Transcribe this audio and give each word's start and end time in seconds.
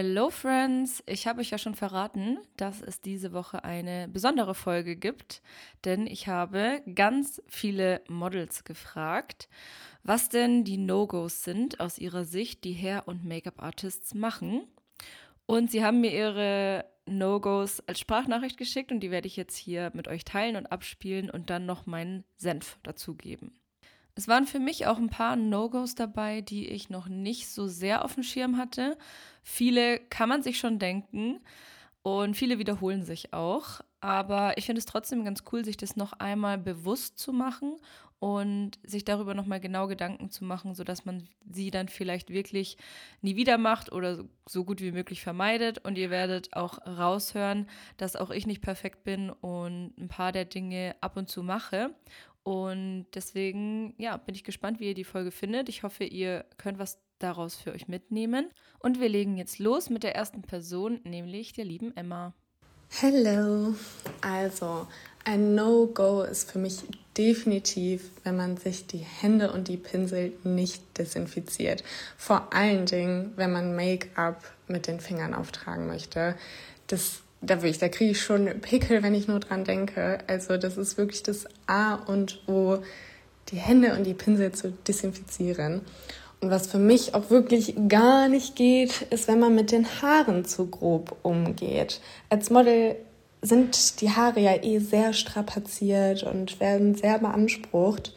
Hello 0.00 0.30
Friends, 0.30 1.02
ich 1.06 1.26
habe 1.26 1.40
euch 1.40 1.50
ja 1.50 1.58
schon 1.58 1.74
verraten, 1.74 2.38
dass 2.56 2.82
es 2.82 3.00
diese 3.00 3.32
Woche 3.32 3.64
eine 3.64 4.06
besondere 4.06 4.54
Folge 4.54 4.94
gibt, 4.94 5.42
denn 5.84 6.06
ich 6.06 6.28
habe 6.28 6.84
ganz 6.94 7.42
viele 7.48 8.02
Models 8.08 8.62
gefragt, 8.62 9.48
was 10.04 10.28
denn 10.28 10.62
die 10.62 10.78
No-Gos 10.78 11.42
sind 11.42 11.80
aus 11.80 11.98
ihrer 11.98 12.24
Sicht, 12.24 12.62
die 12.62 12.74
Hair- 12.74 13.08
und 13.08 13.24
Make-up-Artists 13.24 14.14
machen. 14.14 14.68
Und 15.46 15.72
sie 15.72 15.84
haben 15.84 16.00
mir 16.00 16.12
ihre 16.12 16.84
No-Gos 17.06 17.80
als 17.88 17.98
Sprachnachricht 17.98 18.56
geschickt 18.56 18.92
und 18.92 19.00
die 19.00 19.10
werde 19.10 19.26
ich 19.26 19.34
jetzt 19.34 19.56
hier 19.56 19.90
mit 19.94 20.06
euch 20.06 20.24
teilen 20.24 20.54
und 20.54 20.66
abspielen 20.66 21.28
und 21.28 21.50
dann 21.50 21.66
noch 21.66 21.86
meinen 21.86 22.22
Senf 22.36 22.78
dazugeben. 22.84 23.58
Es 24.18 24.26
waren 24.26 24.46
für 24.46 24.58
mich 24.58 24.84
auch 24.88 24.98
ein 24.98 25.10
paar 25.10 25.36
No-Gos 25.36 25.94
dabei, 25.94 26.40
die 26.40 26.66
ich 26.66 26.90
noch 26.90 27.06
nicht 27.06 27.48
so 27.48 27.68
sehr 27.68 28.04
auf 28.04 28.14
dem 28.14 28.24
Schirm 28.24 28.56
hatte. 28.56 28.98
Viele 29.44 30.00
kann 30.00 30.28
man 30.28 30.42
sich 30.42 30.58
schon 30.58 30.80
denken 30.80 31.38
und 32.02 32.34
viele 32.34 32.58
wiederholen 32.58 33.04
sich 33.04 33.32
auch. 33.32 33.80
Aber 34.00 34.58
ich 34.58 34.66
finde 34.66 34.80
es 34.80 34.86
trotzdem 34.86 35.24
ganz 35.24 35.44
cool, 35.52 35.64
sich 35.64 35.76
das 35.76 35.94
noch 35.94 36.14
einmal 36.14 36.58
bewusst 36.58 37.16
zu 37.20 37.32
machen 37.32 37.76
und 38.20 38.72
sich 38.82 39.04
darüber 39.04 39.34
nochmal 39.34 39.60
genau 39.60 39.86
Gedanken 39.86 40.30
zu 40.30 40.44
machen, 40.44 40.74
sodass 40.74 41.04
man 41.04 41.28
sie 41.48 41.70
dann 41.70 41.88
vielleicht 41.88 42.30
wirklich 42.30 42.76
nie 43.22 43.36
wieder 43.36 43.58
macht 43.58 43.92
oder 43.92 44.24
so 44.46 44.64
gut 44.64 44.80
wie 44.80 44.90
möglich 44.90 45.22
vermeidet. 45.22 45.84
Und 45.84 45.96
ihr 45.96 46.10
werdet 46.10 46.54
auch 46.56 46.84
raushören, 46.84 47.68
dass 47.96 48.16
auch 48.16 48.30
ich 48.30 48.46
nicht 48.46 48.62
perfekt 48.62 49.04
bin 49.04 49.30
und 49.30 49.94
ein 49.96 50.08
paar 50.08 50.32
der 50.32 50.44
Dinge 50.44 50.96
ab 51.00 51.16
und 51.16 51.28
zu 51.28 51.44
mache. 51.44 51.94
Und 52.48 53.04
deswegen, 53.14 53.92
ja, 53.98 54.16
bin 54.16 54.34
ich 54.34 54.42
gespannt, 54.42 54.80
wie 54.80 54.86
ihr 54.86 54.94
die 54.94 55.04
Folge 55.04 55.30
findet. 55.30 55.68
Ich 55.68 55.82
hoffe, 55.82 56.04
ihr 56.04 56.46
könnt 56.56 56.78
was 56.78 56.98
daraus 57.18 57.54
für 57.54 57.72
euch 57.72 57.88
mitnehmen. 57.88 58.48
Und 58.78 59.00
wir 59.00 59.10
legen 59.10 59.36
jetzt 59.36 59.58
los 59.58 59.90
mit 59.90 60.02
der 60.02 60.16
ersten 60.16 60.40
Person, 60.40 60.98
nämlich 61.04 61.52
der 61.52 61.66
lieben 61.66 61.94
Emma. 61.94 62.32
Hello. 62.88 63.74
Also, 64.22 64.86
ein 65.24 65.54
No-Go 65.54 66.22
ist 66.22 66.50
für 66.50 66.58
mich 66.58 66.84
definitiv, 67.18 68.10
wenn 68.24 68.38
man 68.38 68.56
sich 68.56 68.86
die 68.86 69.04
Hände 69.04 69.52
und 69.52 69.68
die 69.68 69.76
Pinsel 69.76 70.32
nicht 70.42 70.96
desinfiziert. 70.96 71.84
Vor 72.16 72.54
allen 72.54 72.86
Dingen, 72.86 73.34
wenn 73.36 73.52
man 73.52 73.76
Make-up 73.76 74.42
mit 74.68 74.86
den 74.86 75.00
Fingern 75.00 75.34
auftragen 75.34 75.86
möchte. 75.86 76.34
Das 76.86 77.20
da, 77.40 77.56
da 77.56 77.88
kriege 77.88 78.12
ich 78.12 78.20
schon 78.20 78.46
Pickel, 78.60 79.02
wenn 79.02 79.14
ich 79.14 79.28
nur 79.28 79.40
dran 79.40 79.64
denke. 79.64 80.18
Also 80.26 80.56
das 80.56 80.76
ist 80.76 80.98
wirklich 80.98 81.22
das 81.22 81.46
A 81.66 81.94
und 81.94 82.42
O, 82.48 82.78
die 83.50 83.56
Hände 83.56 83.94
und 83.94 84.04
die 84.04 84.14
Pinsel 84.14 84.52
zu 84.52 84.72
desinfizieren. 84.86 85.82
Und 86.40 86.50
was 86.50 86.68
für 86.68 86.78
mich 86.78 87.14
auch 87.14 87.30
wirklich 87.30 87.74
gar 87.88 88.28
nicht 88.28 88.54
geht, 88.54 89.02
ist, 89.10 89.26
wenn 89.26 89.40
man 89.40 89.54
mit 89.54 89.72
den 89.72 89.86
Haaren 90.00 90.44
zu 90.44 90.66
grob 90.66 91.16
umgeht. 91.22 92.00
Als 92.28 92.50
Model 92.50 92.96
sind 93.42 94.00
die 94.00 94.10
Haare 94.10 94.40
ja 94.40 94.62
eh 94.62 94.78
sehr 94.78 95.12
strapaziert 95.12 96.22
und 96.22 96.60
werden 96.60 96.94
sehr 96.94 97.18
beansprucht. 97.18 98.14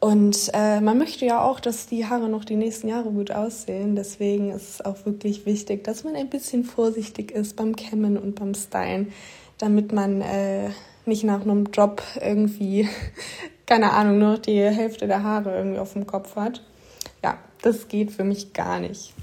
Und 0.00 0.50
äh, 0.54 0.80
man 0.80 0.96
möchte 0.96 1.26
ja 1.26 1.42
auch, 1.42 1.58
dass 1.58 1.86
die 1.86 2.06
Haare 2.06 2.28
noch 2.28 2.44
die 2.44 2.54
nächsten 2.54 2.88
Jahre 2.88 3.10
gut 3.10 3.32
aussehen. 3.32 3.96
Deswegen 3.96 4.50
ist 4.50 4.70
es 4.70 4.84
auch 4.84 5.04
wirklich 5.04 5.44
wichtig, 5.44 5.82
dass 5.82 6.04
man 6.04 6.14
ein 6.14 6.30
bisschen 6.30 6.64
vorsichtig 6.64 7.32
ist 7.32 7.56
beim 7.56 7.74
Kämmen 7.74 8.16
und 8.16 8.36
beim 8.36 8.54
Stylen, 8.54 9.12
damit 9.58 9.92
man 9.92 10.20
äh, 10.20 10.70
nicht 11.04 11.24
nach 11.24 11.40
einem 11.40 11.66
Job 11.72 12.02
irgendwie, 12.20 12.88
keine 13.66 13.92
Ahnung, 13.92 14.18
nur 14.18 14.38
die 14.38 14.62
Hälfte 14.62 15.08
der 15.08 15.24
Haare 15.24 15.56
irgendwie 15.56 15.80
auf 15.80 15.94
dem 15.94 16.06
Kopf 16.06 16.36
hat. 16.36 16.62
Ja, 17.24 17.38
das 17.62 17.88
geht 17.88 18.12
für 18.12 18.24
mich 18.24 18.52
gar 18.52 18.78
nicht. 18.78 19.14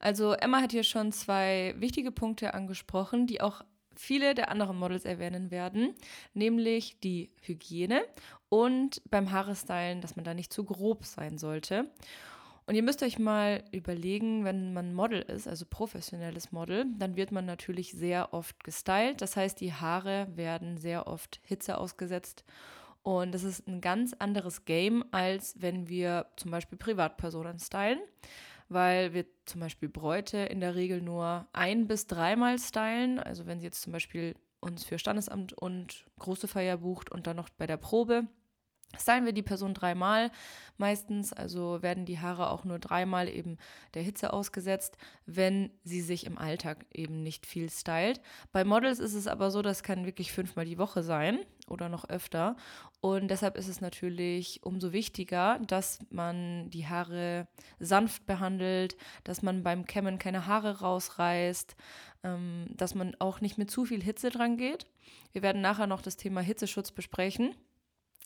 Also 0.00 0.32
Emma 0.32 0.62
hat 0.62 0.72
hier 0.72 0.84
schon 0.84 1.12
zwei 1.12 1.74
wichtige 1.78 2.10
Punkte 2.10 2.54
angesprochen, 2.54 3.26
die 3.26 3.40
auch 3.40 3.62
viele 3.94 4.34
der 4.34 4.50
anderen 4.50 4.78
Models 4.78 5.04
erwähnen 5.04 5.50
werden, 5.50 5.94
nämlich 6.34 7.00
die 7.00 7.30
Hygiene 7.40 8.02
und 8.48 9.02
beim 9.10 9.32
Haarestylen, 9.32 10.00
dass 10.00 10.16
man 10.16 10.24
da 10.24 10.34
nicht 10.34 10.52
zu 10.52 10.64
grob 10.64 11.04
sein 11.04 11.38
sollte. 11.38 11.90
Und 12.66 12.74
ihr 12.74 12.82
müsst 12.82 13.02
euch 13.04 13.20
mal 13.20 13.62
überlegen, 13.70 14.44
wenn 14.44 14.72
man 14.72 14.92
Model 14.92 15.20
ist, 15.20 15.46
also 15.46 15.64
professionelles 15.68 16.50
Model, 16.50 16.84
dann 16.98 17.14
wird 17.14 17.30
man 17.30 17.46
natürlich 17.46 17.92
sehr 17.92 18.34
oft 18.34 18.64
gestylt. 18.64 19.22
Das 19.22 19.36
heißt, 19.36 19.60
die 19.60 19.72
Haare 19.72 20.26
werden 20.34 20.76
sehr 20.76 21.06
oft 21.06 21.40
Hitze 21.44 21.78
ausgesetzt. 21.78 22.44
Und 23.04 23.32
das 23.32 23.44
ist 23.44 23.68
ein 23.68 23.80
ganz 23.80 24.14
anderes 24.18 24.64
Game, 24.64 25.04
als 25.12 25.54
wenn 25.62 25.88
wir 25.88 26.26
zum 26.34 26.50
Beispiel 26.50 26.76
Privatpersonen 26.76 27.60
stylen, 27.60 28.00
weil 28.68 29.14
wir 29.14 29.26
zum 29.44 29.60
Beispiel 29.60 29.88
Bräute 29.88 30.38
in 30.38 30.58
der 30.58 30.74
Regel 30.74 31.00
nur 31.00 31.46
ein 31.52 31.86
bis 31.86 32.08
dreimal 32.08 32.58
stylen. 32.58 33.20
Also 33.20 33.46
wenn 33.46 33.60
sie 33.60 33.66
jetzt 33.66 33.82
zum 33.82 33.92
Beispiel 33.92 34.34
uns 34.66 34.84
für 34.84 34.98
Standesamt 34.98 35.52
und 35.52 36.04
große 36.18 36.48
Feier 36.48 36.78
bucht 36.78 37.10
und 37.10 37.26
dann 37.26 37.36
noch 37.36 37.48
bei 37.48 37.66
der 37.66 37.76
Probe. 37.76 38.26
Stylen 38.98 39.26
wir 39.26 39.32
die 39.32 39.42
Person 39.42 39.74
dreimal 39.74 40.30
meistens, 40.78 41.32
also 41.32 41.82
werden 41.82 42.04
die 42.04 42.18
Haare 42.18 42.50
auch 42.50 42.64
nur 42.64 42.78
dreimal 42.78 43.28
eben 43.28 43.56
der 43.94 44.02
Hitze 44.02 44.32
ausgesetzt, 44.32 44.96
wenn 45.24 45.70
sie 45.84 46.00
sich 46.00 46.26
im 46.26 46.38
Alltag 46.38 46.86
eben 46.92 47.22
nicht 47.22 47.46
viel 47.46 47.70
stylt. 47.70 48.20
Bei 48.52 48.64
Models 48.64 48.98
ist 48.98 49.14
es 49.14 49.26
aber 49.26 49.50
so, 49.50 49.62
das 49.62 49.82
kann 49.82 50.06
wirklich 50.06 50.32
fünfmal 50.32 50.64
die 50.64 50.78
Woche 50.78 51.02
sein 51.02 51.40
oder 51.68 51.88
noch 51.88 52.08
öfter. 52.08 52.56
Und 53.00 53.28
deshalb 53.28 53.56
ist 53.56 53.68
es 53.68 53.80
natürlich 53.80 54.62
umso 54.64 54.92
wichtiger, 54.92 55.58
dass 55.66 56.00
man 56.10 56.70
die 56.70 56.86
Haare 56.86 57.48
sanft 57.78 58.26
behandelt, 58.26 58.96
dass 59.24 59.42
man 59.42 59.62
beim 59.62 59.86
Kämmen 59.86 60.18
keine 60.18 60.46
Haare 60.46 60.80
rausreißt, 60.80 61.76
ähm, 62.24 62.66
dass 62.70 62.94
man 62.94 63.14
auch 63.18 63.40
nicht 63.40 63.58
mit 63.58 63.70
zu 63.70 63.84
viel 63.84 64.02
Hitze 64.02 64.30
dran 64.30 64.56
geht. 64.56 64.86
Wir 65.32 65.42
werden 65.42 65.62
nachher 65.62 65.86
noch 65.86 66.02
das 66.02 66.16
Thema 66.16 66.40
Hitzeschutz 66.40 66.90
besprechen. 66.90 67.54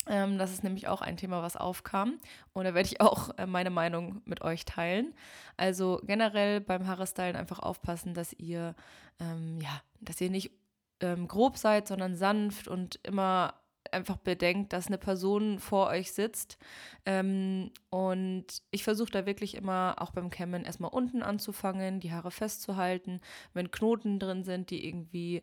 Ähm, 0.07 0.39
das 0.39 0.53
ist 0.53 0.65
nämlich 0.65 0.89
auch 0.89 1.03
ein 1.03 1.17
Thema, 1.17 1.43
was 1.43 1.57
aufkam. 1.57 2.19
Und 2.53 2.65
da 2.65 2.75
werde 2.75 2.89
ich 2.89 3.01
auch 3.01 3.31
äh, 3.39 3.47
meine 3.47 3.71
Meinung 3.71 4.23
mit 4.25 4.41
euch 4.43 4.65
teilen. 4.65 5.15
Also 5.57 6.01
generell 6.05 6.61
beim 6.61 6.87
Haarstylen 6.87 7.37
einfach 7.37 7.59
aufpassen, 7.59 8.15
dass 8.15 8.33
ihr, 8.33 8.75
ähm, 9.21 9.59
ja, 9.61 9.83
dass 10.01 10.21
ihr 10.21 10.31
nicht 10.31 10.53
ähm, 11.01 11.29
grob 11.29 11.57
seid, 11.57 11.89
sondern 11.89 12.17
sanft 12.17 12.69
und 12.69 12.99
immer 13.03 13.55
einfach 13.93 14.17
bedenkt, 14.19 14.73
dass 14.73 14.87
eine 14.87 14.99
Person 14.99 15.59
vor 15.59 15.89
euch 15.89 16.13
sitzt. 16.13 16.59
Ähm, 17.07 17.71
und 17.91 18.47
ich 18.71 18.85
versuche 18.85 19.11
da 19.11 19.27
wirklich 19.27 19.55
immer 19.55 19.97
auch 19.99 20.13
beim 20.13 20.31
Kämmen 20.31 20.65
erstmal 20.65 20.93
unten 20.93 21.23
anzufangen, 21.23 22.01
die 22.01 22.13
Haare 22.13 22.31
festzuhalten. 22.31 23.21
Wenn 23.53 23.71
Knoten 23.71 24.19
drin 24.19 24.45
sind, 24.45 24.71
die 24.71 24.87
irgendwie 24.87 25.43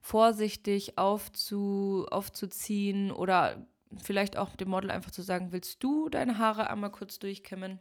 vorsichtig 0.00 0.98
aufzu, 0.98 2.06
aufzuziehen 2.10 3.10
oder 3.10 3.66
vielleicht 4.02 4.36
auch 4.36 4.56
dem 4.56 4.68
Model 4.68 4.90
einfach 4.90 5.10
zu 5.10 5.22
sagen, 5.22 5.52
willst 5.52 5.82
du 5.82 6.08
deine 6.08 6.38
Haare 6.38 6.70
einmal 6.70 6.90
kurz 6.90 7.18
durchkämmen? 7.18 7.80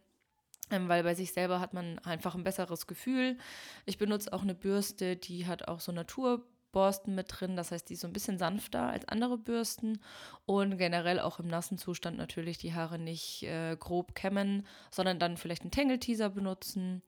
Ähm, 0.71 0.87
weil 0.87 1.03
bei 1.03 1.13
sich 1.13 1.33
selber 1.33 1.59
hat 1.59 1.73
man 1.73 1.99
einfach 1.99 2.35
ein 2.35 2.43
besseres 2.43 2.87
Gefühl. 2.87 3.37
Ich 3.85 3.97
benutze 3.97 4.31
auch 4.33 4.41
eine 4.41 4.55
Bürste, 4.55 5.15
die 5.15 5.45
hat 5.45 5.67
auch 5.67 5.79
so 5.79 5.91
Naturborsten 5.91 7.13
mit 7.15 7.27
drin. 7.29 7.55
Das 7.55 7.71
heißt, 7.71 7.89
die 7.89 7.93
ist 7.93 8.01
so 8.01 8.07
ein 8.07 8.13
bisschen 8.13 8.37
sanfter 8.37 8.87
als 8.87 9.07
andere 9.07 9.37
Bürsten 9.37 9.99
und 10.45 10.77
generell 10.77 11.19
auch 11.19 11.39
im 11.39 11.47
nassen 11.47 11.77
Zustand 11.77 12.17
natürlich 12.17 12.57
die 12.57 12.73
Haare 12.73 12.97
nicht 12.97 13.43
äh, 13.43 13.75
grob 13.77 14.15
kämmen, 14.15 14.65
sondern 14.89 15.19
dann 15.19 15.37
vielleicht 15.37 15.63
einen 15.63 15.71
Tangle-Teaser 15.71 16.29
benutzen. 16.29 17.01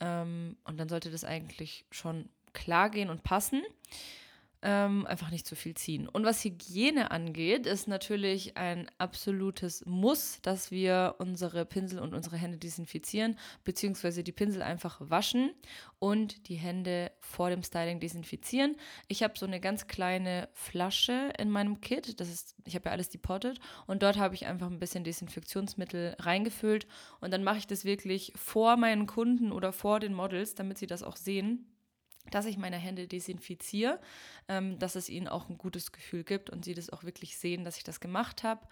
Ähm, 0.00 0.56
und 0.64 0.78
dann 0.78 0.88
sollte 0.88 1.10
das 1.10 1.24
eigentlich 1.24 1.84
schon 1.90 2.28
klar 2.52 2.88
gehen 2.90 3.10
und 3.10 3.24
passen. 3.24 3.62
Ähm, 4.64 5.06
einfach 5.06 5.32
nicht 5.32 5.44
zu 5.44 5.56
viel 5.56 5.74
ziehen. 5.74 6.08
Und 6.08 6.24
was 6.24 6.44
Hygiene 6.44 7.10
angeht, 7.10 7.66
ist 7.66 7.88
natürlich 7.88 8.56
ein 8.56 8.88
absolutes 8.96 9.84
Muss, 9.86 10.38
dass 10.42 10.70
wir 10.70 11.16
unsere 11.18 11.64
Pinsel 11.64 11.98
und 11.98 12.14
unsere 12.14 12.36
Hände 12.36 12.58
desinfizieren, 12.58 13.36
beziehungsweise 13.64 14.22
die 14.22 14.30
Pinsel 14.30 14.62
einfach 14.62 15.00
waschen 15.00 15.50
und 15.98 16.48
die 16.48 16.54
Hände 16.54 17.10
vor 17.18 17.50
dem 17.50 17.64
Styling 17.64 17.98
desinfizieren. 17.98 18.76
Ich 19.08 19.24
habe 19.24 19.34
so 19.36 19.46
eine 19.46 19.58
ganz 19.58 19.88
kleine 19.88 20.48
Flasche 20.52 21.32
in 21.38 21.50
meinem 21.50 21.80
Kit. 21.80 22.20
Das 22.20 22.28
ist, 22.28 22.54
ich 22.64 22.76
habe 22.76 22.86
ja 22.86 22.92
alles 22.92 23.08
deportet 23.08 23.58
und 23.88 24.04
dort 24.04 24.16
habe 24.16 24.36
ich 24.36 24.46
einfach 24.46 24.70
ein 24.70 24.78
bisschen 24.78 25.02
Desinfektionsmittel 25.02 26.14
reingefüllt 26.20 26.86
und 27.20 27.32
dann 27.32 27.42
mache 27.42 27.58
ich 27.58 27.66
das 27.66 27.84
wirklich 27.84 28.32
vor 28.36 28.76
meinen 28.76 29.06
Kunden 29.06 29.50
oder 29.50 29.72
vor 29.72 29.98
den 29.98 30.14
Models, 30.14 30.54
damit 30.54 30.78
sie 30.78 30.86
das 30.86 31.02
auch 31.02 31.16
sehen 31.16 31.66
dass 32.30 32.46
ich 32.46 32.56
meine 32.56 32.76
Hände 32.76 33.08
desinfiziere, 33.08 34.00
ähm, 34.48 34.78
dass 34.78 34.94
es 34.94 35.08
ihnen 35.08 35.28
auch 35.28 35.48
ein 35.48 35.58
gutes 35.58 35.92
Gefühl 35.92 36.24
gibt 36.24 36.50
und 36.50 36.64
sie 36.64 36.74
das 36.74 36.90
auch 36.90 37.04
wirklich 37.04 37.36
sehen, 37.36 37.64
dass 37.64 37.76
ich 37.76 37.84
das 37.84 38.00
gemacht 38.00 38.42
habe. 38.42 38.66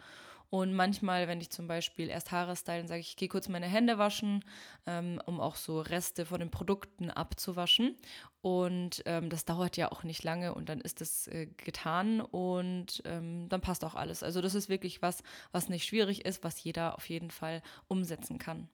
Und 0.51 0.75
manchmal, 0.75 1.29
wenn 1.29 1.41
ich 1.41 1.51
zum 1.51 1.69
Beispiel 1.69 2.09
erst 2.09 2.33
Haare 2.33 2.57
stylen, 2.57 2.89
sage 2.89 3.01
ich, 3.01 3.11
ich 3.11 3.17
gehe 3.17 3.29
kurz 3.29 3.49
meine 3.49 3.69
Hände 3.69 3.99
waschen, 3.99 4.45
ähm, 4.85 5.23
um 5.25 5.41
auch 5.41 5.55
so 5.55 5.81
Reste 5.81 6.27
von 6.27 6.41
den 6.41 6.51
Produkten 6.51 7.09
abzuwaschen. 7.09 7.97
Und 8.43 9.03
ähm, 9.07 9.31
das 9.31 9.45
dauert 9.45 9.77
ja 9.77 9.93
auch 9.93 10.03
nicht 10.03 10.25
lange 10.25 10.53
und 10.55 10.69
dann 10.69 10.81
ist 10.81 11.01
das 11.01 11.29
äh, 11.29 11.47
getan 11.47 12.21
und 12.21 13.01
ähm, 13.05 13.49
dann 13.49 13.61
passt 13.61 13.85
auch 13.85 13.95
alles. 13.95 14.25
Also 14.25 14.41
das 14.41 14.57
ist 14.57 14.69
wirklich 14.69 15.03
was, 15.03 15.23
was 15.53 15.69
nicht 15.69 15.85
schwierig 15.87 16.25
ist, 16.25 16.43
was 16.43 16.63
jeder 16.65 16.97
auf 16.97 17.09
jeden 17.09 17.31
Fall 17.31 17.63
umsetzen 17.87 18.39
kann. 18.39 18.69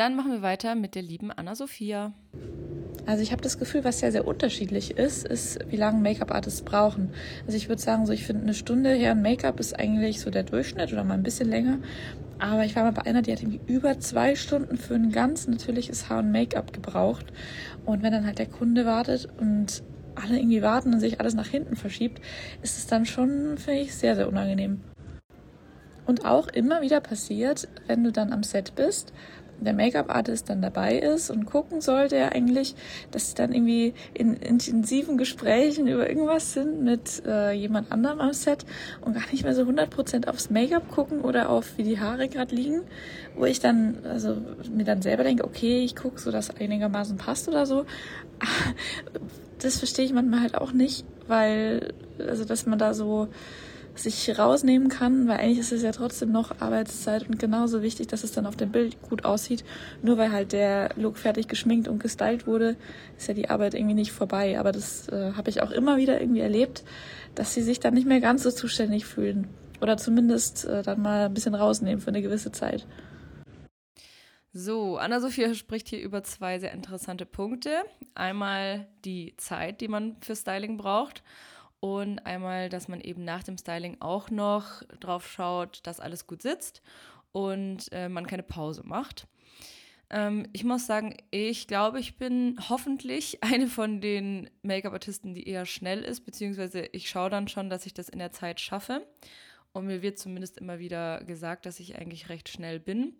Dann 0.00 0.16
machen 0.16 0.32
wir 0.32 0.40
weiter 0.40 0.76
mit 0.76 0.94
der 0.94 1.02
lieben 1.02 1.30
Anna-Sophia. 1.30 2.14
Also 3.04 3.22
ich 3.22 3.32
habe 3.32 3.42
das 3.42 3.58
Gefühl, 3.58 3.84
was 3.84 3.98
sehr, 3.98 4.12
sehr 4.12 4.26
unterschiedlich 4.26 4.96
ist, 4.96 5.28
ist, 5.28 5.58
wie 5.68 5.76
lange 5.76 6.00
Make-up-Artists 6.00 6.62
brauchen. 6.62 7.12
Also 7.44 7.58
ich 7.58 7.68
würde 7.68 7.82
sagen, 7.82 8.06
so 8.06 8.14
ich 8.14 8.24
finde 8.24 8.44
eine 8.44 8.54
Stunde 8.54 8.94
her 8.94 9.10
ein 9.10 9.20
Make-up 9.20 9.60
ist 9.60 9.78
eigentlich 9.78 10.20
so 10.20 10.30
der 10.30 10.44
Durchschnitt 10.44 10.90
oder 10.90 11.04
mal 11.04 11.12
ein 11.12 11.22
bisschen 11.22 11.50
länger. 11.50 11.80
Aber 12.38 12.64
ich 12.64 12.76
war 12.76 12.84
mal 12.84 12.92
bei 12.92 13.02
einer, 13.02 13.20
die 13.20 13.30
hat 13.30 13.42
irgendwie 13.42 13.60
über 13.70 14.00
zwei 14.00 14.36
Stunden 14.36 14.78
für 14.78 14.94
ein 14.94 15.12
ganz 15.12 15.46
natürliches 15.46 16.08
Haar 16.08 16.20
und 16.20 16.32
Make-up 16.32 16.72
gebraucht. 16.72 17.26
Und 17.84 18.02
wenn 18.02 18.12
dann 18.12 18.24
halt 18.24 18.38
der 18.38 18.48
Kunde 18.48 18.86
wartet 18.86 19.28
und 19.38 19.82
alle 20.14 20.38
irgendwie 20.38 20.62
warten 20.62 20.94
und 20.94 21.00
sich 21.00 21.20
alles 21.20 21.34
nach 21.34 21.48
hinten 21.48 21.76
verschiebt, 21.76 22.22
ist 22.62 22.78
es 22.78 22.86
dann 22.86 23.04
schon, 23.04 23.58
finde 23.58 23.80
ich, 23.80 23.94
sehr, 23.94 24.16
sehr 24.16 24.28
unangenehm. 24.28 24.80
Und 26.06 26.24
auch 26.24 26.48
immer 26.48 26.80
wieder 26.80 27.00
passiert, 27.00 27.68
wenn 27.86 28.02
du 28.02 28.10
dann 28.10 28.32
am 28.32 28.42
Set 28.42 28.74
bist 28.74 29.12
der 29.64 29.74
Make-up-Artist 29.74 30.48
dann 30.48 30.62
dabei 30.62 30.98
ist 30.98 31.30
und 31.30 31.46
gucken 31.46 31.80
sollte 31.80 32.16
er 32.16 32.32
eigentlich, 32.32 32.74
dass 33.10 33.30
sie 33.30 33.34
dann 33.34 33.52
irgendwie 33.52 33.94
in 34.14 34.34
intensiven 34.34 35.18
Gesprächen 35.18 35.86
über 35.86 36.08
irgendwas 36.08 36.52
sind 36.52 36.82
mit 36.82 37.22
äh, 37.26 37.52
jemand 37.52 37.92
anderem 37.92 38.20
am 38.20 38.32
Set 38.32 38.64
und 39.00 39.14
gar 39.14 39.30
nicht 39.30 39.44
mehr 39.44 39.54
so 39.54 39.62
100% 39.62 40.28
aufs 40.28 40.50
Make-up 40.50 40.90
gucken 40.90 41.20
oder 41.20 41.50
auf 41.50 41.76
wie 41.76 41.82
die 41.82 42.00
Haare 42.00 42.28
gerade 42.28 42.54
liegen, 42.54 42.82
wo 43.36 43.44
ich 43.44 43.60
dann 43.60 43.98
also 44.04 44.36
mir 44.72 44.84
dann 44.84 45.02
selber 45.02 45.24
denke, 45.24 45.44
okay, 45.44 45.80
ich 45.84 45.96
gucke 45.96 46.20
so, 46.20 46.30
dass 46.30 46.50
einigermaßen 46.50 47.16
passt 47.16 47.48
oder 47.48 47.66
so. 47.66 47.84
Das 49.62 49.76
verstehe 49.76 50.06
ich 50.06 50.14
manchmal 50.14 50.40
halt 50.40 50.54
auch 50.54 50.72
nicht, 50.72 51.04
weil 51.26 51.92
also 52.18 52.46
dass 52.46 52.64
man 52.64 52.78
da 52.78 52.94
so 52.94 53.28
sich 53.94 54.38
rausnehmen 54.38 54.88
kann, 54.88 55.28
weil 55.28 55.38
eigentlich 55.38 55.58
ist 55.58 55.72
es 55.72 55.82
ja 55.82 55.92
trotzdem 55.92 56.32
noch 56.32 56.60
Arbeitszeit 56.60 57.28
und 57.28 57.38
genauso 57.38 57.82
wichtig, 57.82 58.06
dass 58.06 58.24
es 58.24 58.32
dann 58.32 58.46
auf 58.46 58.56
dem 58.56 58.72
Bild 58.72 59.00
gut 59.02 59.24
aussieht. 59.24 59.64
Nur 60.02 60.16
weil 60.18 60.32
halt 60.32 60.52
der 60.52 60.90
Look 60.96 61.18
fertig 61.18 61.48
geschminkt 61.48 61.88
und 61.88 62.00
gestylt 62.00 62.46
wurde, 62.46 62.76
ist 63.16 63.28
ja 63.28 63.34
die 63.34 63.50
Arbeit 63.50 63.74
irgendwie 63.74 63.94
nicht 63.94 64.12
vorbei. 64.12 64.58
Aber 64.58 64.72
das 64.72 65.08
äh, 65.08 65.32
habe 65.32 65.50
ich 65.50 65.62
auch 65.62 65.70
immer 65.70 65.96
wieder 65.96 66.20
irgendwie 66.20 66.40
erlebt, 66.40 66.84
dass 67.34 67.54
sie 67.54 67.62
sich 67.62 67.80
dann 67.80 67.94
nicht 67.94 68.06
mehr 68.06 68.20
ganz 68.20 68.42
so 68.42 68.50
zuständig 68.50 69.06
fühlen. 69.06 69.48
Oder 69.80 69.96
zumindest 69.96 70.64
äh, 70.66 70.82
dann 70.82 71.02
mal 71.02 71.26
ein 71.26 71.34
bisschen 71.34 71.54
rausnehmen 71.54 72.00
für 72.00 72.08
eine 72.08 72.22
gewisse 72.22 72.52
Zeit. 72.52 72.86
So, 74.52 74.96
Anna-Sophia 74.96 75.54
spricht 75.54 75.88
hier 75.88 76.00
über 76.00 76.24
zwei 76.24 76.58
sehr 76.58 76.72
interessante 76.72 77.24
Punkte. 77.24 77.70
Einmal 78.14 78.88
die 79.04 79.34
Zeit, 79.36 79.80
die 79.80 79.88
man 79.88 80.16
für 80.20 80.34
Styling 80.34 80.76
braucht 80.76 81.22
und 81.80 82.20
einmal, 82.20 82.68
dass 82.68 82.88
man 82.88 83.00
eben 83.00 83.24
nach 83.24 83.42
dem 83.42 83.56
Styling 83.56 83.96
auch 84.00 84.30
noch 84.30 84.82
drauf 85.00 85.30
schaut, 85.30 85.80
dass 85.84 86.00
alles 86.00 86.26
gut 86.26 86.42
sitzt 86.42 86.82
und 87.32 87.90
äh, 87.92 88.08
man 88.08 88.26
keine 88.26 88.42
Pause 88.42 88.82
macht. 88.84 89.26
Ähm, 90.10 90.46
ich 90.52 90.64
muss 90.64 90.86
sagen, 90.86 91.16
ich 91.30 91.68
glaube, 91.68 92.00
ich 92.00 92.18
bin 92.18 92.58
hoffentlich 92.68 93.38
eine 93.42 93.68
von 93.68 94.00
den 94.00 94.50
Make-up-Artisten, 94.62 95.34
die 95.34 95.48
eher 95.48 95.66
schnell 95.66 96.02
ist, 96.02 96.26
beziehungsweise 96.26 96.82
ich 96.92 97.08
schaue 97.08 97.30
dann 97.30 97.48
schon, 97.48 97.70
dass 97.70 97.86
ich 97.86 97.94
das 97.94 98.08
in 98.08 98.18
der 98.18 98.32
Zeit 98.32 98.60
schaffe. 98.60 99.06
Und 99.72 99.86
mir 99.86 100.02
wird 100.02 100.18
zumindest 100.18 100.58
immer 100.58 100.80
wieder 100.80 101.22
gesagt, 101.24 101.64
dass 101.64 101.78
ich 101.78 101.96
eigentlich 101.96 102.28
recht 102.28 102.48
schnell 102.48 102.80
bin. 102.80 103.14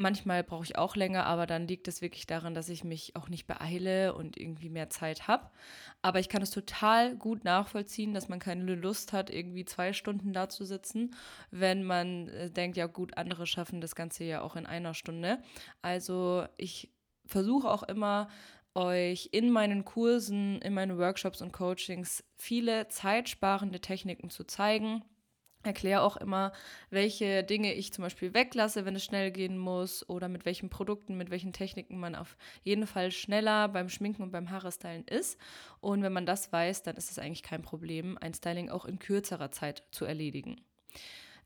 Manchmal 0.00 0.44
brauche 0.44 0.64
ich 0.64 0.78
auch 0.78 0.94
länger, 0.94 1.26
aber 1.26 1.46
dann 1.46 1.66
liegt 1.66 1.88
es 1.88 2.00
wirklich 2.00 2.26
daran, 2.26 2.54
dass 2.54 2.68
ich 2.68 2.84
mich 2.84 3.16
auch 3.16 3.28
nicht 3.28 3.48
beeile 3.48 4.14
und 4.14 4.36
irgendwie 4.36 4.68
mehr 4.68 4.90
Zeit 4.90 5.26
habe. 5.26 5.50
Aber 6.02 6.20
ich 6.20 6.28
kann 6.28 6.40
es 6.40 6.52
total 6.52 7.16
gut 7.16 7.42
nachvollziehen, 7.42 8.14
dass 8.14 8.28
man 8.28 8.38
keine 8.38 8.76
Lust 8.76 9.12
hat, 9.12 9.28
irgendwie 9.28 9.64
zwei 9.64 9.92
Stunden 9.92 10.32
da 10.32 10.48
zu 10.48 10.64
sitzen, 10.64 11.16
wenn 11.50 11.82
man 11.82 12.28
äh, 12.28 12.48
denkt, 12.48 12.76
ja 12.76 12.86
gut, 12.86 13.18
andere 13.18 13.44
schaffen 13.46 13.80
das 13.80 13.96
Ganze 13.96 14.22
ja 14.22 14.40
auch 14.40 14.54
in 14.54 14.66
einer 14.66 14.94
Stunde. 14.94 15.42
Also 15.82 16.46
ich 16.56 16.92
versuche 17.26 17.68
auch 17.68 17.82
immer, 17.82 18.28
euch 18.76 19.30
in 19.32 19.50
meinen 19.50 19.84
Kursen, 19.84 20.62
in 20.62 20.74
meinen 20.74 20.96
Workshops 20.96 21.42
und 21.42 21.52
Coachings 21.52 22.22
viele 22.36 22.86
zeitsparende 22.88 23.80
Techniken 23.80 24.30
zu 24.30 24.44
zeigen 24.44 25.02
erkläre 25.68 26.02
auch 26.02 26.16
immer, 26.16 26.52
welche 26.90 27.44
Dinge 27.44 27.72
ich 27.74 27.92
zum 27.92 28.02
Beispiel 28.02 28.34
weglasse, 28.34 28.84
wenn 28.84 28.96
es 28.96 29.04
schnell 29.04 29.30
gehen 29.30 29.56
muss 29.56 30.08
oder 30.08 30.28
mit 30.28 30.44
welchen 30.44 30.70
Produkten, 30.70 31.16
mit 31.16 31.30
welchen 31.30 31.52
Techniken 31.52 32.00
man 32.00 32.16
auf 32.16 32.36
jeden 32.64 32.86
Fall 32.86 33.12
schneller 33.12 33.68
beim 33.68 33.88
Schminken 33.88 34.22
und 34.22 34.32
beim 34.32 34.50
Haarstylen 34.50 35.06
ist. 35.06 35.38
Und 35.80 36.02
wenn 36.02 36.12
man 36.12 36.26
das 36.26 36.52
weiß, 36.52 36.82
dann 36.82 36.96
ist 36.96 37.10
es 37.10 37.18
eigentlich 37.18 37.42
kein 37.44 37.62
Problem, 37.62 38.18
ein 38.20 38.34
Styling 38.34 38.70
auch 38.70 38.84
in 38.84 38.98
kürzerer 38.98 39.52
Zeit 39.52 39.84
zu 39.92 40.04
erledigen. 40.04 40.60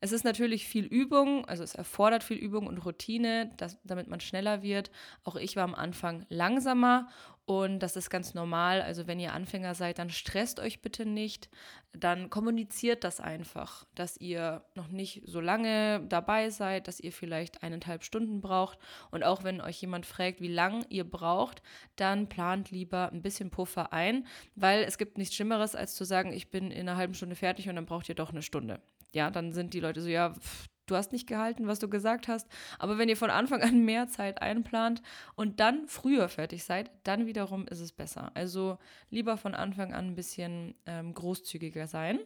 Es 0.05 0.11
ist 0.11 0.25
natürlich 0.25 0.67
viel 0.67 0.85
Übung, 0.85 1.45
also 1.45 1.63
es 1.63 1.77
erfordert 1.77 2.25
viel 2.25 2.37
Übung 2.37 2.67
und 2.67 2.79
Routine, 2.79 3.53
dass, 3.57 3.79
damit 3.85 4.09
man 4.09 4.19
schneller 4.19 4.61
wird. 4.61 4.91
Auch 5.23 5.37
ich 5.37 5.55
war 5.55 5.63
am 5.63 5.77
Anfang 5.77 6.27
langsamer 6.29 7.09
und 7.45 7.79
das 7.79 7.95
ist 7.95 8.11
ganz 8.11 8.35
normal. 8.35 8.83
Also 8.83 9.07
wenn 9.07 9.21
ihr 9.21 9.33
Anfänger 9.33 9.77
seid, 9.77 10.01
dann 10.01 10.11
stresst 10.11 10.59
euch 10.59 10.83
bitte 10.83 11.07
nicht. 11.07 11.51
Dann 11.93 12.31
kommuniziert 12.31 13.05
das 13.05 13.21
einfach, 13.21 13.87
dass 13.95 14.17
ihr 14.17 14.65
noch 14.75 14.89
nicht 14.89 15.23
so 15.25 15.39
lange 15.39 16.05
dabei 16.09 16.51
seid, 16.51 16.89
dass 16.89 16.99
ihr 16.99 17.13
vielleicht 17.13 17.63
eineinhalb 17.63 18.03
Stunden 18.03 18.41
braucht. 18.41 18.81
Und 19.13 19.23
auch 19.23 19.45
wenn 19.45 19.61
euch 19.61 19.81
jemand 19.81 20.05
fragt, 20.05 20.41
wie 20.41 20.53
lang 20.53 20.85
ihr 20.89 21.09
braucht, 21.09 21.63
dann 21.95 22.29
plant 22.29 22.73
lieber 22.73 23.13
ein 23.13 23.23
bisschen 23.23 23.51
Puffer 23.51 23.93
ein, 23.93 24.27
weil 24.57 24.83
es 24.83 24.99
gibt 24.99 25.17
nichts 25.17 25.37
Schlimmeres, 25.37 25.77
als 25.77 25.95
zu 25.95 26.03
sagen, 26.03 26.33
ich 26.33 26.51
bin 26.51 26.73
in 26.73 26.89
einer 26.89 26.99
halben 26.99 27.15
Stunde 27.15 27.37
fertig 27.37 27.69
und 27.69 27.77
dann 27.77 27.87
braucht 27.87 28.09
ihr 28.09 28.17
doch 28.17 28.31
eine 28.31 28.43
Stunde 28.43 28.81
ja, 29.13 29.31
dann 29.31 29.53
sind 29.53 29.75
die 29.75 29.81
Leute 29.81 30.01
so, 30.01 30.09
ja, 30.09 30.35
pff, 30.35 30.69
du 30.87 30.97
hast 30.97 31.13
nicht 31.13 31.27
gehalten, 31.27 31.67
was 31.67 31.79
du 31.79 31.89
gesagt 31.89 32.29
hast. 32.29 32.49
Aber 32.79 32.99
wenn 32.99 33.09
ihr 33.09 33.17
von 33.17 33.31
Anfang 33.31 33.63
an 33.63 33.79
mehr 33.85 34.09
Zeit 34.09 34.43
einplant 34.43 35.03
und 35.35 35.61
dann 35.61 35.87
früher 35.89 36.29
fertig 36.29 36.65
seid, 36.65 36.91
dann 37.05 37.27
wiederum 37.27 37.67
ist 37.67 37.81
es 37.81 37.93
besser. 37.93 38.31
Also 38.35 38.79
lieber 39.11 39.37
von 39.37 39.55
Anfang 39.55 39.93
an 39.93 40.09
ein 40.09 40.15
bisschen 40.15 40.75
ähm, 40.87 41.15
großzügiger 41.15 41.87
sein. 41.87 42.19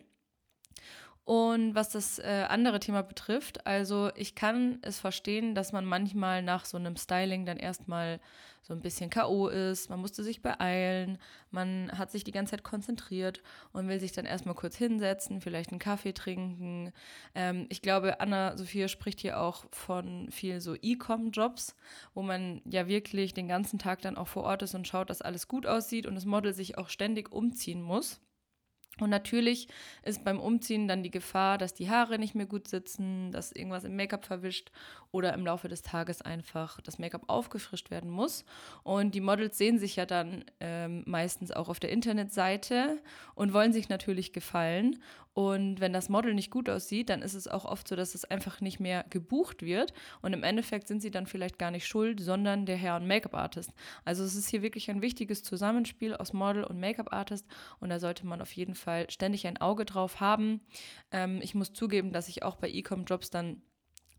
Und 1.27 1.75
was 1.75 1.89
das 1.89 2.21
äh, 2.21 2.47
andere 2.49 2.79
Thema 2.79 3.03
betrifft, 3.03 3.67
also 3.67 4.11
ich 4.15 4.37
kann 4.37 4.79
es 4.83 5.01
verstehen, 5.01 5.57
dass 5.57 5.73
man 5.73 5.85
manchmal 5.85 6.41
nach 6.41 6.65
so 6.65 6.77
einem 6.77 6.97
Styling 6.97 7.45
dann 7.45 7.57
erstmal 7.57 8.21
so 8.63 8.73
ein 8.73 8.81
bisschen 8.81 9.11
K.O. 9.11 9.49
ist, 9.49 9.91
man 9.91 9.99
musste 9.99 10.23
sich 10.23 10.41
beeilen, 10.41 11.19
man 11.51 11.91
hat 11.99 12.13
sich 12.13 12.23
die 12.23 12.31
ganze 12.31 12.53
Zeit 12.53 12.63
konzentriert 12.63 13.43
und 13.73 13.89
will 13.89 13.99
sich 13.99 14.13
dann 14.13 14.25
erstmal 14.25 14.55
kurz 14.55 14.77
hinsetzen, 14.77 15.41
vielleicht 15.41 15.71
einen 15.71 15.81
Kaffee 15.81 16.13
trinken. 16.13 16.93
Ähm, 17.35 17.67
ich 17.71 17.83
glaube, 17.83 18.21
Anna-Sophia 18.21 18.87
spricht 18.87 19.19
hier 19.19 19.41
auch 19.41 19.65
von 19.73 20.31
viel 20.31 20.61
so 20.61 20.77
E-Com-Jobs, 20.81 21.75
wo 22.15 22.23
man 22.23 22.63
ja 22.65 22.87
wirklich 22.87 23.35
den 23.35 23.49
ganzen 23.49 23.81
Tag 23.81 24.01
dann 24.01 24.17
auch 24.17 24.29
vor 24.29 24.45
Ort 24.45 24.63
ist 24.63 24.77
und 24.77 24.87
schaut, 24.87 25.11
dass 25.11 25.23
alles 25.23 25.49
gut 25.49 25.67
aussieht 25.67 26.07
und 26.07 26.15
das 26.15 26.25
Model 26.25 26.55
sich 26.55 26.79
auch 26.79 26.89
ständig 26.89 27.33
umziehen 27.33 27.83
muss. 27.83 28.21
Und 28.99 29.11
natürlich 29.11 29.69
ist 30.05 30.25
beim 30.25 30.41
Umziehen 30.41 30.89
dann 30.89 31.03
die 31.03 31.11
Gefahr, 31.11 31.59
dass 31.59 31.75
die 31.75 31.91
Haare 31.91 32.19
nicht 32.19 32.35
mehr 32.35 32.47
gut 32.47 32.67
sitzen, 32.67 33.31
dass 33.31 33.53
irgendwas 33.53 33.85
im 33.85 33.95
Make-up 33.95 34.25
verwischt 34.25 34.71
oder 35.13 35.35
im 35.35 35.45
Laufe 35.45 35.69
des 35.69 35.83
Tages 35.83 36.23
einfach 36.23 36.81
das 36.81 36.99
Make-up 36.99 37.25
aufgefrischt 37.27 37.91
werden 37.91 38.11
muss. 38.11 38.47
Und 38.85 39.15
die 39.15 39.21
Models 39.21 39.59
sehen 39.59 39.79
sich 39.79 39.97
ja 39.97 40.07
dann 40.07 40.45
ähm, 40.61 41.03
meistens 41.07 41.53
auch 41.53 41.69
auf 41.69 41.79
der 41.79 41.91
Internetseite 41.91 43.03
und 43.35 43.53
wollen 43.53 43.75
sich 43.75 43.91
natürlich 43.91 44.33
gefallen. 44.33 45.03
Und 45.37 45.81
wenn 45.81 45.93
das 45.93 46.09
Model 46.09 46.33
nicht 46.33 46.51
gut 46.51 46.71
aussieht, 46.71 47.11
dann 47.11 47.21
ist 47.21 47.35
es 47.35 47.47
auch 47.47 47.67
oft 47.67 47.87
so, 47.87 47.95
dass 47.95 48.15
es 48.15 48.25
einfach 48.25 48.63
nicht 48.63 48.81
mehr 48.81 49.05
gebucht 49.11 49.61
wird. 49.61 49.93
Und 50.23 50.33
im 50.33 50.43
Endeffekt 50.43 50.89
sind 50.89 51.03
sie 51.03 51.11
dann 51.11 51.27
vielleicht 51.27 51.59
gar 51.59 51.71
nicht 51.71 51.87
schuld, 51.87 52.21
sondern 52.21 52.65
der 52.65 52.77
Herr 52.77 52.97
und 52.97 53.07
Make-up-Artist. 53.07 53.71
Also 54.07 54.25
es 54.25 54.35
ist 54.35 54.49
hier 54.49 54.63
wirklich 54.63 54.91
ein 54.91 55.03
wichtiges 55.03 55.43
Zusammenspiel 55.43 56.17
aus 56.17 56.33
Model 56.33 56.65
und 56.65 56.81
Make-up-Artist. 56.81 57.47
Und 57.81 57.91
da 57.91 58.01
sollte 58.01 58.27
man 58.27 58.41
auf 58.41 58.51
jeden 58.53 58.75
Fall 58.75 59.11
ständig 59.11 59.47
ein 59.47 59.59
Auge 59.59 59.85
drauf 59.85 60.21
haben. 60.21 60.63
Ähm, 61.11 61.41
ich 61.43 61.55
muss 61.55 61.75
zugeben, 61.75 62.13
dass 62.13 62.29
ich 62.29 62.43
auch 62.43 62.57
bei 62.57 62.71
E-Com-Jobs 62.71 63.29
dann 63.29 63.61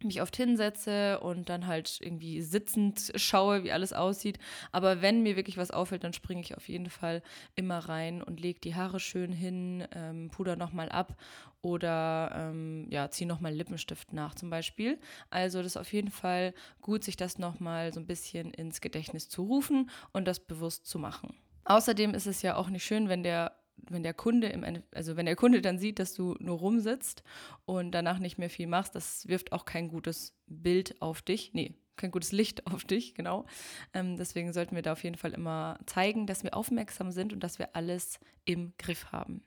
mich 0.04 0.22
oft 0.22 0.36
hinsetze 0.36 1.20
und 1.20 1.50
dann 1.50 1.68
halt 1.68 2.00
irgendwie 2.02 2.42
sitzend 2.42 3.12
schaue, 3.16 3.64
wie 3.64 3.72
alles 3.72 3.94
aussieht. 3.94 4.40
Aber 4.72 5.02
wenn 5.02 5.24
mir 5.24 5.36
wirklich 5.36 5.58
was 5.58 5.72
auffällt, 5.72 6.04
dann 6.04 6.14
springe 6.14 6.42
ich 6.42 6.56
auf 6.56 6.68
jeden 6.70 6.90
Fall 6.90 7.22
immer 7.56 7.80
rein 7.80 8.22
und 8.22 8.40
lege 8.40 8.60
die 8.60 8.76
Haare 8.76 9.00
schön 9.00 9.32
hin, 9.32 9.88
ähm, 9.94 10.30
puder 10.30 10.56
nochmal 10.56 10.90
ab 10.90 11.18
oder 11.62 12.32
ähm, 12.34 12.88
ja, 12.90 13.10
ziehe 13.10 13.28
nochmal 13.28 13.54
Lippenstift 13.54 14.14
nach 14.14 14.36
zum 14.36 14.50
Beispiel. 14.50 15.00
Also 15.30 15.60
das 15.60 15.68
ist 15.68 15.78
auf 15.78 15.92
jeden 15.92 16.12
Fall 16.12 16.54
gut, 16.82 17.04
sich 17.04 17.18
das 17.18 17.38
nochmal 17.38 17.94
so 17.94 18.00
ein 18.00 18.08
bisschen 18.08 18.52
ins 18.52 18.82
Gedächtnis 18.82 19.30
zu 19.30 19.44
rufen 19.44 19.90
und 20.14 20.26
das 20.28 20.40
bewusst 20.40 20.86
zu 20.86 21.00
machen. 21.00 21.36
Außerdem 21.66 22.14
ist 22.14 22.28
es 22.28 22.42
ja 22.42 22.56
auch 22.56 22.70
nicht 22.70 22.86
schön, 22.86 23.10
wenn 23.10 23.24
der 23.24 23.52
wenn 23.90 24.04
der 24.04 24.14
Kunde 24.14 24.48
im 24.48 24.66
also 24.94 25.16
wenn 25.18 25.26
der 25.26 25.36
Kunde 25.36 25.62
dann 25.62 25.80
sieht, 25.80 26.00
dass 26.00 26.14
du 26.14 26.36
nur 26.40 26.58
rumsitzt 26.58 27.24
und 27.66 27.92
danach 27.92 28.20
nicht 28.20 28.38
mehr 28.38 28.50
viel 28.50 28.68
machst, 28.68 28.96
das 28.96 29.28
wirft 29.28 29.52
auch 29.52 29.66
kein 29.66 29.88
gutes 29.88 30.34
Bild 30.48 31.02
auf 31.02 31.22
dich. 31.22 31.54
Nee, 31.54 31.74
kein 31.96 32.12
gutes 32.12 32.32
Licht 32.32 32.68
auf 32.72 32.84
dich, 32.86 33.16
genau. 33.16 33.46
Ähm, 33.94 34.18
deswegen 34.18 34.54
sollten 34.54 34.76
wir 34.76 34.82
da 34.82 34.94
auf 34.94 35.04
jeden 35.04 35.18
Fall 35.18 35.34
immer 35.34 35.80
zeigen, 35.86 36.28
dass 36.28 36.44
wir 36.44 36.56
aufmerksam 36.56 37.12
sind 37.12 37.34
und 37.34 37.44
dass 37.44 37.60
wir 37.60 37.76
alles 37.76 38.20
im 38.46 38.74
Griff 38.78 39.12
haben. 39.12 39.42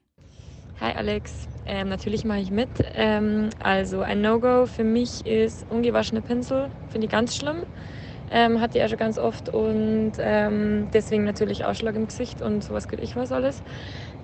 Hi 0.81 0.95
Alex, 0.95 1.47
ähm, 1.67 1.91
natürlich 1.91 2.25
mache 2.25 2.41
ich 2.41 2.51
mit. 2.51 2.71
Ähm, 2.95 3.51
also 3.63 4.01
ein 4.01 4.23
No-Go 4.23 4.65
für 4.65 4.85
mich 4.85 5.27
ist 5.27 5.67
ungewaschene 5.69 6.23
Pinsel, 6.23 6.71
finde 6.89 7.07
ich 7.07 7.11
ganz 7.13 7.37
schlimm. 7.37 7.67
Ähm, 8.33 8.61
hatte 8.61 8.79
er 8.79 8.89
schon 8.89 8.97
ganz 8.97 9.19
oft 9.19 9.49
und 9.49 10.13
ähm, 10.19 10.89
deswegen 10.95 11.25
natürlich 11.25 11.65
Ausschlag 11.65 11.97
im 11.97 12.07
Gesicht 12.07 12.41
und 12.41 12.63
sowas 12.63 12.89
geht 12.89 13.01
ich 13.01 13.17
was 13.17 13.33
alles. 13.33 13.63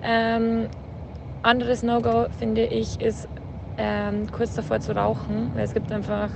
Ähm, 0.07 0.69
anderes 1.41 1.83
No-Go 1.83 2.27
finde 2.29 2.65
ich 2.65 3.01
ist 3.01 3.27
ähm, 3.75 4.27
kurz 4.31 4.53
davor 4.53 4.79
zu 4.79 4.95
rauchen, 4.95 5.51
weil 5.53 5.65
es 5.65 5.73
gibt 5.73 5.91
einfach 5.91 6.31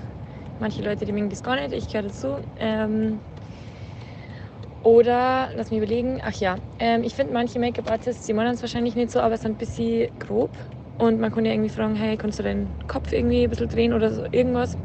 manche 0.59 0.81
Leute, 0.81 1.05
die 1.05 1.13
mögen 1.13 1.29
das 1.29 1.41
gar 1.41 1.55
nicht, 1.55 1.71
ich 1.71 1.87
gehöre 1.87 2.09
dazu. 2.09 2.41
Ähm, 2.57 3.21
oder, 4.83 5.51
lass 5.55 5.71
mich 5.71 5.77
überlegen, 5.77 6.19
ach 6.21 6.33
ja, 6.35 6.57
ähm, 6.79 7.03
ich 7.03 7.15
finde 7.15 7.33
manche 7.33 7.59
Make-up-Artists, 7.59 8.25
die 8.25 8.33
meinen 8.33 8.55
es 8.55 8.61
wahrscheinlich 8.61 8.95
nicht 8.95 9.11
so, 9.11 9.21
aber 9.21 9.37
sind 9.37 9.53
ein 9.53 9.57
bisschen 9.57 10.09
grob. 10.19 10.51
Und 10.97 11.19
man 11.19 11.31
kann 11.31 11.45
ja 11.45 11.53
irgendwie 11.53 11.69
fragen, 11.69 11.95
hey, 11.95 12.17
kannst 12.17 12.39
du 12.39 12.43
deinen 12.43 12.75
Kopf 12.87 13.13
irgendwie 13.13 13.45
ein 13.45 13.49
bisschen 13.49 13.69
drehen 13.69 13.93
oder 13.93 14.11
so 14.11 14.25
irgendwas? 14.31 14.77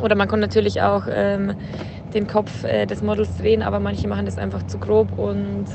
Oder 0.00 0.14
man 0.16 0.26
kann 0.26 0.40
natürlich 0.40 0.80
auch 0.80 1.06
ähm, 1.08 1.54
den 2.14 2.26
Kopf 2.26 2.64
äh, 2.64 2.86
des 2.86 3.02
Models 3.02 3.36
drehen, 3.36 3.62
aber 3.62 3.78
manche 3.78 4.08
machen 4.08 4.24
das 4.24 4.38
einfach 4.38 4.62
zu 4.62 4.78
grob 4.78 5.12
und 5.12 5.66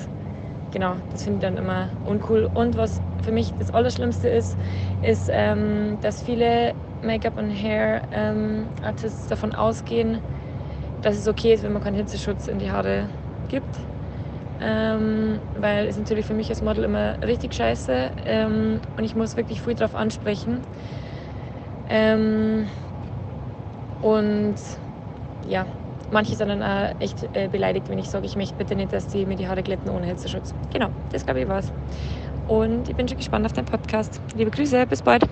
genau, 0.72 1.00
das 1.10 1.24
finde 1.24 1.38
ich 1.38 1.42
dann 1.42 1.58
immer 1.58 1.98
uncool. 2.04 2.50
Und 2.54 2.76
was 2.78 3.02
für 3.22 3.32
mich 3.32 3.56
das 3.56 3.70
Allerschlimmste 3.72 4.30
ist, 4.30 4.58
ist, 5.02 5.30
ähm, 5.32 5.98
dass 6.02 6.22
viele 6.22 6.76
Make-up- 7.02 7.38
und 7.38 7.50
Hair-Artists 7.52 9.24
ähm, 9.24 9.30
davon 9.30 9.54
ausgehen, 9.56 10.22
dass 11.02 11.18
es 11.18 11.28
okay 11.28 11.54
ist, 11.54 11.64
wenn 11.64 11.74
man 11.74 11.82
keinen 11.84 11.96
Hitzeschutz 11.96 12.48
in 12.48 12.60
die 12.60 12.72
Haare 12.72 13.12
gibt. 13.48 13.90
Ähm, 14.60 15.42
weil 15.54 15.88
es 15.88 15.98
natürlich 15.98 16.26
für 16.26 16.34
mich 16.36 16.50
als 16.50 16.62
Model 16.62 16.84
immer 16.86 17.18
richtig 17.24 17.54
scheiße 17.56 18.12
ähm, 18.26 18.82
und 18.98 19.04
ich 19.04 19.16
muss 19.16 19.38
wirklich 19.38 19.62
viel 19.62 19.76
darauf 19.76 19.96
ansprechen. 19.96 20.64
Ähm, 21.86 22.70
und 24.00 24.56
ja, 25.44 25.68
manche 26.12 26.36
sind 26.36 26.50
dann 26.50 26.64
auch 26.64 27.00
echt 27.02 27.24
äh, 27.34 27.48
beleidigt, 27.48 27.90
wenn 27.90 28.00
ich 28.00 28.10
sage, 28.10 28.26
ich 28.26 28.36
möchte 28.36 28.56
bitte 28.56 28.76
nicht, 28.76 28.94
dass 28.94 29.08
die 29.08 29.26
mir 29.26 29.36
die 29.36 29.48
Haare 29.48 29.64
glätten 29.64 29.90
ohne 29.90 30.06
Hitzeschutz. 30.06 30.54
Genau, 30.72 30.90
das 31.12 31.26
glaube 31.26 31.42
ich 31.42 31.48
war's. 31.48 31.72
Und 32.48 32.88
ich 32.90 32.96
bin 32.96 33.08
schon 33.08 33.18
gespannt 33.18 33.46
auf 33.46 33.54
den 33.54 33.66
Podcast. 33.66 34.22
Liebe 34.36 34.52
Grüße, 34.52 34.86
bis 34.88 35.02
bald. 35.02 35.24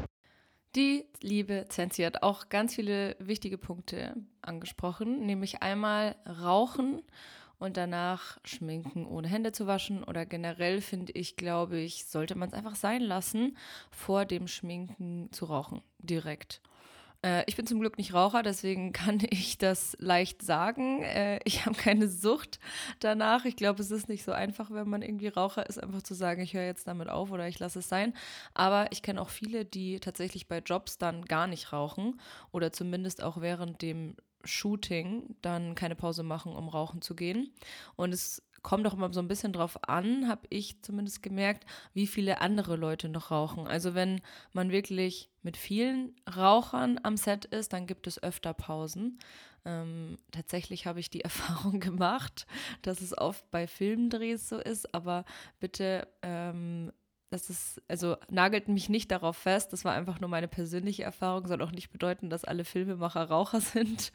Die 0.75 1.05
liebe 1.21 1.65
Zenzi 1.69 2.03
hat 2.03 2.21
auch 2.21 2.49
ganz 2.49 2.75
viele 2.75 3.15
wichtige 3.19 3.57
Punkte 3.57 4.13
angesprochen, 4.41 5.25
nämlich 5.25 5.63
einmal 5.63 6.15
Rauchen 6.43 7.01
und 7.59 7.77
danach 7.77 8.37
schminken, 8.43 9.05
ohne 9.05 9.29
Hände 9.29 9.53
zu 9.53 9.67
waschen. 9.67 10.03
Oder 10.03 10.25
generell 10.25 10.81
finde 10.81 11.13
ich, 11.13 11.37
glaube 11.37 11.79
ich, 11.79 12.05
sollte 12.05 12.35
man 12.35 12.49
es 12.49 12.53
einfach 12.53 12.75
sein 12.75 13.01
lassen, 13.01 13.55
vor 13.89 14.25
dem 14.25 14.49
Schminken 14.49 15.29
zu 15.31 15.45
rauchen, 15.45 15.81
direkt. 15.99 16.61
Äh, 17.25 17.43
ich 17.47 17.55
bin 17.55 17.65
zum 17.65 17.79
Glück 17.79 17.97
nicht 17.97 18.13
Raucher, 18.13 18.43
deswegen 18.43 18.93
kann 18.93 19.19
ich 19.29 19.57
das 19.57 19.97
leicht 19.99 20.41
sagen. 20.43 21.01
Äh, 21.01 21.39
ich 21.43 21.65
habe 21.65 21.75
keine 21.75 22.07
Sucht 22.07 22.59
danach. 22.99 23.45
Ich 23.45 23.55
glaube, 23.55 23.81
es 23.81 23.91
ist 23.91 24.07
nicht 24.07 24.23
so 24.23 24.31
einfach, 24.31 24.69
wenn 24.71 24.87
man 24.87 25.01
irgendwie 25.01 25.27
Raucher 25.27 25.67
ist, 25.67 25.81
einfach 25.81 26.03
zu 26.03 26.13
sagen, 26.13 26.41
ich 26.41 26.53
höre 26.53 26.65
jetzt 26.65 26.87
damit 26.87 27.09
auf 27.09 27.31
oder 27.31 27.47
ich 27.47 27.59
lasse 27.59 27.79
es 27.79 27.89
sein. 27.89 28.13
Aber 28.53 28.91
ich 28.91 29.01
kenne 29.01 29.21
auch 29.21 29.29
viele, 29.29 29.65
die 29.65 29.99
tatsächlich 29.99 30.47
bei 30.47 30.59
Jobs 30.59 30.97
dann 30.97 31.25
gar 31.25 31.47
nicht 31.47 31.73
rauchen 31.73 32.21
oder 32.51 32.71
zumindest 32.71 33.23
auch 33.23 33.41
während 33.41 33.81
dem 33.81 34.15
Shooting 34.43 35.35
dann 35.41 35.73
keine 35.73 35.95
Pause 35.95 36.21
machen, 36.21 36.55
um 36.55 36.69
rauchen 36.69 37.01
zu 37.01 37.15
gehen. 37.15 37.51
Und 37.95 38.13
es 38.13 38.43
kommt 38.65 38.87
auch 38.87 38.95
immer 38.95 39.13
so 39.13 39.19
ein 39.19 39.27
bisschen 39.27 39.53
drauf 39.53 39.77
an, 39.87 40.27
habe 40.27 40.47
ich 40.49 40.81
zumindest 40.81 41.21
gemerkt, 41.21 41.67
wie 41.93 42.07
viele 42.07 42.41
andere 42.41 42.77
Leute 42.77 43.09
noch 43.09 43.29
rauchen. 43.29 43.67
Also 43.67 43.93
wenn 43.93 44.21
man 44.53 44.71
wirklich 44.71 45.29
mit 45.43 45.55
vielen 45.55 46.15
Rauchern 46.35 46.99
am 47.03 47.15
Set 47.15 47.45
ist, 47.45 47.73
dann 47.73 47.85
gibt 47.85 48.07
es 48.07 48.23
öfter 48.23 48.55
Pausen. 48.55 49.19
Ähm, 49.65 50.17
tatsächlich 50.31 50.87
habe 50.87 50.99
ich 50.99 51.11
die 51.11 51.21
Erfahrung 51.23 51.79
gemacht, 51.79 52.47
dass 52.81 53.01
es 53.01 53.15
oft 53.15 53.49
bei 53.51 53.67
Filmdrehs 53.67 54.49
so 54.49 54.57
ist, 54.57 54.95
aber 54.95 55.25
bitte 55.59 56.07
ähm, 56.23 56.91
das 57.29 57.49
ist, 57.49 57.81
also 57.87 58.17
nagelt 58.29 58.67
mich 58.67 58.87
nicht 58.87 59.11
darauf 59.11 59.35
fest, 59.35 59.73
das 59.73 59.83
war 59.83 59.93
einfach 59.93 60.19
nur 60.19 60.29
meine 60.29 60.47
persönliche 60.47 61.03
Erfahrung, 61.03 61.47
soll 61.47 61.61
auch 61.61 61.71
nicht 61.71 61.89
bedeuten, 61.89 62.29
dass 62.29 62.45
alle 62.45 62.65
Filmemacher 62.65 63.23
Raucher 63.23 63.61
sind 63.61 64.11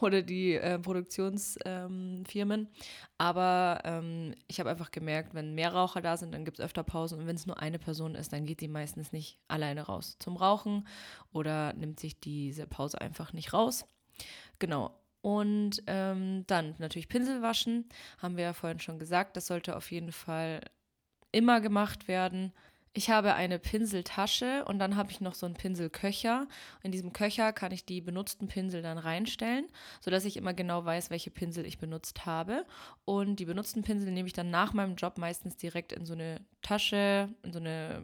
oder 0.00 0.22
die 0.22 0.54
äh, 0.54 0.78
Produktionsfirmen. 0.78 2.60
Ähm, 2.60 2.68
Aber 3.18 3.80
ähm, 3.84 4.34
ich 4.48 4.58
habe 4.58 4.70
einfach 4.70 4.90
gemerkt, 4.90 5.34
wenn 5.34 5.54
mehr 5.54 5.72
Raucher 5.72 6.00
da 6.00 6.16
sind, 6.16 6.32
dann 6.34 6.44
gibt 6.44 6.58
es 6.58 6.64
öfter 6.64 6.82
Pausen 6.82 7.20
und 7.20 7.26
wenn 7.26 7.36
es 7.36 7.46
nur 7.46 7.60
eine 7.60 7.78
Person 7.78 8.14
ist, 8.14 8.32
dann 8.32 8.46
geht 8.46 8.60
die 8.60 8.68
meistens 8.68 9.12
nicht 9.12 9.38
alleine 9.48 9.82
raus 9.82 10.16
zum 10.18 10.36
Rauchen 10.36 10.86
oder 11.32 11.72
nimmt 11.74 12.00
sich 12.00 12.18
diese 12.20 12.66
Pause 12.66 13.00
einfach 13.00 13.32
nicht 13.32 13.52
raus. 13.52 13.86
Genau. 14.58 14.96
Und 15.22 15.82
ähm, 15.86 16.44
dann 16.46 16.74
natürlich 16.78 17.08
Pinsel 17.08 17.42
waschen, 17.42 17.88
haben 18.18 18.36
wir 18.36 18.44
ja 18.44 18.52
vorhin 18.54 18.80
schon 18.80 18.98
gesagt, 18.98 19.36
das 19.36 19.46
sollte 19.46 19.76
auf 19.76 19.90
jeden 19.90 20.12
Fall 20.12 20.60
immer 21.32 21.60
gemacht 21.60 22.08
werden. 22.08 22.52
Ich 22.92 23.08
habe 23.08 23.34
eine 23.34 23.60
Pinseltasche 23.60 24.64
und 24.64 24.80
dann 24.80 24.96
habe 24.96 25.12
ich 25.12 25.20
noch 25.20 25.34
so 25.34 25.46
einen 25.46 25.54
Pinselköcher. 25.54 26.48
In 26.82 26.90
diesem 26.90 27.12
Köcher 27.12 27.52
kann 27.52 27.70
ich 27.70 27.84
die 27.84 28.00
benutzten 28.00 28.48
Pinsel 28.48 28.82
dann 28.82 28.98
reinstellen, 28.98 29.68
sodass 30.00 30.24
ich 30.24 30.36
immer 30.36 30.54
genau 30.54 30.84
weiß, 30.84 31.08
welche 31.08 31.30
Pinsel 31.30 31.66
ich 31.66 31.78
benutzt 31.78 32.26
habe. 32.26 32.66
Und 33.04 33.36
die 33.36 33.44
benutzten 33.44 33.84
Pinsel 33.84 34.10
nehme 34.10 34.26
ich 34.26 34.32
dann 34.32 34.50
nach 34.50 34.72
meinem 34.72 34.96
Job 34.96 35.18
meistens 35.18 35.56
direkt 35.56 35.92
in 35.92 36.04
so 36.04 36.14
eine 36.14 36.40
Tasche, 36.62 37.28
in 37.44 37.52
so 37.52 37.60
eine, 37.60 38.02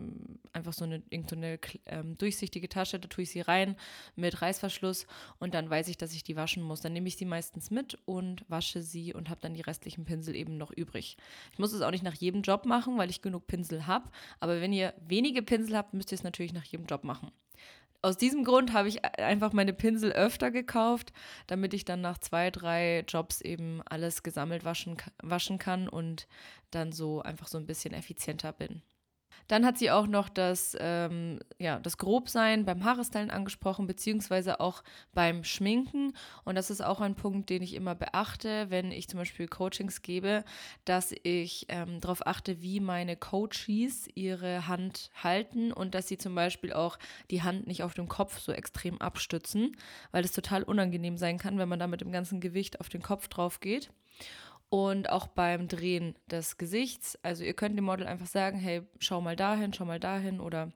einfach 0.53 0.73
so 0.73 0.85
eine, 0.85 1.03
so 1.29 1.37
eine 1.37 1.59
ähm, 1.87 2.17
durchsichtige 2.17 2.69
Tasche. 2.69 3.01
Da 3.01 3.09
tue 3.09 3.25
ich 3.25 3.31
sie 3.31 3.41
rein 3.41 3.77
mit 4.15 4.41
Reißverschluss 4.41 5.07
und 5.41 5.55
dann 5.55 5.69
weiß 5.69 5.89
ich, 5.89 5.97
dass 5.97 6.15
ich 6.15 6.23
die 6.23 6.37
waschen 6.37 6.63
muss. 6.63 6.81
Dann 6.81 6.93
nehme 6.93 7.09
ich 7.09 7.17
sie 7.17 7.25
meistens 7.25 7.73
mit 7.73 7.99
und 8.05 8.45
wasche 8.49 8.83
sie 8.83 9.13
und 9.13 9.31
habe 9.31 9.41
dann 9.41 9.55
die 9.55 9.63
restlichen 9.63 10.05
Pinsel 10.05 10.37
eben 10.37 10.57
noch 10.57 10.71
übrig. 10.71 11.17
Ich 11.53 11.59
muss 11.59 11.73
es 11.73 11.83
auch 11.83 11.91
nicht 11.91 12.05
nach 12.05 12.15
jedem 12.15 12.43
Job 12.43 12.67
machen, 12.67 12.97
weil 12.99 13.11
ich 13.11 13.21
genug 13.21 13.49
Pinsel 13.49 13.89
habe. 13.89 14.09
Aber 14.39 14.61
wenn 14.61 14.76
ihr 14.77 14.95
wenige 15.07 15.43
Pinsel 15.43 15.77
habt, 15.77 15.95
müsst 15.95 16.13
ihr 16.13 16.17
es 16.17 16.23
natürlich 16.23 16.53
nach 16.53 16.65
jedem 16.65 16.87
Job 16.87 17.05
machen. 17.05 17.33
Aus 18.03 18.17
diesem 18.17 18.45
Grund 18.45 18.73
habe 18.73 18.89
ich 18.89 19.05
einfach 19.05 19.53
meine 19.53 19.73
Pinsel 19.73 20.13
öfter 20.13 20.51
gekauft, 20.51 21.13
damit 21.49 21.75
ich 21.75 21.85
dann 21.85 22.01
nach 22.01 22.19
zwei, 22.19 22.51
drei 22.51 23.05
Jobs 23.09 23.41
eben 23.41 23.83
alles 23.85 24.23
gesammelt 24.23 24.65
waschen, 24.65 24.97
waschen 25.23 25.59
kann 25.59 25.89
und 25.89 26.29
dann 26.71 26.93
so 26.93 27.23
einfach 27.23 27.49
so 27.49 27.59
ein 27.59 27.67
bisschen 27.67 27.95
effizienter 27.95 28.53
bin. 28.53 28.83
Dann 29.49 29.65
hat 29.65 29.79
sie 29.79 29.91
auch 29.91 30.07
noch 30.07 30.29
das, 30.29 30.77
ähm, 30.81 31.41
ja, 31.59 31.79
das 31.79 31.99
Grobsein 31.99 32.65
beim 32.65 32.85
Haarestylen 32.85 33.31
angesprochen, 33.31 33.87
beziehungsweise 33.87 34.61
auch 34.61 34.83
beim 35.13 35.45
Schminken. 35.45 36.13
Und 36.45 36.57
das 36.57 36.71
ist 36.71 36.83
auch 36.83 37.01
ein 37.01 37.15
Punkt, 37.15 37.51
den 37.51 37.63
ich 37.63 37.75
immer 37.75 37.95
beachte, 37.95 38.71
wenn 38.71 38.91
ich 38.91 39.09
zum 39.09 39.19
Beispiel 39.19 39.49
Coachings 39.49 40.03
gebe, 40.03 40.45
dass 40.85 41.15
ich 41.23 41.67
ähm, 41.69 42.01
darauf 42.01 42.27
achte, 42.27 42.63
wie 42.63 42.81
meine 42.81 43.17
Coaches 43.17 44.09
ihre 44.15 44.67
Hand 44.69 45.11
halten 45.23 45.73
und 45.73 45.95
dass 45.95 46.09
sie 46.09 46.19
zum 46.19 46.35
Beispiel 46.35 46.73
auch 46.73 46.99
die 47.31 47.43
Hand 47.43 47.67
nicht 47.67 47.83
auf 47.83 47.95
dem 47.95 48.09
Kopf 48.09 48.39
so 48.39 48.53
extrem 48.53 49.01
abstützen, 49.01 49.77
weil 50.11 50.23
das 50.23 50.33
total 50.33 50.63
unangenehm 50.63 51.17
sein 51.17 51.39
kann, 51.39 51.59
wenn 51.59 51.69
man 51.69 51.79
da 51.79 51.87
mit 51.87 52.01
dem 52.01 52.13
ganzen 52.13 52.41
Gewicht 52.41 52.81
auf 52.81 52.89
den 52.89 53.03
Kopf 53.03 53.29
drauf 53.29 53.61
geht 53.61 53.91
und 54.69 55.11
auch 55.11 55.29
beim 55.29 55.69
Drehen 55.69 56.17
des 56.31 56.59
Gesichts. 56.59 57.19
Also 57.23 57.45
ihr 57.45 57.55
könnt 57.55 57.77
dem 57.77 57.85
Model 57.85 58.07
einfach 58.07 58.27
sagen, 58.27 58.59
hey, 58.59 58.83
schau 58.99 59.21
mal 59.21 59.37
dahin, 59.37 59.73
schau 59.73 59.85
mal 59.85 60.01
dahin 60.01 60.41
oder 60.41 60.73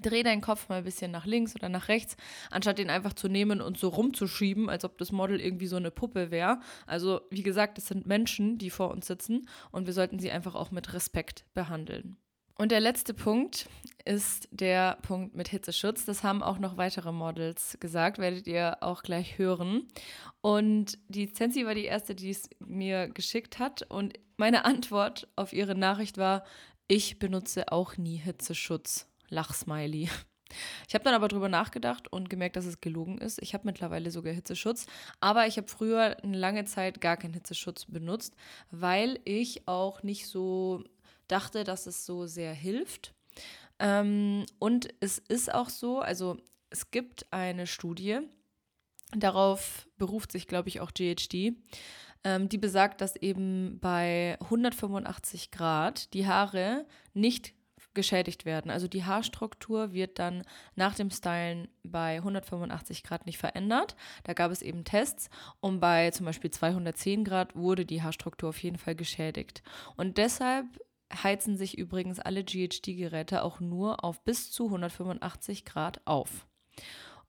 dreh 0.00 0.22
deinen 0.22 0.40
Kopf 0.40 0.68
mal 0.68 0.78
ein 0.78 0.84
bisschen 0.84 1.10
nach 1.10 1.26
links 1.26 1.54
oder 1.54 1.68
nach 1.68 1.88
rechts, 1.88 2.16
anstatt 2.50 2.78
den 2.78 2.90
einfach 2.90 3.12
zu 3.12 3.28
nehmen 3.28 3.60
und 3.60 3.76
so 3.76 3.88
rumzuschieben, 3.88 4.70
als 4.70 4.84
ob 4.84 4.96
das 4.98 5.12
Model 5.12 5.40
irgendwie 5.40 5.66
so 5.66 5.76
eine 5.76 5.90
Puppe 5.90 6.30
wäre. 6.30 6.60
Also 6.86 7.20
wie 7.30 7.42
gesagt, 7.42 7.78
es 7.78 7.88
sind 7.88 8.06
Menschen, 8.06 8.58
die 8.58 8.70
vor 8.70 8.90
uns 8.90 9.06
sitzen 9.06 9.48
und 9.70 9.86
wir 9.86 9.92
sollten 9.92 10.18
sie 10.18 10.30
einfach 10.30 10.54
auch 10.54 10.70
mit 10.70 10.92
Respekt 10.94 11.44
behandeln. 11.52 12.16
Und 12.62 12.70
der 12.70 12.78
letzte 12.78 13.12
Punkt 13.12 13.68
ist 14.04 14.48
der 14.52 14.96
Punkt 15.02 15.34
mit 15.34 15.48
Hitzeschutz. 15.48 16.04
Das 16.04 16.22
haben 16.22 16.44
auch 16.44 16.60
noch 16.60 16.76
weitere 16.76 17.10
Models 17.10 17.76
gesagt, 17.80 18.18
werdet 18.18 18.46
ihr 18.46 18.76
auch 18.82 19.02
gleich 19.02 19.36
hören. 19.36 19.88
Und 20.42 20.96
die 21.08 21.32
Zensi 21.32 21.66
war 21.66 21.74
die 21.74 21.86
erste, 21.86 22.14
die 22.14 22.30
es 22.30 22.48
mir 22.60 23.08
geschickt 23.08 23.58
hat. 23.58 23.82
Und 23.90 24.12
meine 24.36 24.64
Antwort 24.64 25.26
auf 25.34 25.52
ihre 25.52 25.74
Nachricht 25.74 26.18
war, 26.18 26.44
ich 26.86 27.18
benutze 27.18 27.72
auch 27.72 27.96
nie 27.96 28.18
Hitzeschutz. 28.18 29.08
Lachsmiley. 29.28 30.08
Ich 30.86 30.94
habe 30.94 31.02
dann 31.02 31.14
aber 31.14 31.26
drüber 31.26 31.48
nachgedacht 31.48 32.12
und 32.12 32.30
gemerkt, 32.30 32.54
dass 32.54 32.66
es 32.66 32.80
gelogen 32.80 33.18
ist. 33.18 33.42
Ich 33.42 33.54
habe 33.54 33.66
mittlerweile 33.66 34.12
sogar 34.12 34.34
Hitzeschutz, 34.34 34.86
aber 35.18 35.48
ich 35.48 35.56
habe 35.56 35.66
früher 35.66 36.22
eine 36.22 36.36
lange 36.36 36.66
Zeit 36.66 37.00
gar 37.00 37.16
keinen 37.16 37.34
Hitzeschutz 37.34 37.86
benutzt, 37.86 38.36
weil 38.70 39.18
ich 39.24 39.66
auch 39.66 40.02
nicht 40.02 40.28
so 40.28 40.84
dachte, 41.32 41.64
dass 41.64 41.86
es 41.86 42.06
so 42.06 42.26
sehr 42.26 42.52
hilft. 42.52 43.14
Ähm, 43.78 44.44
und 44.58 44.88
es 45.00 45.18
ist 45.18 45.52
auch 45.52 45.70
so, 45.70 46.00
also 46.00 46.36
es 46.70 46.90
gibt 46.90 47.26
eine 47.32 47.66
Studie, 47.66 48.20
darauf 49.16 49.88
beruft 49.98 50.32
sich, 50.32 50.46
glaube 50.46 50.68
ich, 50.68 50.80
auch 50.80 50.92
GHD, 50.92 51.54
ähm, 52.24 52.48
die 52.48 52.58
besagt, 52.58 53.00
dass 53.00 53.16
eben 53.16 53.78
bei 53.80 54.36
185 54.40 55.50
Grad 55.50 56.12
die 56.14 56.26
Haare 56.26 56.86
nicht 57.14 57.54
geschädigt 57.94 58.44
werden. 58.44 58.70
Also 58.70 58.88
die 58.88 59.04
Haarstruktur 59.04 59.92
wird 59.92 60.18
dann 60.18 60.44
nach 60.76 60.94
dem 60.94 61.10
Stylen 61.10 61.68
bei 61.82 62.16
185 62.16 63.02
Grad 63.02 63.26
nicht 63.26 63.38
verändert. 63.38 63.96
Da 64.24 64.32
gab 64.32 64.50
es 64.50 64.62
eben 64.62 64.84
Tests 64.84 65.28
und 65.60 65.80
bei 65.80 66.10
zum 66.10 66.26
Beispiel 66.26 66.50
210 66.50 67.24
Grad 67.24 67.54
wurde 67.54 67.84
die 67.84 68.02
Haarstruktur 68.02 68.50
auf 68.50 68.62
jeden 68.62 68.78
Fall 68.78 68.94
geschädigt. 68.94 69.62
Und 69.96 70.16
deshalb 70.16 70.66
heizen 71.12 71.56
sich 71.56 71.78
übrigens 71.78 72.18
alle 72.18 72.44
GHD-Geräte 72.44 73.42
auch 73.42 73.60
nur 73.60 74.04
auf 74.04 74.22
bis 74.24 74.50
zu 74.50 74.66
185 74.66 75.64
Grad 75.64 76.00
auf. 76.06 76.46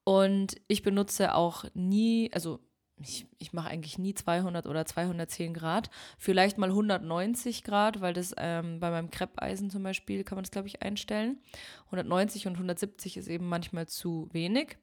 Und 0.04 0.56
ich 0.68 0.84
benutze 0.84 1.36
auch 1.36 1.66
nie, 1.74 2.32
also 2.34 2.60
ich, 3.02 3.25
ich 3.38 3.54
mache 3.54 3.70
eigentlich 3.70 3.98
nie 3.98 4.13
200 4.13 4.68
oder 4.68 4.86
210 4.86 5.54
Grad. 5.54 5.90
Vielleicht 6.18 6.58
mal 6.58 6.70
190 6.70 7.63
Grad, 7.63 8.02
weil 8.02 8.13
das 8.13 8.34
ähm, 8.38 8.80
bei 8.80 8.92
meinem 8.92 9.12
Kreppeisen 9.12 9.70
zum 9.70 9.84
Beispiel 9.84 10.24
kann 10.24 10.38
man 10.38 10.44
das, 10.44 10.52
glaube 10.52 10.68
ich, 10.68 10.82
einstellen. 10.82 11.42
190 11.86 12.48
und 12.48 12.54
170 12.54 13.18
ist 13.18 13.28
eben 13.28 13.48
manchmal 13.48 13.88
zu 13.88 14.30
wenig. 14.32 14.78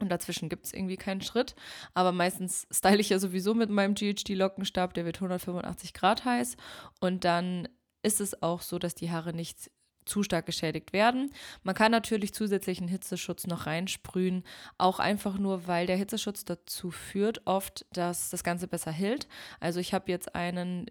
Und 0.00 0.10
dazwischen 0.10 0.48
gibt 0.48 0.66
es 0.66 0.72
irgendwie 0.72 0.96
keinen 0.96 1.22
Schritt. 1.22 1.56
Aber 1.94 2.12
meistens 2.12 2.66
style 2.70 3.00
ich 3.00 3.08
ja 3.08 3.18
sowieso 3.18 3.54
mit 3.54 3.70
meinem 3.70 3.94
GHD-Lockenstab, 3.94 4.94
der 4.94 5.04
wird 5.04 5.16
185 5.16 5.92
Grad 5.92 6.24
heiß. 6.24 6.56
Und 7.00 7.24
dann 7.24 7.68
ist 8.08 8.20
es 8.22 8.42
auch 8.42 8.62
so, 8.62 8.78
dass 8.78 8.94
die 8.94 9.10
Haare 9.10 9.34
nicht 9.34 9.70
zu 10.06 10.22
stark 10.22 10.46
geschädigt 10.46 10.94
werden. 10.94 11.30
Man 11.62 11.74
kann 11.74 11.92
natürlich 11.92 12.32
zusätzlichen 12.32 12.88
Hitzeschutz 12.88 13.46
noch 13.46 13.66
reinsprühen, 13.66 14.42
auch 14.78 15.00
einfach 15.00 15.36
nur, 15.36 15.66
weil 15.66 15.86
der 15.86 15.98
Hitzeschutz 15.98 16.46
dazu 16.46 16.90
führt 16.90 17.46
oft, 17.46 17.84
dass 17.92 18.30
das 18.30 18.42
Ganze 18.42 18.66
besser 18.66 18.90
hält. 18.90 19.28
Also 19.60 19.80
ich 19.80 19.92
habe 19.92 20.10
jetzt 20.10 20.34
einen, 20.34 20.86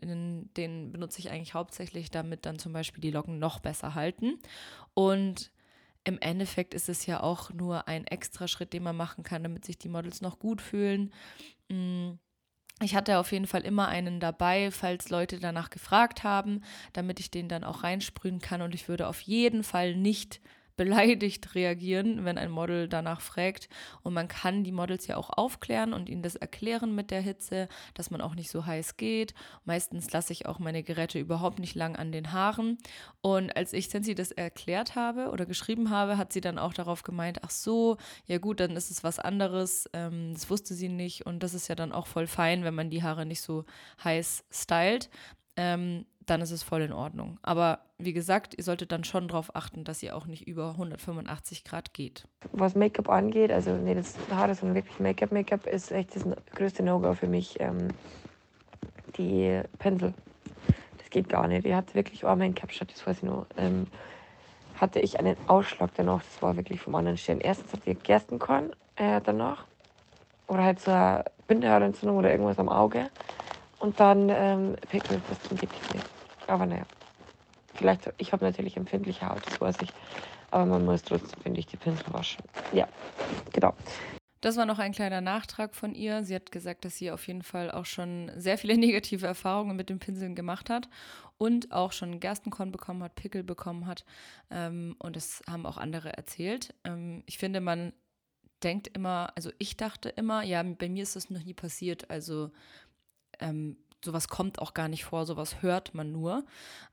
den 0.56 0.92
benutze 0.92 1.18
ich 1.18 1.32
eigentlich 1.32 1.56
hauptsächlich, 1.56 2.12
damit 2.12 2.46
dann 2.46 2.60
zum 2.60 2.74
Beispiel 2.74 3.02
die 3.02 3.10
Locken 3.10 3.40
noch 3.40 3.60
besser 3.60 3.96
halten. 3.96 4.40
Und 4.94 5.52
im 6.04 6.20
Endeffekt 6.20 6.76
ist 6.76 6.88
es 6.88 7.08
ja 7.08 7.22
auch 7.22 7.52
nur 7.52 7.88
ein 7.88 8.06
extra 8.06 8.48
Schritt, 8.48 8.72
den 8.72 8.84
man 8.84 8.96
machen 8.96 9.24
kann, 9.24 9.42
damit 9.42 9.66
sich 9.66 9.80
die 9.80 9.90
Models 9.90 10.22
noch 10.22 10.38
gut 10.38 10.62
fühlen. 10.62 11.12
Mm. 11.70 12.12
Ich 12.80 12.96
hatte 12.96 13.18
auf 13.18 13.32
jeden 13.32 13.48
Fall 13.48 13.62
immer 13.62 13.88
einen 13.88 14.20
dabei, 14.20 14.70
falls 14.70 15.10
Leute 15.10 15.40
danach 15.40 15.72
gefragt 15.72 16.24
haben, 16.24 16.62
damit 16.94 17.20
ich 17.20 17.32
den 17.32 17.50
dann 17.50 17.64
auch 17.64 17.84
reinsprühen 17.84 18.40
kann. 18.40 18.62
Und 18.62 18.76
ich 18.76 18.88
würde 18.88 19.08
auf 19.08 19.22
jeden 19.22 19.64
Fall 19.64 19.96
nicht 19.96 20.40
beleidigt 20.78 21.56
reagieren, 21.56 22.24
wenn 22.24 22.38
ein 22.38 22.52
Model 22.52 22.88
danach 22.88 23.20
fragt. 23.20 23.68
Und 24.04 24.14
man 24.14 24.28
kann 24.28 24.64
die 24.64 24.72
Models 24.72 25.08
ja 25.08 25.18
auch 25.18 25.32
aufklären 25.32 25.92
und 25.92 26.08
ihnen 26.08 26.22
das 26.22 26.36
erklären 26.36 26.96
mit 26.96 27.12
der 27.12 27.22
Hitze, 27.22 27.68
dass 27.96 28.12
man 28.12 28.22
auch 28.22 28.36
nicht 28.36 28.50
so 28.50 28.66
heiß 28.66 28.96
geht. 28.96 29.34
Meistens 29.66 30.12
lasse 30.12 30.32
ich 30.32 30.46
auch 30.46 30.60
meine 30.60 30.84
Geräte 30.84 31.20
überhaupt 31.20 31.60
nicht 31.60 31.76
lang 31.76 31.96
an 31.96 32.12
den 32.12 32.32
Haaren. 32.32 32.78
Und 33.22 33.56
als 33.58 33.74
ich 33.74 33.90
Sensi 33.90 34.16
das 34.16 34.32
erklärt 34.32 34.96
habe 34.96 35.32
oder 35.32 35.46
geschrieben 35.46 35.90
habe, 35.90 36.18
hat 36.18 36.32
sie 36.32 36.42
dann 36.42 36.60
auch 36.60 36.74
darauf 36.74 37.04
gemeint, 37.04 37.40
ach 37.44 37.50
so, 37.50 37.98
ja 38.26 38.38
gut, 38.38 38.60
dann 38.60 38.76
ist 38.78 38.92
es 38.92 39.04
was 39.04 39.20
anderes. 39.20 39.90
Ähm, 39.94 40.34
das 40.34 40.50
wusste 40.50 40.76
sie 40.76 40.90
nicht. 40.90 41.26
Und 41.26 41.42
das 41.42 41.56
ist 41.56 41.68
ja 41.68 41.76
dann 41.76 41.92
auch 41.92 42.08
voll 42.08 42.28
fein, 42.28 42.64
wenn 42.64 42.76
man 42.76 42.92
die 42.92 43.04
Haare 43.04 43.26
nicht 43.26 43.42
so 43.42 43.66
heiß 44.04 44.46
stylt. 44.52 45.10
Ähm, 45.56 46.06
dann 46.30 46.42
ist 46.42 46.52
es 46.52 46.64
voll 46.64 46.82
in 46.82 46.94
Ordnung. 46.94 47.40
Aber 47.42 47.80
wie 47.98 48.14
gesagt, 48.14 48.54
ihr 48.58 48.64
solltet 48.64 48.92
dann 48.92 49.04
schon 49.04 49.28
darauf 49.28 49.56
achten, 49.56 49.84
dass 49.84 50.04
ihr 50.04 50.16
auch 50.16 50.28
nicht 50.28 50.48
über 50.48 50.72
185 50.72 51.64
Grad 51.64 51.94
geht. 51.94 52.28
Was 52.52 52.76
Make-up 52.76 53.10
angeht, 53.10 53.52
also 53.52 53.72
nee, 53.76 53.96
das 53.96 54.16
Haare, 54.32 54.54
sondern 54.54 54.76
wirklich 54.76 55.00
Make-up. 55.00 55.32
Make-up 55.32 55.66
ist 55.66 55.92
echt 55.92 56.16
das 56.16 56.26
größte 56.54 56.84
No-Go 56.84 57.14
für 57.14 57.28
mich. 57.28 57.60
Ähm, 57.60 57.90
die 59.18 59.62
Pinsel. 59.80 60.14
Das 60.98 61.10
geht 61.10 61.30
gar 61.30 61.48
nicht. 61.48 61.66
Ihr 61.66 61.76
habt 61.76 61.96
wirklich 61.96 62.26
auch 62.26 62.36
mein 62.36 62.54
Cap-Shot, 62.54 62.92
das 62.92 63.06
weiß 63.08 63.18
ich 63.18 63.24
nur. 63.24 63.48
Ähm, 63.58 63.88
hatte 64.80 65.00
ich 65.00 65.20
einen 65.20 65.38
Ausschlag 65.48 65.92
danach. 65.96 66.22
Das 66.22 66.42
war 66.42 66.56
wirklich 66.56 66.82
vom 66.82 66.96
anderen 66.96 67.18
Stern. 67.18 67.40
Erstens 67.40 67.74
hatte 67.74 67.90
ich 67.90 68.04
Gerstenkorn 68.04 68.72
äh, 68.96 69.22
danach. 69.24 69.66
Oder 70.48 70.64
halt 70.64 70.80
so 70.80 70.92
eine 70.92 71.26
Bindehautentzündung 71.48 72.18
oder 72.18 72.32
irgendwas 72.32 72.60
am 72.60 72.70
Auge. 72.70 73.10
Und 73.80 74.00
dann 74.00 74.30
ähm, 74.30 74.76
Pickel, 74.90 75.22
das 75.30 75.52
wirklich 75.52 75.94
nicht. 75.94 76.17
Aber 76.48 76.66
naja. 76.66 76.86
Vielleicht, 77.74 78.12
ich 78.18 78.34
habe 78.34 78.44
natürlich 78.44 78.76
empfindliche 78.76 79.30
Haut, 79.30 79.46
das 79.46 79.62
weiß 79.62 79.76
ich. 79.82 79.94
Aber 80.50 80.66
man 80.66 80.86
muss 80.86 81.04
trotzdem, 81.04 81.42
finde 81.42 81.60
ich, 81.60 81.68
die 81.68 81.78
Pinsel 81.78 82.12
waschen. 82.12 82.44
Ja, 82.74 82.88
genau. 83.54 83.74
Das 84.42 84.56
war 84.56 84.66
noch 84.66 84.80
ein 84.80 84.94
kleiner 84.94 85.22
Nachtrag 85.22 85.76
von 85.76 85.94
ihr. 85.94 86.24
Sie 86.24 86.34
hat 86.34 86.52
gesagt, 86.52 86.86
dass 86.86 86.98
sie 86.98 87.12
auf 87.12 87.28
jeden 87.28 87.44
Fall 87.44 87.72
auch 87.72 87.86
schon 87.86 88.32
sehr 88.36 88.58
viele 88.58 88.78
negative 88.78 89.28
Erfahrungen 89.28 89.76
mit 89.76 89.90
den 89.90 90.00
Pinseln 90.00 90.36
gemacht 90.36 90.70
hat 90.70 90.90
und 91.38 91.72
auch 91.72 91.92
schon 91.92 92.20
Gerstenkorn 92.20 92.72
bekommen 92.72 93.04
hat, 93.04 93.16
Pickel 93.16 93.44
bekommen 93.44 93.86
hat. 93.86 94.06
Ähm, 94.50 94.96
und 95.00 95.16
das 95.16 95.44
haben 95.50 95.66
auch 95.66 95.78
andere 95.78 96.16
erzählt. 96.16 96.74
Ähm, 96.84 97.24
ich 97.26 97.38
finde, 97.38 97.62
man 97.62 97.94
denkt 98.64 98.90
immer, 98.96 99.32
also 99.36 99.52
ich 99.60 99.78
dachte 99.78 100.10
immer, 100.10 100.44
ja, 100.44 100.64
bei 100.64 100.90
mir 100.90 101.04
ist 101.04 101.16
das 101.16 101.30
noch 101.30 101.44
nie 101.44 101.54
passiert. 101.54 102.10
Also 102.10 102.52
ähm, 103.40 103.78
sowas 104.04 104.28
kommt 104.28 104.60
auch 104.60 104.74
gar 104.74 104.88
nicht 104.88 105.06
vor, 105.06 105.26
sowas 105.26 105.62
hört 105.62 105.94
man 105.94 106.12
nur. 106.12 106.44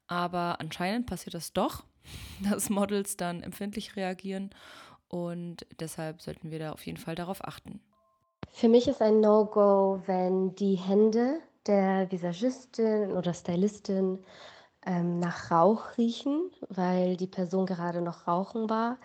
Aber 0.07 0.61
anscheinend 0.61 1.07
passiert 1.07 1.35
das 1.35 1.53
doch, 1.53 1.85
dass 2.51 2.71
Models 2.71 3.17
dann 3.17 3.43
empfindlich 3.43 3.97
reagieren 3.97 4.51
und 5.09 5.67
deshalb 5.79 6.23
sollten 6.23 6.51
wir 6.51 6.59
da 6.59 6.73
auf 6.73 6.85
jeden 6.87 6.99
Fall 6.99 7.15
darauf 7.15 7.45
achten. 7.45 7.81
Für 8.53 8.69
mich 8.69 8.89
ist 8.89 9.01
ein 9.01 9.21
No-Go, 9.21 10.03
wenn 10.07 10.55
die 10.55 10.77
Hände 10.77 11.41
der 11.67 12.11
Visagistin 12.11 13.13
oder 13.13 13.33
Stylistin 13.33 14.19
ähm, 14.87 15.19
nach 15.19 15.51
Rauch 15.51 15.97
riechen, 15.97 16.51
weil 16.69 17.17
die 17.17 17.27
Person 17.27 17.67
gerade 17.67 18.01
noch 18.01 18.27
rauchen 18.27 18.69
war. 18.69 18.99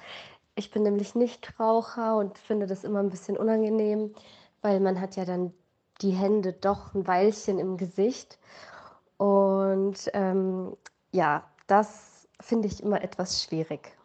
Ich 0.55 0.71
bin 0.71 0.83
nämlich 0.83 1.15
nicht 1.15 1.59
Raucher 1.59 2.17
und 2.17 2.37
finde 2.37 2.67
das 2.67 2.83
immer 2.83 2.99
ein 2.99 3.09
bisschen 3.09 3.37
unangenehm, 3.37 4.13
weil 4.61 4.79
man 4.79 4.99
hat 4.99 5.15
ja 5.15 5.25
dann 5.25 5.53
die 6.01 6.11
Hände 6.11 6.53
doch 6.53 6.93
ein 6.93 7.07
Weilchen 7.07 7.59
im 7.59 7.77
Gesicht. 7.77 8.37
Und 9.17 10.09
ähm, 10.13 10.75
ja, 11.11 11.43
das 11.67 12.27
finde 12.39 12.67
ich 12.67 12.81
immer 12.81 13.01
etwas 13.01 13.43
schwierig. 13.43 13.95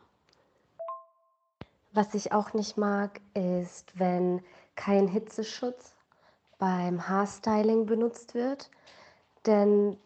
Was 1.93 2.15
ich 2.15 2.33
auch 2.33 2.53
nicht 2.55 2.77
mag, 2.77 3.21
ist, 3.35 3.99
wenn 3.99 4.43
kein 4.75 5.07
Hitzeschutz 5.07 5.95
beim 6.59 7.09
Haarstyling 7.09 7.87
benutzt 7.87 8.35
wird. 8.35 8.71
Denn 9.47 9.97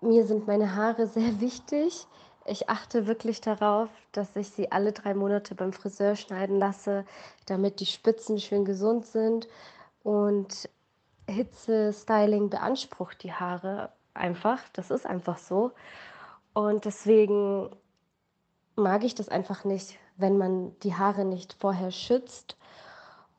mir 0.00 0.26
sind 0.26 0.46
meine 0.46 0.74
Haare 0.74 1.06
sehr 1.06 1.40
wichtig. 1.40 2.06
Ich 2.46 2.68
achte 2.68 3.06
wirklich 3.06 3.40
darauf, 3.40 3.88
dass 4.12 4.36
ich 4.36 4.50
sie 4.50 4.70
alle 4.70 4.92
drei 4.92 5.14
Monate 5.14 5.54
beim 5.54 5.72
Friseur 5.72 6.14
schneiden 6.14 6.58
lasse, 6.58 7.04
damit 7.46 7.80
die 7.80 7.86
Spitzen 7.86 8.38
schön 8.38 8.64
gesund 8.64 9.04
sind. 9.04 9.48
Und 10.04 10.68
Hitze-Styling 11.28 12.50
beansprucht 12.50 13.22
die 13.22 13.32
Haare 13.32 13.90
einfach. 14.14 14.60
Das 14.72 14.90
ist 14.90 15.06
einfach 15.06 15.38
so. 15.38 15.72
Und 16.52 16.84
deswegen 16.84 17.70
mag 18.76 19.04
ich 19.04 19.14
das 19.14 19.28
einfach 19.28 19.64
nicht, 19.64 19.98
wenn 20.16 20.38
man 20.38 20.78
die 20.80 20.94
Haare 20.94 21.24
nicht 21.24 21.54
vorher 21.54 21.90
schützt. 21.90 22.56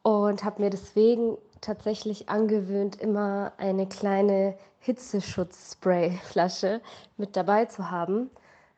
Und 0.03 0.43
habe 0.43 0.61
mir 0.61 0.69
deswegen 0.69 1.37
tatsächlich 1.59 2.29
angewöhnt, 2.29 3.01
immer 3.01 3.51
eine 3.57 3.87
kleine 3.87 4.57
Hitzeschutzspray-Flasche 4.79 6.81
mit 7.17 7.35
dabei 7.35 7.65
zu 7.65 7.91
haben, 7.91 8.29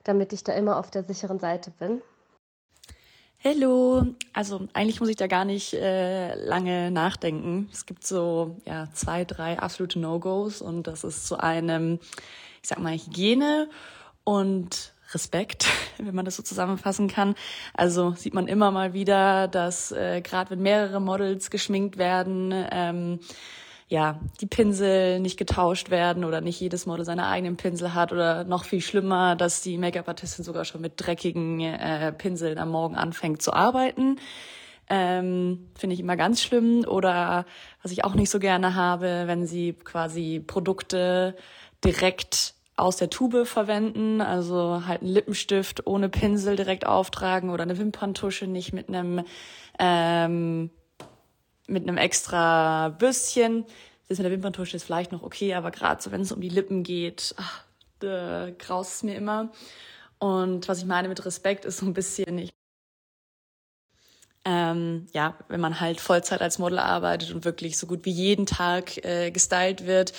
damit 0.03 0.33
ich 0.33 0.43
da 0.43 0.53
immer 0.53 0.79
auf 0.79 0.89
der 0.89 1.03
sicheren 1.03 1.39
Seite 1.39 1.71
bin. 1.71 2.01
Hallo, 3.41 4.05
also 4.33 4.67
eigentlich 4.73 4.99
muss 4.99 5.07
ich 5.07 5.15
da 5.15 5.27
gar 5.27 5.45
nicht 5.45 5.73
äh, 5.73 6.35
lange 6.45 6.91
nachdenken. 6.91 7.69
Es 7.71 7.85
gibt 7.85 8.05
so 8.05 8.57
ja 8.65 8.89
zwei, 8.91 9.23
drei 9.23 9.57
absolute 9.57 9.97
No-Gos 9.97 10.61
und 10.61 10.87
das 10.87 11.05
ist 11.05 11.25
zu 11.25 11.37
einem, 11.37 11.99
ich 12.61 12.67
sag 12.67 12.79
mal 12.79 12.91
Hygiene 12.91 13.69
und 14.25 14.93
Respekt, 15.13 15.67
wenn 15.97 16.13
man 16.13 16.25
das 16.25 16.35
so 16.35 16.43
zusammenfassen 16.43 17.07
kann. 17.07 17.33
Also 17.73 18.11
sieht 18.11 18.33
man 18.33 18.49
immer 18.49 18.71
mal 18.71 18.91
wieder, 18.91 19.47
dass 19.47 19.93
äh, 19.93 20.19
gerade 20.19 20.49
wenn 20.49 20.59
mehrere 20.61 20.99
Models 20.99 21.49
geschminkt 21.49 21.97
werden, 21.97 22.53
ähm, 22.71 23.21
ja, 23.89 24.19
die 24.39 24.45
Pinsel 24.45 25.19
nicht 25.19 25.37
getauscht 25.37 25.89
werden 25.89 26.23
oder 26.23 26.41
nicht 26.41 26.59
jedes 26.59 26.85
Model 26.85 27.05
seine 27.05 27.25
eigenen 27.25 27.57
Pinsel 27.57 27.95
hat 27.95 28.11
oder 28.11 28.43
noch 28.43 28.63
viel 28.63 28.81
schlimmer, 28.81 29.35
dass 29.35 29.61
die 29.61 29.79
Make-up-Artistin 29.79 30.45
sogar 30.45 30.63
schon 30.63 30.81
mit 30.81 30.93
dreckigen 30.97 31.59
äh, 31.59 32.13
Pinseln 32.13 32.59
am 32.59 32.69
Morgen 32.69 32.95
anfängt 32.95 33.41
zu 33.41 33.51
arbeiten. 33.51 34.17
Ähm, 34.89 35.71
Finde 35.75 35.95
ich 35.95 35.99
immer 35.99 36.17
ganz 36.17 36.39
schlimm. 36.41 36.85
Oder 36.87 37.45
was 37.81 37.91
ich 37.91 38.03
auch 38.03 38.13
nicht 38.13 38.29
so 38.29 38.37
gerne 38.37 38.75
habe, 38.75 39.23
wenn 39.25 39.47
sie 39.47 39.73
quasi 39.73 40.39
Produkte 40.39 41.35
direkt 41.83 42.53
aus 42.75 42.97
der 42.97 43.09
Tube 43.09 43.45
verwenden, 43.45 44.21
also 44.21 44.85
halt 44.85 45.01
einen 45.01 45.11
Lippenstift 45.11 45.87
ohne 45.87 46.09
Pinsel 46.09 46.55
direkt 46.55 46.85
auftragen 46.85 47.49
oder 47.49 47.63
eine 47.63 47.77
Wimperntusche 47.77 48.45
nicht 48.45 48.71
mit 48.71 48.87
einem 48.87 49.23
ähm, 49.79 50.69
mit 51.69 51.83
einem 51.83 51.97
extra 51.97 52.89
Bürstchen. 52.89 53.65
Das 54.07 54.17
mit 54.17 54.25
der 54.25 54.31
Wimperntusche 54.31 54.75
ist 54.75 54.83
vielleicht 54.83 55.11
noch 55.11 55.23
okay, 55.23 55.53
aber 55.53 55.71
gerade 55.71 56.01
so, 56.01 56.11
wenn 56.11 56.21
es 56.21 56.31
um 56.31 56.41
die 56.41 56.49
Lippen 56.49 56.83
geht, 56.83 57.35
ach, 57.37 57.63
äh, 58.03 58.51
graust 58.53 58.95
es 58.95 59.03
mir 59.03 59.15
immer. 59.15 59.51
Und 60.17 60.67
was 60.67 60.79
ich 60.79 60.85
meine 60.85 61.07
mit 61.07 61.25
Respekt 61.25 61.65
ist 61.65 61.77
so 61.77 61.85
ein 61.85 61.93
bisschen, 61.93 62.37
ich 62.39 62.49
ähm, 64.45 65.07
ja, 65.13 65.35
wenn 65.47 65.59
man 65.59 65.79
halt 65.79 65.99
Vollzeit 65.99 66.41
als 66.41 66.59
Model 66.59 66.79
arbeitet 66.79 67.31
und 67.33 67.45
wirklich 67.45 67.77
so 67.77 67.87
gut 67.87 68.05
wie 68.05 68.11
jeden 68.11 68.45
Tag 68.45 68.97
äh, 69.05 69.31
gestylt 69.31 69.85
wird, 69.85 70.13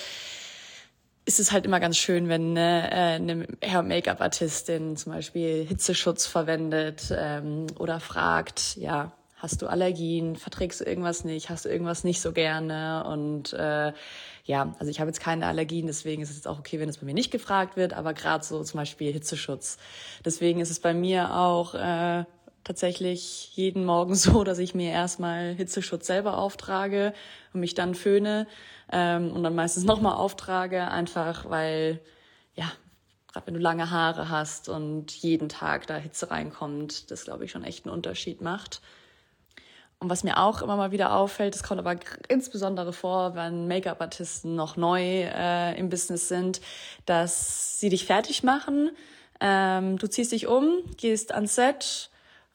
ist 1.25 1.39
es 1.39 1.51
halt 1.51 1.65
immer 1.65 1.79
ganz 1.79 1.97
schön, 1.97 2.29
wenn 2.29 2.53
ne, 2.53 2.89
äh, 2.91 3.15
eine 3.15 3.47
Hair- 3.63 3.83
Make-up-Artistin 3.83 4.97
zum 4.97 5.13
Beispiel 5.13 5.65
Hitzeschutz 5.65 6.25
verwendet 6.25 7.13
ähm, 7.15 7.67
oder 7.77 7.99
fragt, 7.99 8.75
ja, 8.77 9.11
hast 9.41 9.63
du 9.63 9.67
Allergien, 9.67 10.35
verträgst 10.35 10.81
du 10.81 10.85
irgendwas 10.85 11.23
nicht, 11.23 11.49
hast 11.49 11.65
du 11.65 11.69
irgendwas 11.69 12.03
nicht 12.03 12.21
so 12.21 12.31
gerne 12.31 13.03
und 13.05 13.53
äh, 13.53 13.91
ja, 14.45 14.75
also 14.77 14.91
ich 14.91 14.99
habe 14.99 15.09
jetzt 15.09 15.19
keine 15.19 15.47
Allergien, 15.47 15.87
deswegen 15.87 16.21
ist 16.21 16.29
es 16.29 16.35
jetzt 16.35 16.47
auch 16.47 16.59
okay, 16.59 16.79
wenn 16.79 16.89
es 16.89 16.99
bei 16.99 17.05
mir 17.05 17.15
nicht 17.15 17.31
gefragt 17.31 17.75
wird, 17.75 17.93
aber 17.93 18.13
gerade 18.13 18.43
so 18.43 18.63
zum 18.63 18.79
Beispiel 18.79 19.11
Hitzeschutz. 19.11 19.77
Deswegen 20.23 20.59
ist 20.59 20.69
es 20.69 20.79
bei 20.79 20.93
mir 20.93 21.35
auch 21.35 21.73
äh, 21.73 22.25
tatsächlich 22.63 23.55
jeden 23.55 23.83
Morgen 23.83 24.13
so, 24.15 24.43
dass 24.43 24.59
ich 24.59 24.75
mir 24.75 24.91
erstmal 24.91 25.55
Hitzeschutz 25.55 26.05
selber 26.05 26.37
auftrage 26.37 27.13
und 27.53 27.61
mich 27.61 27.73
dann 27.73 27.95
föhne 27.95 28.47
ähm, 28.91 29.31
und 29.31 29.41
dann 29.43 29.55
meistens 29.55 29.85
nochmal 29.85 30.17
auftrage, 30.17 30.87
einfach 30.87 31.49
weil, 31.49 31.99
ja, 32.53 32.71
gerade 33.33 33.47
wenn 33.47 33.55
du 33.55 33.59
lange 33.59 33.89
Haare 33.89 34.29
hast 34.29 34.69
und 34.69 35.11
jeden 35.11 35.49
Tag 35.49 35.87
da 35.87 35.95
Hitze 35.95 36.29
reinkommt, 36.29 37.09
das 37.09 37.23
glaube 37.23 37.45
ich 37.45 37.51
schon 37.51 37.63
echt 37.63 37.85
einen 37.85 37.95
Unterschied 37.95 38.41
macht. 38.41 38.81
Und 40.01 40.09
was 40.09 40.23
mir 40.23 40.37
auch 40.37 40.63
immer 40.63 40.77
mal 40.77 40.91
wieder 40.91 41.15
auffällt, 41.15 41.53
das 41.53 41.61
kommt 41.61 41.79
aber 41.79 41.95
insbesondere 42.27 42.91
vor, 42.91 43.35
wenn 43.35 43.67
Make-up-Artisten 43.67 44.55
noch 44.55 44.75
neu 44.75 44.99
äh, 44.99 45.77
im 45.77 45.89
Business 45.89 46.27
sind, 46.27 46.59
dass 47.05 47.79
sie 47.79 47.89
dich 47.89 48.07
fertig 48.07 48.41
machen. 48.41 48.89
Ähm, 49.39 49.99
du 49.99 50.07
ziehst 50.07 50.31
dich 50.31 50.47
um, 50.47 50.79
gehst 50.97 51.31
ans 51.35 51.53
Set 51.53 52.09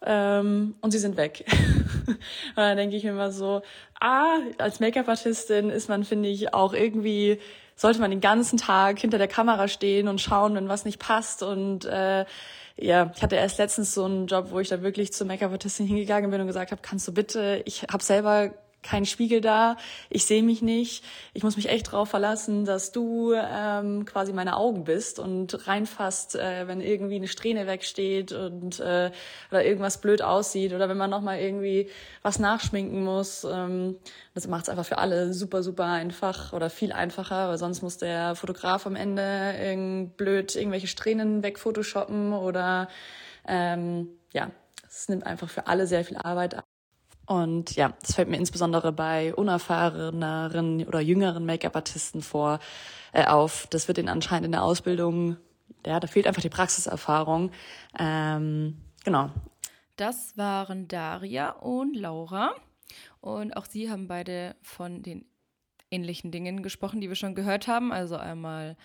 ähm, 0.04 0.74
und 0.80 0.90
sie 0.90 0.98
sind 0.98 1.16
weg. 1.16 1.44
und 2.08 2.18
dann 2.56 2.76
denke 2.76 2.96
ich 2.96 3.04
mir 3.04 3.10
immer 3.10 3.30
so, 3.30 3.62
ah, 4.00 4.38
als 4.58 4.80
Make-up-Artistin 4.80 5.70
ist 5.70 5.88
man, 5.88 6.02
finde 6.02 6.28
ich, 6.28 6.52
auch 6.52 6.72
irgendwie, 6.72 7.38
sollte 7.76 8.00
man 8.00 8.10
den 8.10 8.20
ganzen 8.20 8.58
Tag 8.58 8.98
hinter 8.98 9.18
der 9.18 9.28
Kamera 9.28 9.68
stehen 9.68 10.08
und 10.08 10.20
schauen, 10.20 10.56
wenn 10.56 10.68
was 10.68 10.84
nicht 10.84 10.98
passt 10.98 11.44
und 11.44 11.84
äh, 11.84 12.24
ja, 12.78 13.10
ich 13.14 13.22
hatte 13.22 13.36
erst 13.36 13.58
letztens 13.58 13.94
so 13.94 14.04
einen 14.04 14.26
Job, 14.26 14.50
wo 14.50 14.60
ich 14.60 14.68
da 14.68 14.82
wirklich 14.82 15.12
zur 15.12 15.26
Make-up-Artistin 15.26 15.86
hingegangen 15.86 16.30
bin 16.30 16.40
und 16.40 16.46
gesagt 16.46 16.72
habe, 16.72 16.82
kannst 16.82 17.08
du 17.08 17.12
bitte, 17.14 17.62
ich 17.64 17.84
habe 17.84 18.02
selber 18.02 18.52
keinen 18.86 19.06
Spiegel 19.06 19.40
da, 19.40 19.76
ich 20.08 20.26
sehe 20.26 20.42
mich 20.42 20.62
nicht, 20.62 21.04
ich 21.34 21.42
muss 21.42 21.56
mich 21.56 21.68
echt 21.68 21.92
drauf 21.92 22.08
verlassen, 22.08 22.64
dass 22.64 22.92
du 22.92 23.32
ähm, 23.34 24.04
quasi 24.04 24.32
meine 24.32 24.56
Augen 24.56 24.84
bist 24.84 25.18
und 25.18 25.66
reinfasst, 25.66 26.36
äh, 26.36 26.68
wenn 26.68 26.80
irgendwie 26.80 27.16
eine 27.16 27.28
Strähne 27.28 27.66
wegsteht 27.66 28.32
und 28.32 28.80
äh, 28.80 29.10
oder 29.50 29.64
irgendwas 29.64 30.00
blöd 30.00 30.22
aussieht 30.22 30.72
oder 30.72 30.88
wenn 30.88 30.96
man 30.96 31.10
nochmal 31.10 31.38
irgendwie 31.38 31.88
was 32.22 32.38
nachschminken 32.38 33.02
muss. 33.02 33.44
Ähm, 33.44 33.96
das 34.34 34.46
macht 34.48 34.64
es 34.64 34.68
einfach 34.68 34.86
für 34.86 34.98
alle 34.98 35.32
super, 35.32 35.62
super 35.62 35.84
einfach 35.86 36.52
oder 36.52 36.70
viel 36.70 36.92
einfacher, 36.92 37.48
weil 37.48 37.58
sonst 37.58 37.82
muss 37.82 37.98
der 37.98 38.34
Fotograf 38.34 38.86
am 38.86 38.96
Ende 38.96 39.54
irgend 39.58 40.16
blöd 40.16 40.54
irgendwelche 40.54 40.86
Strähnen 40.86 41.42
wegphotoshoppen 41.42 42.32
oder 42.32 42.88
ähm, 43.48 44.08
ja, 44.32 44.50
es 44.88 45.08
nimmt 45.08 45.26
einfach 45.26 45.48
für 45.48 45.66
alle 45.66 45.86
sehr 45.86 46.04
viel 46.04 46.16
Arbeit 46.16 46.54
ab. 46.54 46.65
Und 47.26 47.74
ja, 47.74 47.92
das 48.00 48.14
fällt 48.14 48.28
mir 48.28 48.36
insbesondere 48.36 48.92
bei 48.92 49.34
unerfahreneren 49.34 50.86
oder 50.86 51.00
jüngeren 51.00 51.44
Make-up-Artisten 51.44 52.22
vor 52.22 52.60
äh, 53.12 53.24
auf. 53.26 53.66
Das 53.70 53.88
wird 53.88 53.98
ihnen 53.98 54.08
anscheinend 54.08 54.46
in 54.46 54.52
der 54.52 54.62
Ausbildung, 54.62 55.36
ja, 55.84 56.00
da 56.00 56.06
fehlt 56.06 56.26
einfach 56.26 56.42
die 56.42 56.48
Praxiserfahrung. 56.48 57.50
Ähm, 57.98 58.76
genau. 59.04 59.30
Das 59.96 60.36
waren 60.36 60.88
Daria 60.88 61.50
und 61.50 61.96
Laura. 61.96 62.54
Und 63.20 63.56
auch 63.56 63.66
sie 63.66 63.90
haben 63.90 64.06
beide 64.06 64.54
von 64.62 65.02
den 65.02 65.24
ähnlichen 65.90 66.30
Dingen 66.30 66.62
gesprochen, 66.62 67.00
die 67.00 67.08
wir 67.08 67.16
schon 67.16 67.34
gehört 67.34 67.66
haben. 67.66 67.92
Also 67.92 68.16
einmal 68.16 68.76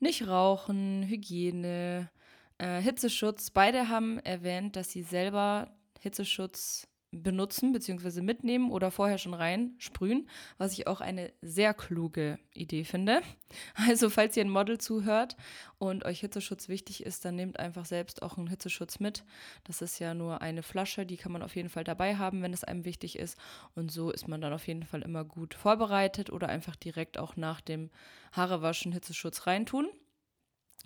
nicht 0.00 0.26
rauchen, 0.26 1.02
Hygiene, 1.04 2.10
äh, 2.58 2.80
Hitzeschutz. 2.80 3.50
Beide 3.50 3.88
haben 3.88 4.18
erwähnt, 4.18 4.76
dass 4.76 4.90
sie 4.90 5.02
selber 5.02 5.68
Hitzeschutz 6.00 6.88
benutzen 7.12 7.72
bzw. 7.72 8.20
mitnehmen 8.20 8.70
oder 8.70 8.90
vorher 8.90 9.18
schon 9.18 9.34
reinsprühen, 9.34 10.28
was 10.58 10.72
ich 10.72 10.86
auch 10.86 11.00
eine 11.00 11.32
sehr 11.40 11.74
kluge 11.74 12.38
Idee 12.52 12.84
finde. 12.84 13.20
Also 13.88 14.10
falls 14.10 14.36
ihr 14.36 14.44
ein 14.44 14.50
Model 14.50 14.78
zuhört 14.78 15.36
und 15.78 16.04
euch 16.04 16.20
Hitzeschutz 16.20 16.68
wichtig 16.68 17.04
ist, 17.04 17.24
dann 17.24 17.36
nehmt 17.36 17.60
einfach 17.60 17.84
selbst 17.84 18.22
auch 18.22 18.36
einen 18.36 18.48
Hitzeschutz 18.48 18.98
mit. 18.98 19.24
Das 19.64 19.82
ist 19.82 20.00
ja 20.00 20.14
nur 20.14 20.42
eine 20.42 20.64
Flasche, 20.64 21.06
die 21.06 21.16
kann 21.16 21.30
man 21.30 21.42
auf 21.42 21.54
jeden 21.54 21.68
Fall 21.68 21.84
dabei 21.84 22.16
haben, 22.16 22.42
wenn 22.42 22.52
es 22.52 22.64
einem 22.64 22.84
wichtig 22.84 23.18
ist. 23.18 23.38
Und 23.76 23.92
so 23.92 24.10
ist 24.10 24.26
man 24.26 24.40
dann 24.40 24.52
auf 24.52 24.66
jeden 24.66 24.82
Fall 24.82 25.02
immer 25.02 25.24
gut 25.24 25.54
vorbereitet 25.54 26.30
oder 26.30 26.48
einfach 26.48 26.74
direkt 26.74 27.18
auch 27.18 27.36
nach 27.36 27.60
dem 27.60 27.90
Haarewaschen 28.32 28.92
Hitzeschutz 28.92 29.46
reintun. 29.46 29.88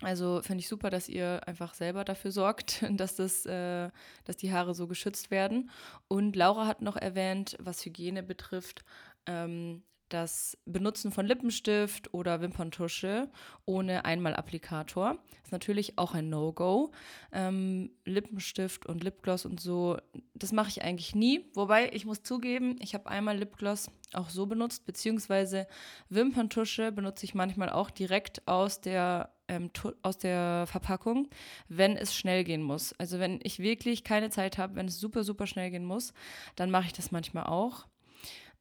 Also 0.01 0.41
finde 0.41 0.61
ich 0.61 0.67
super, 0.67 0.89
dass 0.89 1.07
ihr 1.07 1.41
einfach 1.47 1.73
selber 1.73 2.03
dafür 2.03 2.31
sorgt, 2.31 2.83
dass, 2.91 3.15
das, 3.15 3.45
äh, 3.45 3.89
dass 4.25 4.37
die 4.37 4.51
Haare 4.51 4.73
so 4.73 4.87
geschützt 4.87 5.31
werden. 5.31 5.69
Und 6.07 6.35
Laura 6.35 6.67
hat 6.67 6.81
noch 6.81 6.97
erwähnt, 6.97 7.55
was 7.59 7.85
Hygiene 7.85 8.23
betrifft, 8.23 8.83
ähm, 9.25 9.83
das 10.11 10.57
Benutzen 10.65 11.11
von 11.11 11.25
Lippenstift 11.25 12.13
oder 12.13 12.41
Wimperntusche 12.41 13.29
ohne 13.65 14.03
Einmalapplikator 14.03 15.17
ist 15.43 15.51
natürlich 15.51 15.97
auch 15.97 16.13
ein 16.13 16.29
No-Go. 16.29 16.91
Ähm, 17.31 17.91
Lippenstift 18.05 18.85
und 18.85 19.03
Lipgloss 19.03 19.45
und 19.45 19.59
so, 19.59 19.97
das 20.33 20.51
mache 20.51 20.69
ich 20.69 20.83
eigentlich 20.83 21.15
nie. 21.15 21.45
Wobei 21.53 21.91
ich 21.93 22.05
muss 22.05 22.23
zugeben, 22.23 22.75
ich 22.81 22.93
habe 22.93 23.09
einmal 23.09 23.37
Lipgloss 23.37 23.89
auch 24.13 24.29
so 24.29 24.45
benutzt, 24.45 24.85
beziehungsweise 24.85 25.67
Wimperntusche 26.09 26.91
benutze 26.91 27.25
ich 27.25 27.33
manchmal 27.33 27.69
auch 27.69 27.89
direkt 27.89 28.47
aus 28.47 28.81
der 28.81 29.31
ähm, 29.51 29.69
aus 30.01 30.17
der 30.17 30.65
Verpackung, 30.65 31.27
wenn 31.67 31.97
es 31.97 32.15
schnell 32.15 32.43
gehen 32.43 32.63
muss. 32.63 32.93
Also 32.93 33.19
wenn 33.19 33.39
ich 33.43 33.59
wirklich 33.59 34.03
keine 34.03 34.29
Zeit 34.29 34.57
habe, 34.57 34.75
wenn 34.75 34.87
es 34.87 34.99
super, 34.99 35.23
super 35.23 35.45
schnell 35.45 35.69
gehen 35.69 35.85
muss, 35.85 36.13
dann 36.55 36.71
mache 36.71 36.87
ich 36.87 36.93
das 36.93 37.11
manchmal 37.11 37.43
auch. 37.43 37.85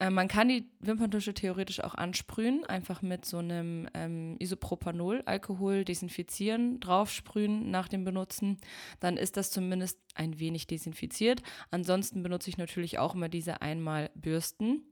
Ähm, 0.00 0.14
man 0.14 0.26
kann 0.28 0.48
die 0.48 0.64
Wimperntusche 0.80 1.32
theoretisch 1.32 1.80
auch 1.80 1.94
ansprühen, 1.94 2.64
einfach 2.66 3.02
mit 3.02 3.24
so 3.24 3.38
einem 3.38 3.88
ähm, 3.94 4.36
Isopropanol, 4.40 5.22
Alkohol 5.26 5.84
desinfizieren, 5.84 6.80
draufsprühen 6.80 7.70
nach 7.70 7.86
dem 7.86 8.04
Benutzen. 8.04 8.58
Dann 8.98 9.16
ist 9.16 9.36
das 9.36 9.52
zumindest 9.52 10.00
ein 10.14 10.40
wenig 10.40 10.66
desinfiziert. 10.66 11.42
Ansonsten 11.70 12.22
benutze 12.22 12.50
ich 12.50 12.58
natürlich 12.58 12.98
auch 12.98 13.14
immer 13.14 13.28
diese 13.28 13.62
Einmalbürsten. 13.62 14.82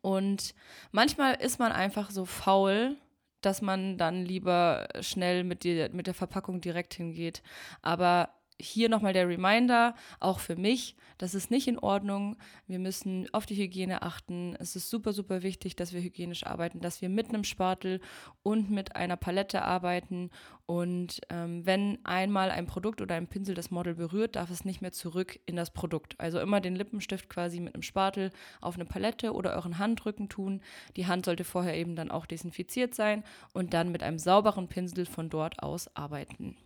Und 0.00 0.54
manchmal 0.90 1.34
ist 1.34 1.58
man 1.58 1.70
einfach 1.70 2.10
so 2.10 2.24
faul, 2.24 2.96
dass 3.42 3.62
man 3.62 3.98
dann 3.98 4.24
lieber 4.24 4.88
schnell 5.00 5.44
mit, 5.44 5.64
die, 5.64 5.88
mit 5.92 6.06
der 6.06 6.14
Verpackung 6.14 6.60
direkt 6.60 6.94
hingeht. 6.94 7.42
Aber 7.82 8.30
hier 8.60 8.88
nochmal 8.88 9.12
der 9.12 9.28
Reminder, 9.28 9.94
auch 10.20 10.38
für 10.38 10.56
mich, 10.56 10.96
das 11.18 11.34
ist 11.34 11.50
nicht 11.50 11.68
in 11.68 11.78
Ordnung. 11.78 12.36
Wir 12.66 12.78
müssen 12.78 13.28
auf 13.32 13.46
die 13.46 13.54
Hygiene 13.54 14.02
achten. 14.02 14.56
Es 14.58 14.74
ist 14.74 14.90
super, 14.90 15.12
super 15.12 15.42
wichtig, 15.42 15.76
dass 15.76 15.92
wir 15.92 16.00
hygienisch 16.00 16.44
arbeiten, 16.44 16.80
dass 16.80 17.00
wir 17.00 17.08
mit 17.08 17.28
einem 17.28 17.44
Spatel 17.44 18.00
und 18.42 18.70
mit 18.70 18.96
einer 18.96 19.16
Palette 19.16 19.62
arbeiten. 19.62 20.30
Und 20.66 21.20
ähm, 21.28 21.64
wenn 21.64 21.98
einmal 22.04 22.50
ein 22.50 22.66
Produkt 22.66 23.00
oder 23.00 23.14
ein 23.14 23.28
Pinsel 23.28 23.54
das 23.54 23.70
Model 23.70 23.94
berührt, 23.94 24.36
darf 24.36 24.50
es 24.50 24.64
nicht 24.64 24.80
mehr 24.80 24.92
zurück 24.92 25.38
in 25.46 25.54
das 25.54 25.72
Produkt. 25.72 26.18
Also 26.18 26.40
immer 26.40 26.60
den 26.60 26.74
Lippenstift 26.74 27.28
quasi 27.28 27.60
mit 27.60 27.74
einem 27.74 27.82
Spatel 27.82 28.30
auf 28.60 28.74
eine 28.74 28.84
Palette 28.84 29.32
oder 29.32 29.54
euren 29.54 29.78
Handrücken 29.78 30.28
tun. 30.28 30.60
Die 30.96 31.06
Hand 31.06 31.26
sollte 31.26 31.44
vorher 31.44 31.76
eben 31.76 31.94
dann 31.94 32.10
auch 32.10 32.26
desinfiziert 32.26 32.94
sein 32.94 33.22
und 33.52 33.74
dann 33.74 33.92
mit 33.92 34.02
einem 34.02 34.18
sauberen 34.18 34.68
Pinsel 34.68 35.06
von 35.06 35.30
dort 35.30 35.62
aus 35.62 35.94
arbeiten. 35.94 36.56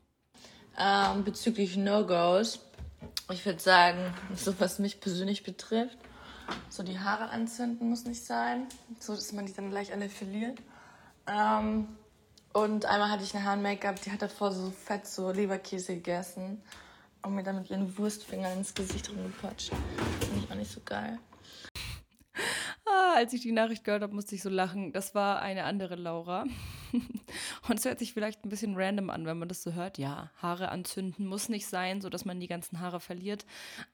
Ähm, 0.79 1.25
bezüglich 1.25 1.77
No-Gos, 1.77 2.61
ich 3.31 3.45
würde 3.47 3.61
sagen, 3.61 4.12
so 4.35 4.55
was 4.61 4.79
mich 4.79 5.01
persönlich 5.01 5.43
betrifft, 5.43 5.97
so 6.69 6.83
die 6.83 6.99
Haare 6.99 7.31
anzünden 7.31 7.89
muss 7.89 8.05
nicht 8.05 8.25
sein, 8.25 8.67
so 9.01 9.15
dass 9.15 9.33
man 9.33 9.47
die 9.47 9.55
dann 9.55 9.71
gleich 9.71 9.93
alle 9.93 10.09
verliert. 10.11 10.59
Ähm, 11.27 11.89
und 12.53 12.85
einmal 12.85 13.11
hatte 13.11 13.25
ich 13.25 13.35
eine 13.35 13.45
Haar-Make-up, 13.45 14.01
die 14.03 14.11
hat 14.11 14.23
davor 14.23 14.53
so 14.53 14.71
fett 14.71 15.07
so 15.07 15.31
Leberkäse 15.31 15.95
gegessen 15.95 16.62
und 17.23 17.35
mir 17.35 17.43
dann 17.43 17.57
mit 17.57 17.71
ihren 17.71 17.97
Wurstfingern 17.97 18.59
ins 18.59 18.75
Gesicht 18.75 19.11
rumgepatscht. 19.11 19.73
Finde 20.21 20.45
ich 20.45 20.51
auch 20.51 20.57
nicht 20.57 20.71
so 20.71 20.81
geil. 20.85 21.19
Ah, 22.87 23.15
als 23.17 23.33
ich 23.33 23.41
die 23.41 23.53
Nachricht 23.53 23.83
gehört 23.83 24.03
habe, 24.03 24.15
musste 24.15 24.35
ich 24.35 24.43
so 24.43 24.49
lachen. 24.49 24.93
Das 24.93 25.15
war 25.15 25.41
eine 25.41 25.65
andere 25.65 25.97
Laura. 25.97 26.45
Und 27.69 27.79
es 27.79 27.85
hört 27.85 27.99
sich 27.99 28.13
vielleicht 28.13 28.45
ein 28.45 28.49
bisschen 28.49 28.75
random 28.77 29.11
an, 29.11 29.27
wenn 29.27 29.39
man 29.39 29.49
das 29.49 29.63
so 29.63 29.73
hört. 29.73 29.99
Ja, 29.99 30.31
Haare 30.37 30.71
anzünden 30.71 31.27
muss 31.27 31.49
nicht 31.49 31.67
sein, 31.67 32.01
sodass 32.01 32.25
man 32.25 32.41
die 32.41 32.47
ganzen 32.47 32.81
Haare 32.81 33.01
verliert. 33.01 33.47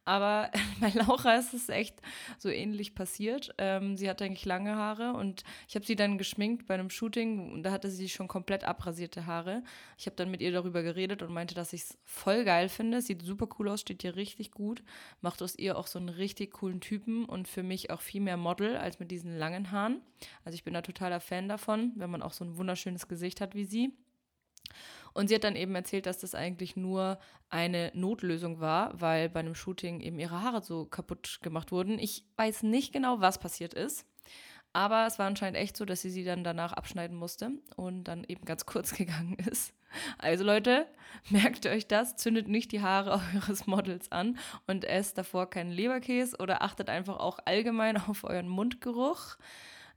Aber 0.05 0.51
bei 0.81 0.91
Laura 0.91 1.37
ist 1.37 1.55
es 1.55 1.69
echt 1.69 2.01
so 2.39 2.49
ähnlich 2.49 2.95
passiert. 2.95 3.55
Ähm, 3.59 3.97
sie 3.97 4.09
hatte 4.09 4.25
eigentlich 4.25 4.45
lange 4.45 4.77
Haare 4.77 5.13
und 5.13 5.45
ich 5.69 5.75
habe 5.75 5.87
sie 5.87 5.97
dann 5.97 6.19
geschminkt 6.19 6.67
bei 6.67 6.75
einem 6.75 6.91
Shooting 6.91 7.53
und 7.53 7.63
da 7.63 7.73
hatte 7.73 7.91
sie 7.91 8.09
schon 8.09 8.29
komplett 8.29 8.65
abrasierte 8.65 9.27
Haare. 9.27 9.63
Ich 9.99 10.07
habe 10.07 10.17
dann 10.17 10.31
mit 10.31 10.41
ihr 10.41 10.53
darüber 10.53 10.83
geredet 10.83 11.23
und 11.23 11.33
meinte, 11.33 11.55
dass 11.55 11.73
ich 11.73 11.83
es 11.83 11.99
voll 12.05 12.45
geil 12.45 12.69
finde. 12.69 13.01
Sieht 13.03 13.23
super 13.23 13.49
cool 13.59 13.69
aus, 13.69 13.81
steht 13.81 14.05
ihr 14.05 14.17
richtig 14.17 14.53
gut. 14.53 14.83
Macht 15.21 15.43
aus 15.43 15.57
ihr 15.57 15.79
auch 15.79 15.87
so 15.87 15.99
einen 15.99 16.09
richtig 16.09 16.53
coolen 16.53 16.81
Typen 16.81 17.25
und 17.25 17.49
für 17.49 17.63
mich 17.63 17.91
auch 17.91 18.01
viel 18.01 18.21
mehr 18.21 18.37
Model 18.37 18.77
als 18.77 18.99
mit 18.99 19.11
diesen 19.11 19.37
langen 19.39 19.71
Haaren. 19.71 20.01
Also 20.45 20.55
ich 20.55 20.65
bin 20.65 20.75
da 20.75 20.83
totaler 20.83 21.21
Fan 21.21 21.49
davon, 21.49 21.93
wenn 21.97 22.11
man 22.11 22.23
auch 22.23 22.33
so 22.33 22.45
ein 22.45 22.57
wunderschönes 22.93 23.09
Gesicht 23.09 23.41
hat 23.41 23.55
wie 23.55 23.65
sie. 23.65 23.93
Und 25.15 25.29
sie 25.29 25.35
hat 25.35 25.45
dann 25.45 25.57
eben 25.57 25.75
erzählt, 25.75 26.07
dass 26.07 26.19
das 26.19 26.35
eigentlich 26.35 26.77
nur 26.77 27.19
eine 27.51 27.91
Notlösung 27.95 28.61
war, 28.61 28.99
weil 28.99 29.29
bei 29.29 29.41
einem 29.41 29.55
Shooting 29.55 30.01
eben 30.01 30.19
ihre 30.19 30.41
Haare 30.43 30.63
so 30.63 30.87
kaputt 30.87 31.41
gemacht 31.43 31.71
wurden. 31.71 31.99
Ich 31.99 32.25
weiß 32.37 32.63
nicht 32.63 32.93
genau, 32.93 33.21
was 33.21 33.39
passiert 33.39 33.75
ist. 33.75 34.07
Aber 34.73 35.07
es 35.07 35.19
war 35.19 35.27
anscheinend 35.27 35.59
echt 35.59 35.77
so, 35.77 35.85
dass 35.85 36.01
sie 36.01 36.09
sie 36.09 36.25
dann 36.25 36.45
danach 36.45 36.73
abschneiden 36.73 37.15
musste 37.15 37.51
und 37.77 38.05
dann 38.05 38.25
eben 38.25 38.47
ganz 38.47 38.65
kurz 38.73 38.95
gegangen 38.95 39.37
ist. 39.51 39.75
Also 40.17 40.45
Leute, 40.45 40.87
merkt 41.29 41.67
euch 41.67 41.87
das, 41.87 42.17
zündet 42.17 42.49
nicht 42.49 42.73
die 42.73 42.81
Haare 42.81 43.21
eures 43.35 43.67
Models 43.67 44.11
an 44.11 44.39
und 44.67 44.87
esst 44.87 45.19
davor 45.19 45.51
keinen 45.51 45.73
Leberkäse 45.73 46.39
oder 46.39 46.63
achtet 46.63 46.89
einfach 46.89 47.19
auch 47.19 47.39
allgemein 47.45 47.99
auf 47.99 48.25
euren 48.25 48.49
Mundgeruch. 48.49 49.37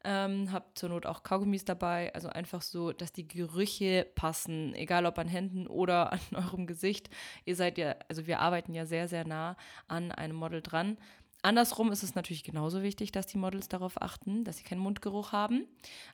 Ähm, 0.08 0.52
habt 0.52 0.78
zur 0.78 0.90
Not 0.90 1.08
auch 1.08 1.24
Kaugummis 1.24 1.66
dabei, 1.66 2.14
also 2.14 2.30
einfach 2.30 2.62
so, 2.62 2.92
dass 2.92 3.12
die 3.12 3.28
Gerüche 3.28 4.06
passen, 4.14 4.76
egal 4.76 5.08
ob 5.08 5.18
an 5.18 5.28
Händen 5.28 5.66
oder 5.66 6.14
an 6.14 6.20
eurem 6.36 6.68
Gesicht. 6.68 7.10
Ihr 7.44 7.56
seid 7.56 7.80
ja, 7.80 7.96
also 8.08 8.28
wir 8.28 8.40
arbeiten 8.40 8.76
ja 8.76 8.86
sehr, 8.86 9.08
sehr 9.08 9.26
nah 9.26 9.58
an 9.88 10.12
einem 10.12 10.36
Model 10.36 10.62
dran. 10.62 10.98
Andersrum 11.42 11.92
ist 11.92 12.04
es 12.04 12.14
natürlich 12.16 12.44
genauso 12.44 12.84
wichtig, 12.84 13.12
dass 13.12 13.26
die 13.26 13.38
Models 13.38 13.68
darauf 13.68 14.02
achten, 14.02 14.44
dass 14.44 14.58
sie 14.58 14.64
keinen 14.64 14.80
Mundgeruch 14.80 15.32
haben. 15.32 15.68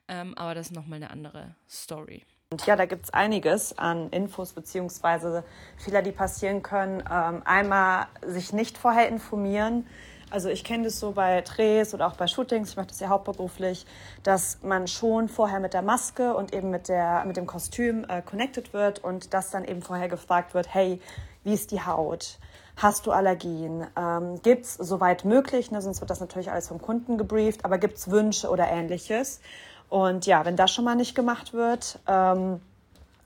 Ähm, 0.08 0.38
aber 0.38 0.56
das 0.56 0.67
ist 0.67 0.75
nochmal 0.75 0.97
eine 0.97 1.10
andere 1.10 1.56
Story. 1.69 2.23
Und 2.49 2.65
ja, 2.65 2.75
da 2.75 2.86
gibt 2.86 3.06
es 3.06 3.13
einiges 3.13 3.77
an 3.77 4.10
Infos 4.10 4.51
bzw. 4.51 5.43
Fehler, 5.77 6.01
die 6.01 6.12
passieren 6.12 6.62
können. 6.62 7.01
Ähm, 7.10 7.41
einmal 7.45 8.08
sich 8.25 8.51
nicht 8.51 8.77
vorher 8.77 9.08
informieren. 9.08 9.88
Also 10.31 10.47
ich 10.47 10.63
kenne 10.63 10.85
das 10.85 10.97
so 10.97 11.11
bei 11.11 11.41
Drehs 11.41 11.93
oder 11.93 12.07
auch 12.07 12.15
bei 12.15 12.25
Shootings, 12.25 12.69
ich 12.71 12.77
mache 12.77 12.87
das 12.87 13.01
ja 13.01 13.09
hauptberuflich, 13.09 13.85
dass 14.23 14.59
man 14.63 14.87
schon 14.87 15.27
vorher 15.27 15.59
mit 15.59 15.73
der 15.73 15.81
Maske 15.81 16.33
und 16.33 16.53
eben 16.53 16.69
mit, 16.69 16.87
der, 16.87 17.25
mit 17.25 17.35
dem 17.35 17.45
Kostüm 17.45 18.05
äh, 18.07 18.21
connected 18.21 18.73
wird 18.73 19.03
und 19.03 19.33
dass 19.33 19.51
dann 19.51 19.65
eben 19.65 19.81
vorher 19.81 20.07
gefragt 20.07 20.53
wird, 20.53 20.73
hey, 20.73 21.01
wie 21.43 21.53
ist 21.53 21.71
die 21.71 21.81
Haut? 21.81 22.39
Hast 22.77 23.05
du 23.05 23.11
Allergien? 23.11 23.85
Ähm, 23.97 24.41
gibt 24.41 24.65
es 24.65 24.75
soweit 24.75 25.25
möglich, 25.25 25.69
ne, 25.69 25.81
sonst 25.81 25.99
wird 25.99 26.09
das 26.09 26.21
natürlich 26.21 26.49
alles 26.49 26.69
vom 26.69 26.81
Kunden 26.81 27.17
gebrieft, 27.17 27.65
aber 27.65 27.77
gibt 27.77 27.97
es 27.97 28.09
Wünsche 28.09 28.49
oder 28.49 28.69
ähnliches? 28.69 29.41
Und 29.89 30.25
ja, 30.25 30.45
wenn 30.45 30.55
das 30.55 30.71
schon 30.71 30.85
mal 30.85 30.95
nicht 30.95 31.13
gemacht 31.13 31.51
wird, 31.51 31.99
ähm, 32.07 32.61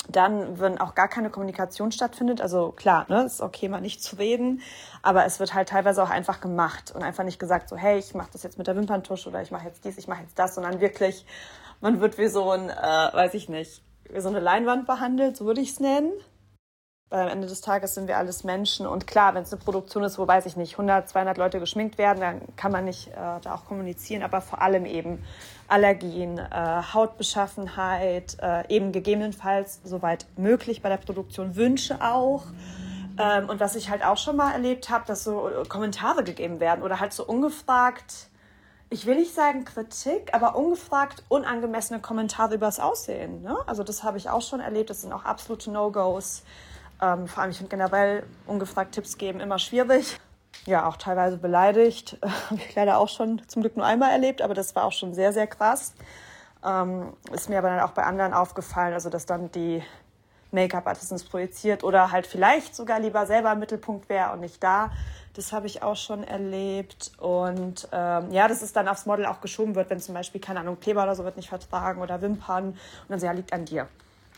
dann, 0.10 0.60
wenn 0.60 0.80
auch 0.80 0.96
gar 0.96 1.08
keine 1.08 1.30
Kommunikation 1.30 1.92
stattfindet, 1.92 2.42
also 2.42 2.72
klar, 2.72 3.06
ne, 3.10 3.24
ist 3.24 3.42
okay, 3.42 3.70
mal 3.70 3.82
nicht 3.82 4.04
zu 4.04 4.18
reden, 4.18 4.62
aber 5.02 5.26
es 5.26 5.40
wird 5.40 5.54
halt 5.54 5.70
teilweise 5.70 6.02
auch 6.04 6.10
einfach 6.10 6.42
gemacht 6.42 6.92
und 6.96 7.04
einfach 7.04 7.24
nicht 7.24 7.40
gesagt, 7.40 7.70
so, 7.70 7.76
hey, 7.76 7.98
ich 7.98 8.14
mache 8.14 8.30
das 8.34 8.44
jetzt 8.44 8.58
mit 8.58 8.68
der 8.68 8.76
Wimperntusch 8.76 9.28
oder 9.28 9.42
ich 9.42 9.52
mache 9.52 9.66
jetzt 9.66 9.86
dies, 9.86 9.98
ich 9.98 10.08
mache 10.08 10.22
jetzt 10.22 10.38
das, 10.38 10.56
sondern 10.56 10.80
wirklich, 10.82 11.26
man 11.82 12.00
wird 12.00 12.18
wie 12.18 12.28
so 12.28 12.52
ein, 12.52 12.70
äh, 12.70 12.74
weiß 12.74 13.34
ich 13.34 13.50
nicht, 13.50 13.82
wie 14.10 14.20
so 14.20 14.30
eine 14.30 14.40
Leinwand 14.40 14.86
behandelt, 14.86 15.38
so 15.38 15.46
würde 15.46 15.62
ich 15.62 15.72
es 15.72 15.80
nennen. 15.80 16.12
Weil 17.10 17.22
am 17.22 17.28
Ende 17.30 17.48
des 17.48 17.62
Tages 17.62 17.94
sind 17.94 18.08
wir 18.08 18.18
alles 18.18 18.44
Menschen 18.44 18.88
und 18.88 19.06
klar, 19.06 19.36
wenn 19.36 19.44
es 19.44 19.54
eine 19.54 19.62
Produktion 19.62 20.04
ist, 20.04 20.18
wo, 20.18 20.28
weiß 20.28 20.48
ich 20.48 20.58
nicht, 20.58 20.74
100, 20.74 21.08
200 21.08 21.38
Leute 21.38 21.60
geschminkt 21.60 22.00
werden, 22.00 22.20
dann 22.20 22.42
kann 22.56 22.72
man 22.72 22.86
nicht 22.86 23.10
äh, 23.10 23.14
da 23.42 23.54
auch 23.54 23.66
kommunizieren, 23.66 24.24
aber 24.24 24.42
vor 24.42 24.62
allem 24.62 24.86
eben 24.86 25.24
Allergien, 25.68 26.40
äh, 26.40 26.82
Hautbeschaffenheit, 26.94 28.38
äh, 28.42 28.68
eben 28.74 28.92
gegebenenfalls 28.92 29.82
soweit 29.84 30.26
möglich 30.36 30.82
bei 30.82 30.90
der 30.90 30.98
Produktion 30.98 31.56
Wünsche 31.56 32.02
auch. 32.02 32.46
Ähm, 33.18 33.50
und 33.50 33.60
was 33.60 33.76
ich 33.76 33.90
halt 33.90 34.04
auch 34.04 34.18
schon 34.18 34.36
mal 34.36 34.52
erlebt 34.52 34.90
habe, 34.90 35.06
dass 35.06 35.24
so 35.24 35.48
äh, 35.48 35.66
Kommentare 35.68 36.24
gegeben 36.24 36.60
werden 36.60 36.84
oder 36.84 37.00
halt 37.00 37.14
so 37.14 37.24
ungefragt, 37.24 38.30
ich 38.90 39.06
will 39.06 39.16
nicht 39.16 39.34
sagen 39.34 39.66
Kritik, 39.66 40.34
aber 40.34 40.56
ungefragt 40.56 41.24
unangemessene 41.30 42.00
Kommentare 42.00 42.56
übers 42.56 42.80
Aussehen. 42.80 43.42
Ne? 43.42 43.58
Also 43.66 43.84
das 43.84 44.04
habe 44.04 44.18
ich 44.18 44.30
auch 44.30 44.42
schon 44.42 44.60
erlebt, 44.60 44.90
das 44.90 45.02
sind 45.02 45.14
auch 45.14 45.24
absolute 45.24 45.72
No-Gos. 45.72 46.44
Ähm, 47.02 47.28
vor 47.28 47.44
allem, 47.44 47.52
ich 47.52 47.58
finde 47.58 47.70
generell 47.70 48.24
ungefragt 48.46 48.94
Tipps 48.94 49.18
geben 49.18 49.40
immer 49.40 49.60
schwierig 49.60 50.20
ja 50.66 50.88
auch 50.88 50.98
teilweise 50.98 51.38
beleidigt. 51.38 52.18
Habe 52.50 52.56
ich 52.56 52.76
leider 52.76 52.98
auch 52.98 53.10
schon 53.10 53.42
zum 53.48 53.62
Glück 53.62 53.78
nur 53.78 53.86
einmal 53.86 54.12
erlebt, 54.12 54.42
aber 54.42 54.54
das 54.54 54.76
war 54.76 54.86
auch 54.86 54.92
schon 54.92 55.14
sehr, 55.14 55.34
sehr 55.34 55.48
krass. 55.48 55.94
Ähm, 56.66 57.14
ist 57.32 57.50
mir 57.50 57.58
aber 57.60 57.70
dann 57.70 57.82
auch 57.82 57.92
bei 57.92 58.04
anderen 58.04 58.34
aufgefallen, 58.34 58.94
also 58.94 59.10
dass 59.10 59.26
dann 59.26 59.52
die 59.52 59.84
Make-up-Artisten 60.52 61.20
projiziert 61.30 61.84
oder 61.84 62.12
halt 62.12 62.26
vielleicht 62.26 62.76
sogar 62.76 63.00
lieber 63.00 63.26
selber 63.26 63.52
im 63.52 63.60
Mittelpunkt 63.60 64.10
wäre 64.10 64.32
und 64.32 64.40
nicht 64.40 64.64
da. 64.64 64.92
Das 65.34 65.52
habe 65.52 65.68
ich 65.68 65.84
auch 65.84 65.98
schon 65.98 66.24
erlebt. 66.24 67.12
Und 67.20 67.90
ähm, 67.92 68.32
ja, 68.32 68.48
dass 68.48 68.62
es 68.62 68.72
dann 68.72 68.88
aufs 68.88 69.06
Model 69.06 69.26
auch 69.26 69.42
geschoben 69.42 69.76
wird, 69.76 69.90
wenn 69.90 70.00
zum 70.00 70.16
Beispiel, 70.16 70.40
keine 70.40 70.62
Ahnung, 70.62 70.80
Kleber 70.80 71.04
oder 71.04 71.14
so 71.14 71.26
wird 71.26 71.36
nicht 71.36 71.50
vertragen 71.50 72.02
oder 72.02 72.22
Wimpern. 72.22 72.70
Und 72.70 72.78
dann 73.10 73.20
so, 73.20 73.26
ja, 73.26 73.34
liegt 73.34 73.52
an 73.52 73.66
dir. 73.66 73.88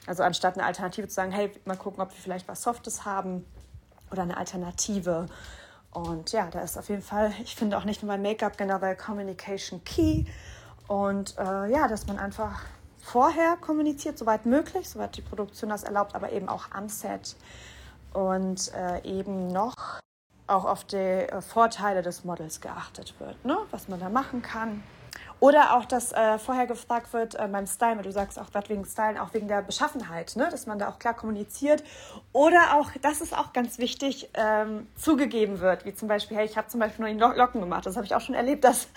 Also 0.08 0.24
anstatt 0.24 0.56
eine 0.58 0.65
Alternative 0.65 1.08
zu 1.08 1.13
sagen, 1.13 1.32
hey, 1.32 1.52
mal 1.65 1.78
gucken, 1.78 2.02
ob 2.02 2.10
wir 2.10 2.17
vielleicht 2.17 2.48
was 2.48 2.63
Softes 2.63 3.06
haben 3.06 3.46
oder 4.12 4.24
eine 4.24 4.38
Alternative. 4.38 5.28
Und 5.91 6.32
ja, 6.32 6.48
da 6.50 6.62
ist 6.62 6.78
auf 6.78 6.89
jeden 6.89 7.02
Fall, 7.02 7.32
ich 7.43 7.56
finde 7.56 7.78
auch 7.78 7.84
nicht 7.84 8.02
nur 8.02 8.12
bei 8.12 8.17
Make-up 8.17 8.58
generell 8.58 8.96
Communication 8.96 9.84
Key. 9.84 10.26
Und 10.88 11.38
äh, 11.38 11.70
ja, 11.70 11.88
dass 11.88 12.08
man 12.08 12.17
einfach 12.17 12.62
vorher 12.98 13.58
kommuniziert, 13.58 14.17
soweit 14.17 14.46
möglich, 14.46 14.89
soweit 14.89 15.15
die 15.17 15.22
Produktion 15.22 15.70
das 15.70 15.84
erlaubt, 15.84 16.15
aber 16.15 16.32
eben 16.32 16.50
auch 16.50 16.72
am 16.72 16.89
Set. 16.89 17.36
Und 18.13 18.74
äh, 18.74 19.02
eben 19.04 19.48
noch 19.48 19.76
auch 20.48 20.65
auf 20.65 20.86
die 20.86 20.96
äh, 20.96 21.41
Vorteile 21.41 22.02
des 22.02 22.24
Models 22.24 22.62
geachtet 22.62 23.13
wird, 23.20 23.43
ne? 23.46 23.58
was 23.72 23.88
man 23.89 24.00
da 24.00 24.10
machen 24.10 24.41
kann. 24.41 24.84
Oder 25.39 25.76
auch, 25.76 25.86
dass 25.86 26.12
äh, 26.12 26.39
vorher 26.39 26.65
gefragt 26.65 27.13
wird 27.13 27.36
äh, 27.36 27.47
beim 27.47 27.67
Style, 27.67 28.02
du 28.02 28.12
sagst 28.12 28.39
auch 28.39 28.52
gerade 28.52 28.69
wegen 28.69 28.86
Stylen, 28.86 29.17
auch 29.17 29.34
wegen 29.34 29.47
der 29.47 29.62
Beschaffenheit, 29.62 30.36
ne? 30.36 30.47
dass 30.50 30.65
man 30.65 30.80
da 30.80 30.89
auch 30.89 30.97
klar 30.97 31.13
kommuniziert. 31.13 31.84
Oder 32.34 32.76
auch, 32.76 32.91
das 33.02 33.21
ist 33.21 33.38
auch 33.38 33.54
ganz 33.54 33.78
wichtig, 33.78 34.30
ähm, 34.34 34.88
zugegeben 34.95 35.60
wird, 35.60 35.86
wie 35.86 35.93
zum 35.93 36.08
Beispiel, 36.08 36.38
hey, 36.38 36.45
ich 36.45 36.58
habe 36.58 36.67
zum 36.67 36.80
Beispiel 36.80 37.06
nur 37.06 37.13
die 37.13 37.39
Locken 37.39 37.62
gemacht. 37.62 37.86
Das 37.86 37.95
habe 37.95 38.06
ich 38.06 38.15
auch 38.15 38.21
schon 38.21 38.36
erlebt, 38.36 38.63
dass 38.63 38.88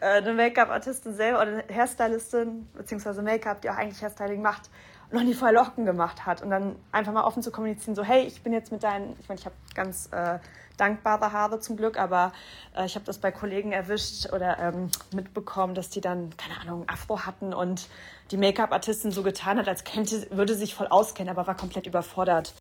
äh, 0.00 0.18
eine 0.18 0.34
Make-up-Artistin 0.34 1.14
selber 1.14 1.40
oder 1.40 1.50
eine 1.50 1.64
Hairstylistin, 1.74 2.68
beziehungsweise 2.74 3.22
Make-up, 3.22 3.62
die 3.62 3.70
auch 3.70 3.76
eigentlich 3.76 4.02
Hairstyling 4.02 4.42
macht, 4.42 4.70
noch 5.12 5.22
nie 5.22 5.34
vorher 5.34 5.54
Locken 5.54 5.84
gemacht 5.84 6.26
hat. 6.26 6.42
Und 6.42 6.50
dann 6.50 6.76
einfach 6.92 7.12
mal 7.12 7.24
offen 7.24 7.42
zu 7.42 7.50
kommunizieren, 7.50 7.94
so, 7.94 8.04
hey, 8.04 8.24
ich 8.24 8.42
bin 8.42 8.52
jetzt 8.52 8.72
mit 8.72 8.82
deinen, 8.82 9.16
ich 9.20 9.28
meine, 9.28 9.40
ich 9.40 9.46
habe 9.46 9.56
ganz 9.74 10.08
äh, 10.12 10.38
dankbare 10.76 11.32
Haare 11.32 11.60
zum 11.60 11.76
Glück, 11.76 11.98
aber 11.98 12.32
äh, 12.76 12.86
ich 12.86 12.94
habe 12.94 13.04
das 13.04 13.18
bei 13.18 13.30
Kollegen 13.30 13.72
erwischt 13.72 14.32
oder 14.32 14.58
ähm, 14.58 14.90
mitbekommen, 15.14 15.74
dass 15.74 15.90
die 15.90 16.00
dann, 16.00 16.30
keine 16.36 16.60
Ahnung, 16.60 16.88
Afro 16.88 17.26
hatten 17.26 17.52
und 17.52 17.88
die 18.30 18.36
Make-up-Artistin 18.36 19.10
so 19.10 19.22
getan 19.22 19.58
hat, 19.58 19.68
als 19.68 19.84
könnte, 19.84 20.26
würde 20.30 20.54
sich 20.54 20.74
voll 20.74 20.86
auskennen, 20.86 21.30
aber 21.30 21.46
war 21.46 21.56
komplett 21.56 21.86
überfordert. 21.86 22.54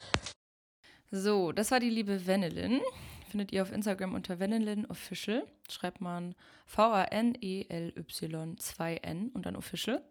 So, 1.12 1.52
das 1.52 1.72
war 1.72 1.80
die 1.80 1.90
liebe 1.90 2.28
Vanillin. 2.28 2.82
Findet 3.30 3.52
ihr 3.52 3.62
auf 3.62 3.72
Instagram 3.72 4.16
unter 4.16 4.40
Vanillin 4.40 4.86
Official. 4.88 5.44
Schreibt 5.70 6.02
man 6.02 6.36
V-A-N-E-L-Y 6.66 8.56
2N 8.60 9.32
und 9.34 9.46
dann 9.46 9.56
Official. 9.56 10.02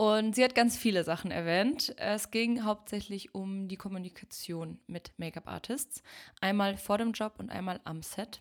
Und 0.00 0.36
sie 0.36 0.44
hat 0.44 0.54
ganz 0.54 0.76
viele 0.76 1.02
Sachen 1.02 1.32
erwähnt. 1.32 1.92
Es 1.96 2.30
ging 2.30 2.64
hauptsächlich 2.64 3.34
um 3.34 3.66
die 3.66 3.76
Kommunikation 3.76 4.78
mit 4.86 5.10
Make-up-Artists. 5.16 6.04
Einmal 6.40 6.76
vor 6.76 6.98
dem 6.98 7.10
Job 7.10 7.34
und 7.38 7.50
einmal 7.50 7.80
am 7.82 8.02
Set. 8.02 8.40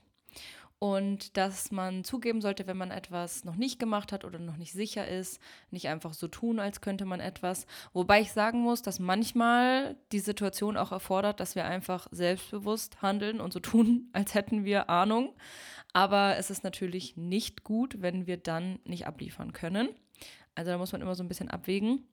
Und 0.78 1.36
dass 1.36 1.72
man 1.72 2.04
zugeben 2.04 2.42
sollte, 2.42 2.68
wenn 2.68 2.78
man 2.78 2.92
etwas 2.92 3.44
noch 3.44 3.56
nicht 3.56 3.80
gemacht 3.80 4.12
hat 4.12 4.24
oder 4.24 4.38
noch 4.38 4.58
nicht 4.58 4.72
sicher 4.72 5.08
ist, 5.08 5.42
nicht 5.72 5.88
einfach 5.88 6.14
so 6.14 6.28
tun, 6.28 6.60
als 6.60 6.82
könnte 6.82 7.06
man 7.06 7.20
etwas. 7.20 7.66
Wobei 7.94 8.22
ich 8.22 8.32
sagen 8.32 8.62
muss, 8.62 8.84
dass 8.84 9.00
manchmal 9.00 9.98
die 10.12 10.20
Situation 10.20 10.78
auch 10.78 10.92
erfordert, 10.92 11.40
dass 11.40 11.56
wir 11.56 11.66
einfach 11.66 12.08
selbstbewusst 12.12 13.02
handeln 13.02 13.42
und 13.42 13.52
so 13.52 13.60
tun, 13.60 14.10
als 14.14 14.36
hätten 14.36 14.64
wir 14.64 14.92
Ahnung. 14.92 15.34
Aber 15.92 16.38
es 16.38 16.52
ist 16.52 16.64
natürlich 16.64 17.18
nicht 17.18 17.64
gut, 17.64 18.00
wenn 18.04 18.28
wir 18.28 18.38
dann 18.38 18.78
nicht 18.84 19.08
abliefern 19.08 19.54
können. 19.54 19.90
Also 20.58 20.72
da 20.72 20.78
muss 20.78 20.92
man 20.92 21.02
immer 21.02 21.14
so 21.14 21.24
ein 21.24 21.28
bisschen 21.28 21.52
abwägen. 21.52 22.08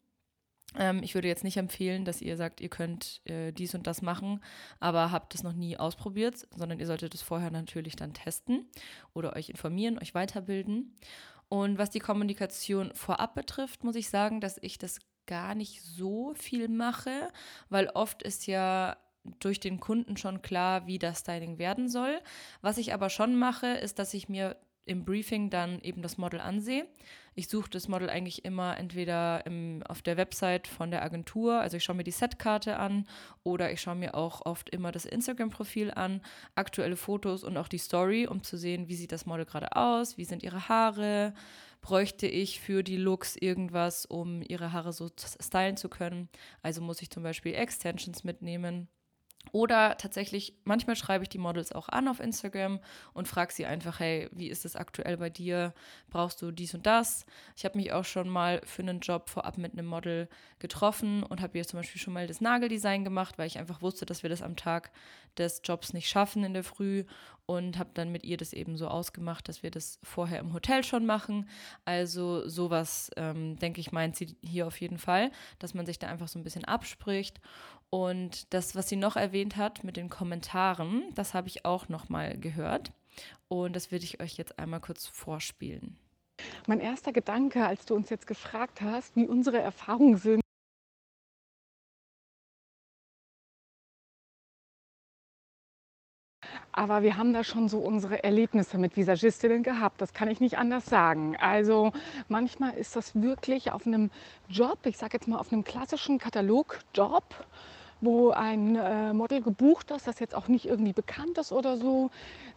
Ähm, 0.79 1.03
ich 1.03 1.15
würde 1.15 1.29
jetzt 1.29 1.45
nicht 1.45 1.57
empfehlen, 1.57 2.05
dass 2.05 2.21
ihr 2.21 2.37
sagt, 2.37 2.61
ihr 2.61 2.69
könnt 2.69 3.23
äh, 3.25 3.53
dies 3.53 3.75
und 3.75 3.87
das 3.87 4.03
machen, 4.03 4.41
aber 4.81 5.11
habt 5.11 5.35
es 5.35 5.43
noch 5.43 5.55
nie 5.55 5.79
ausprobiert, 5.79 6.47
sondern 6.55 6.79
ihr 6.79 6.87
solltet 6.87 7.15
es 7.15 7.23
vorher 7.23 7.51
natürlich 7.51 7.97
dann 7.97 8.13
testen 8.13 8.69
oder 9.15 9.35
euch 9.35 9.49
informieren, 9.49 9.99
euch 9.99 10.15
weiterbilden. 10.15 10.95
Und 11.49 11.79
was 11.79 11.89
die 11.89 12.01
Kommunikation 12.01 12.93
vorab 12.95 13.35
betrifft, 13.35 13.83
muss 13.83 13.97
ich 13.97 14.11
sagen, 14.11 14.41
dass 14.41 14.59
ich 14.61 14.77
das 14.77 14.99
gar 15.27 15.55
nicht 15.55 15.83
so 15.83 16.35
viel 16.35 16.69
mache, 16.69 17.31
weil 17.71 17.89
oft 17.95 18.23
ist 18.23 18.47
ja 18.47 18.99
durch 19.39 19.59
den 19.59 19.81
Kunden 19.81 20.19
schon 20.19 20.43
klar, 20.43 20.87
wie 20.87 20.99
das 20.99 21.21
Styling 21.21 21.59
werden 21.59 21.89
soll. 21.89 22.21
Was 22.61 22.77
ich 22.77 22.93
aber 22.93 23.09
schon 23.09 23.37
mache, 23.37 23.69
ist, 23.69 23.99
dass 23.99 24.13
ich 24.13 24.29
mir 24.29 24.57
im 24.85 25.05
Briefing 25.07 25.49
dann 25.49 25.81
eben 25.81 26.03
das 26.03 26.19
Model 26.19 26.41
ansehe. 26.41 26.87
Ich 27.35 27.49
suche 27.49 27.71
das 27.71 27.89
Model 27.89 28.09
eigentlich 28.09 28.45
immer 28.45 28.77
entweder 28.79 29.45
im, 29.47 29.83
auf 29.89 30.03
der 30.03 30.17
Website 30.17 30.69
von 30.69 30.91
der 30.91 31.03
Agentur, 31.03 31.61
also 31.61 31.77
ich 31.77 31.85
schaue 31.85 31.97
mir 31.97 32.05
die 32.05 32.13
Setkarte 32.13 32.79
an 32.79 33.07
oder 33.43 33.73
ich 33.73 33.81
schaue 33.81 33.97
mir 33.97 34.15
auch 34.15 34.47
oft 34.47 34.71
immer 34.71 34.93
das 34.93 35.05
Instagram-Profil 35.05 35.91
an, 35.91 36.23
aktuelle 36.55 36.97
Fotos 36.97 37.43
und 37.43 37.57
auch 37.57 37.69
die 37.69 37.79
Story, 37.79 38.27
um 38.27 38.43
zu 38.43 38.57
sehen, 38.57 38.89
wie 38.89 38.95
sieht 38.95 39.13
das 39.13 39.27
Model 39.27 39.47
gerade 39.47 39.75
aus, 39.75 40.17
wie 40.17 40.25
sind 40.25 40.43
ihre 40.43 40.69
Haare, 40.69 41.35
bräuchte 41.81 42.27
ich 42.27 42.61
für 42.61 42.83
die 42.83 42.97
Looks 42.97 43.37
irgendwas, 43.37 44.07
um 44.07 44.41
ihre 44.41 44.73
Haare 44.73 44.93
so 44.93 45.11
stylen 45.19 45.77
zu 45.77 45.89
können. 45.89 46.29
Also 46.63 46.81
muss 46.81 47.03
ich 47.03 47.11
zum 47.11 47.23
Beispiel 47.23 47.55
Extensions 47.55 48.25
mitnehmen 48.25 48.89
oder 49.53 49.97
tatsächlich, 49.97 50.55
manchmal 50.65 50.97
schreibe 50.97 51.25
ich 51.25 51.29
die 51.29 51.39
Models 51.39 51.73
auch 51.73 51.89
an 51.89 52.09
auf 52.09 52.21
Instagram 52.21 52.81
und 53.13 53.29
frage 53.29 53.53
sie 53.53 53.67
einfach, 53.67 54.01
hey, 54.01 54.29
wie 54.33 54.49
ist 54.49 54.65
es 54.65 54.77
aktuell 54.77 55.17
bei 55.17 55.31
dir? 55.31 55.75
Brauchst 56.11 56.43
du 56.43 56.51
dies 56.51 56.75
und 56.75 56.87
das? 56.87 57.25
Ich 57.57 57.65
habe 57.65 57.79
mich 57.79 57.93
auch 57.93 58.05
schon 58.05 58.29
mal 58.29 58.61
für 58.65 58.83
einen 58.83 59.01
Job 59.01 59.31
vorab 59.31 59.59
mit 59.59 59.73
einem 59.73 59.87
Model 59.87 60.29
getroffen 60.59 61.23
und 61.23 61.41
habe 61.41 61.59
ihr 61.59 61.67
zum 61.67 61.79
Beispiel 61.79 62.01
schon 62.01 62.15
mal 62.15 62.27
das 62.27 62.41
Nageldesign 62.41 63.05
gemacht, 63.05 63.39
weil 63.39 63.47
ich 63.47 63.59
einfach 63.59 63.83
wusste, 63.83 64.07
dass 64.07 64.23
wir 64.23 64.31
das 64.31 64.43
am 64.43 64.57
Tag 64.57 64.91
des 65.39 65.63
Jobs 65.65 65.93
nicht 65.93 66.09
schaffen 66.09 66.45
in 66.45 66.55
der 66.55 66.65
Früh 66.65 67.05
und 67.47 67.79
habe 67.79 67.91
dann 67.95 68.11
mit 68.11 68.25
ihr 68.25 68.37
das 68.37 68.53
eben 68.53 68.77
so 68.77 68.89
ausgemacht, 68.89 69.49
dass 69.49 69.63
wir 69.63 69.71
das 69.71 69.99
vorher 70.03 70.39
im 70.39 70.53
Hotel 70.55 70.83
schon 70.83 71.05
machen. 71.05 71.49
Also 71.85 72.49
sowas, 72.49 73.11
ähm, 73.17 73.57
denke 73.57 73.81
ich, 73.81 73.93
meint 73.93 74.17
sie 74.17 74.37
hier 74.43 74.67
auf 74.67 74.81
jeden 74.81 74.99
Fall, 74.99 75.31
dass 75.59 75.75
man 75.75 75.85
sich 75.85 75.99
da 75.99 76.09
einfach 76.09 76.29
so 76.29 76.39
ein 76.39 76.45
bisschen 76.45 76.65
abspricht. 76.65 77.41
Und 77.95 78.53
das, 78.53 78.75
was 78.75 78.89
sie 78.89 78.97
noch 78.97 79.15
erwähnt 79.15 79.57
hat 79.57 79.85
mit 79.85 79.97
den 79.97 80.11
Kommentaren, 80.11 81.05
das 81.15 81.33
habe 81.33 81.47
ich 81.47 81.65
auch 81.65 81.89
noch 81.89 82.09
mal 82.09 82.37
gehört. 82.37 82.91
Und 83.47 83.77
das 83.77 83.93
würde 83.93 84.05
ich 84.05 84.21
euch 84.21 84.37
jetzt 84.37 84.59
einmal 84.59 84.81
kurz 84.81 85.07
vorspielen. 85.07 85.97
Mein 86.67 86.81
erster 86.81 87.13
Gedanke, 87.13 87.65
als 87.65 87.87
du 87.87 87.95
uns 87.95 88.11
jetzt 88.11 88.27
gefragt 88.27 88.81
hast, 88.81 89.15
wie 89.15 89.29
unsere 89.29 89.59
Erfahrungen 89.59 90.17
sind, 90.17 90.41
Aber 96.73 97.05
wir 97.05 97.17
haben 97.17 97.33
da 97.33 97.45
schon 97.45 97.69
so 97.69 97.79
unsere 97.79 98.25
Erlebnisse 98.25 98.79
mit 98.79 98.97
Visagistinnen 98.97 99.63
gehabt. 99.63 100.01
Das 100.01 100.13
kann 100.13 100.29
ich 100.29 100.41
nicht 100.41 100.59
anders 100.59 100.87
sagen. 100.87 101.37
Also 101.37 101.93
manchmal 102.27 102.75
ist 102.75 102.97
das 102.97 103.15
wirklich 103.15 103.71
auf 103.71 103.87
einem 103.87 104.11
Job, 104.49 104.81
ich 104.85 104.99
sage 104.99 105.17
jetzt 105.17 105.29
mal 105.29 105.39
auf 105.39 105.53
einem 105.53 105.63
klassischen 105.63 106.19
Katalogjob, 106.19 107.47
wo 108.05 108.31
ein 108.31 108.77
äh, 108.77 109.13
Model 109.13 109.43
gebucht 109.43 109.91
ist, 109.91 110.07
das 110.07 110.19
jetzt 110.21 110.35
auch 110.35 110.49
nicht 110.49 110.67
irgendwie 110.67 110.93
bekannt 110.93 111.39
ist 111.39 111.53
oder 111.53 111.77
so, 111.77 112.11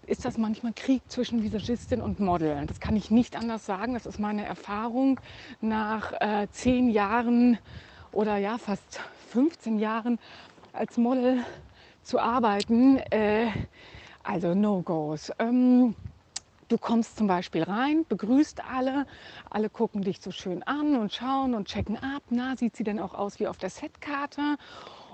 ist 0.06 0.26
das 0.26 0.38
manchmal 0.38 0.74
Krieg 0.74 1.02
zwischen 1.08 1.44
Visagistin 1.44 2.02
und 2.02 2.20
Model. 2.20 2.66
Das 2.66 2.80
kann 2.80 2.96
ich 2.96 3.12
nicht 3.12 3.36
anders 3.36 3.66
sagen. 3.66 3.94
Das 3.94 4.06
ist 4.06 4.20
meine 4.20 4.46
Erfahrung 4.46 5.20
nach 5.62 6.14
äh, 6.14 6.48
zehn 6.52 6.90
Jahren 6.90 7.58
oder 8.12 8.38
ja 8.38 8.58
fast 8.58 9.00
15 9.30 9.80
Jahren 9.80 10.20
als 10.74 10.98
Model 10.98 11.44
zu 12.04 12.20
arbeiten. 12.20 12.98
Äh, 12.98 13.48
also 14.24 14.54
No-Gos. 14.54 15.32
Ähm, 15.40 15.96
Du 16.70 16.78
kommst 16.78 17.16
zum 17.16 17.28
Beispiel 17.28 17.64
rein, 17.64 18.06
begrüßt 18.10 18.62
alle, 18.70 19.06
alle 19.50 19.70
gucken 19.70 20.02
dich 20.02 20.20
so 20.20 20.32
schön 20.32 20.64
an 20.64 20.98
und 20.98 21.14
schauen 21.14 21.54
und 21.54 21.70
checken 21.70 21.96
ab. 21.98 22.24
Na, 22.30 22.58
sieht 22.58 22.76
sie 22.76 22.84
denn 22.84 23.00
auch 23.00 23.14
aus 23.14 23.40
wie 23.40 23.48
auf 23.48 23.56
der 23.56 23.70
Setkarte? 23.70 24.58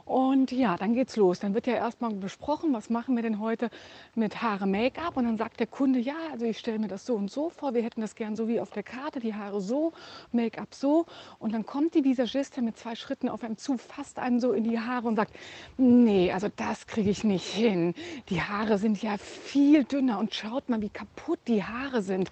Und 0.06 0.52
ja, 0.52 0.76
dann 0.76 0.94
geht's 0.94 1.16
los. 1.16 1.40
Dann 1.40 1.54
wird 1.54 1.66
ja 1.66 1.76
erstmal 1.76 2.14
besprochen, 2.14 2.74
was 2.74 2.90
machen 2.90 3.16
wir 3.16 3.24
denn 3.24 3.40
heute 3.40 3.70
mit 4.16 4.42
Haare 4.42 4.68
Make-up. 4.68 5.16
Und 5.16 5.26
dann 5.26 5.38
sagt 5.38 5.60
der 5.60 5.68
Kunde, 5.68 6.00
ja, 6.00 6.16
also 6.32 6.46
ich 6.46 6.60
stelle 6.60 6.80
mir 6.80 6.90
das 6.90 7.06
so 7.06 7.16
und 7.16 7.32
so 7.32 7.50
vor. 7.50 7.74
Wir 7.74 7.84
hätten 7.84 8.02
das 8.02 8.16
gern 8.16 8.36
so 8.36 8.48
wie 8.48 8.60
auf 8.60 8.72
der 8.72 8.84
Karte, 8.84 9.20
die 9.20 9.34
Haare 9.34 9.62
so, 9.62 9.94
Make-up 10.32 10.74
so. 10.74 11.06
Und 11.40 11.54
dann 11.54 11.66
kommt 11.66 11.94
die 11.96 12.04
Visagistin 12.04 12.66
mit 12.66 12.78
zwei 12.78 12.96
Schritten 12.96 13.30
auf 13.30 13.44
einem 13.44 13.58
zu, 13.58 13.78
fasst 13.78 14.20
einem 14.20 14.40
so 14.40 14.52
in 14.52 14.66
die 14.66 14.80
Haare 14.80 15.08
und 15.08 15.16
sagt, 15.16 15.34
nee, 15.78 16.32
also 16.32 16.50
das 16.54 16.86
kriege 16.88 17.10
ich 17.10 17.24
nicht 17.24 17.48
hin. 17.48 17.94
Die 18.30 18.42
Haare 18.42 18.78
sind 18.78 19.02
ja 19.02 19.18
viel 19.18 19.86
dünner 19.86 20.20
und 20.20 20.34
schaut 20.34 20.68
mal, 20.68 20.82
wie 20.82 20.90
kaputt 20.90 21.40
die 21.48 21.64
Haare 21.64 22.02
sind 22.02 22.30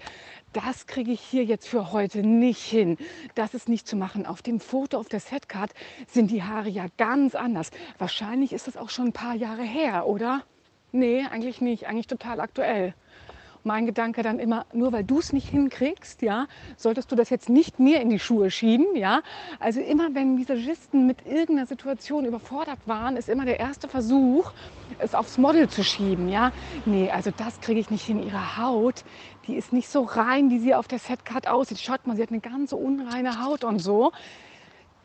das 0.53 0.87
kriege 0.87 1.11
ich 1.11 1.21
hier 1.21 1.43
jetzt 1.43 1.67
für 1.67 1.91
heute 1.91 2.23
nicht 2.23 2.61
hin. 2.61 2.97
Das 3.35 3.53
ist 3.53 3.69
nicht 3.69 3.87
zu 3.87 3.95
machen. 3.95 4.25
Auf 4.25 4.41
dem 4.41 4.59
Foto, 4.59 4.97
auf 4.97 5.09
der 5.09 5.19
Setcard 5.19 5.71
sind 6.07 6.31
die 6.31 6.43
Haare 6.43 6.69
ja 6.69 6.87
ganz 6.97 7.35
anders. 7.35 7.71
Wahrscheinlich 7.97 8.53
ist 8.53 8.67
das 8.67 8.77
auch 8.77 8.89
schon 8.89 9.07
ein 9.07 9.13
paar 9.13 9.35
Jahre 9.35 9.63
her, 9.63 10.07
oder? 10.07 10.43
Nee, 10.91 11.25
eigentlich 11.29 11.61
nicht. 11.61 11.87
Eigentlich 11.87 12.07
total 12.07 12.39
aktuell 12.39 12.93
mein 13.63 13.85
Gedanke 13.85 14.23
dann 14.23 14.39
immer, 14.39 14.65
nur 14.73 14.91
weil 14.91 15.03
du 15.03 15.19
es 15.19 15.33
nicht 15.33 15.49
hinkriegst, 15.49 16.21
ja, 16.21 16.47
solltest 16.77 17.11
du 17.11 17.15
das 17.15 17.29
jetzt 17.29 17.49
nicht 17.49 17.79
mir 17.79 18.01
in 18.01 18.09
die 18.09 18.19
Schuhe 18.19 18.51
schieben, 18.51 18.95
ja. 18.95 19.21
Also 19.59 19.81
immer 19.81 20.13
wenn 20.13 20.37
Visagisten 20.37 21.07
mit 21.07 21.25
irgendeiner 21.25 21.65
Situation 21.65 22.25
überfordert 22.25 22.79
waren, 22.85 23.17
ist 23.17 23.29
immer 23.29 23.45
der 23.45 23.59
erste 23.59 23.87
Versuch, 23.87 24.51
es 24.99 25.15
aufs 25.15 25.37
Model 25.37 25.69
zu 25.69 25.83
schieben, 25.83 26.29
ja. 26.29 26.51
Nee, 26.85 27.09
also 27.11 27.31
das 27.35 27.59
kriege 27.61 27.79
ich 27.79 27.89
nicht 27.89 28.05
hin. 28.05 28.21
Ihre 28.21 28.57
Haut, 28.57 29.03
die 29.47 29.55
ist 29.55 29.73
nicht 29.73 29.89
so 29.89 30.03
rein, 30.03 30.49
wie 30.49 30.59
sie 30.59 30.75
auf 30.75 30.87
der 30.87 30.99
Setcard 30.99 31.47
aussieht. 31.47 31.79
Schaut 31.79 32.07
mal, 32.07 32.15
sie 32.15 32.23
hat 32.23 32.31
eine 32.31 32.39
ganz 32.39 32.73
unreine 32.73 33.43
Haut 33.43 33.63
und 33.63 33.79
so. 33.79 34.11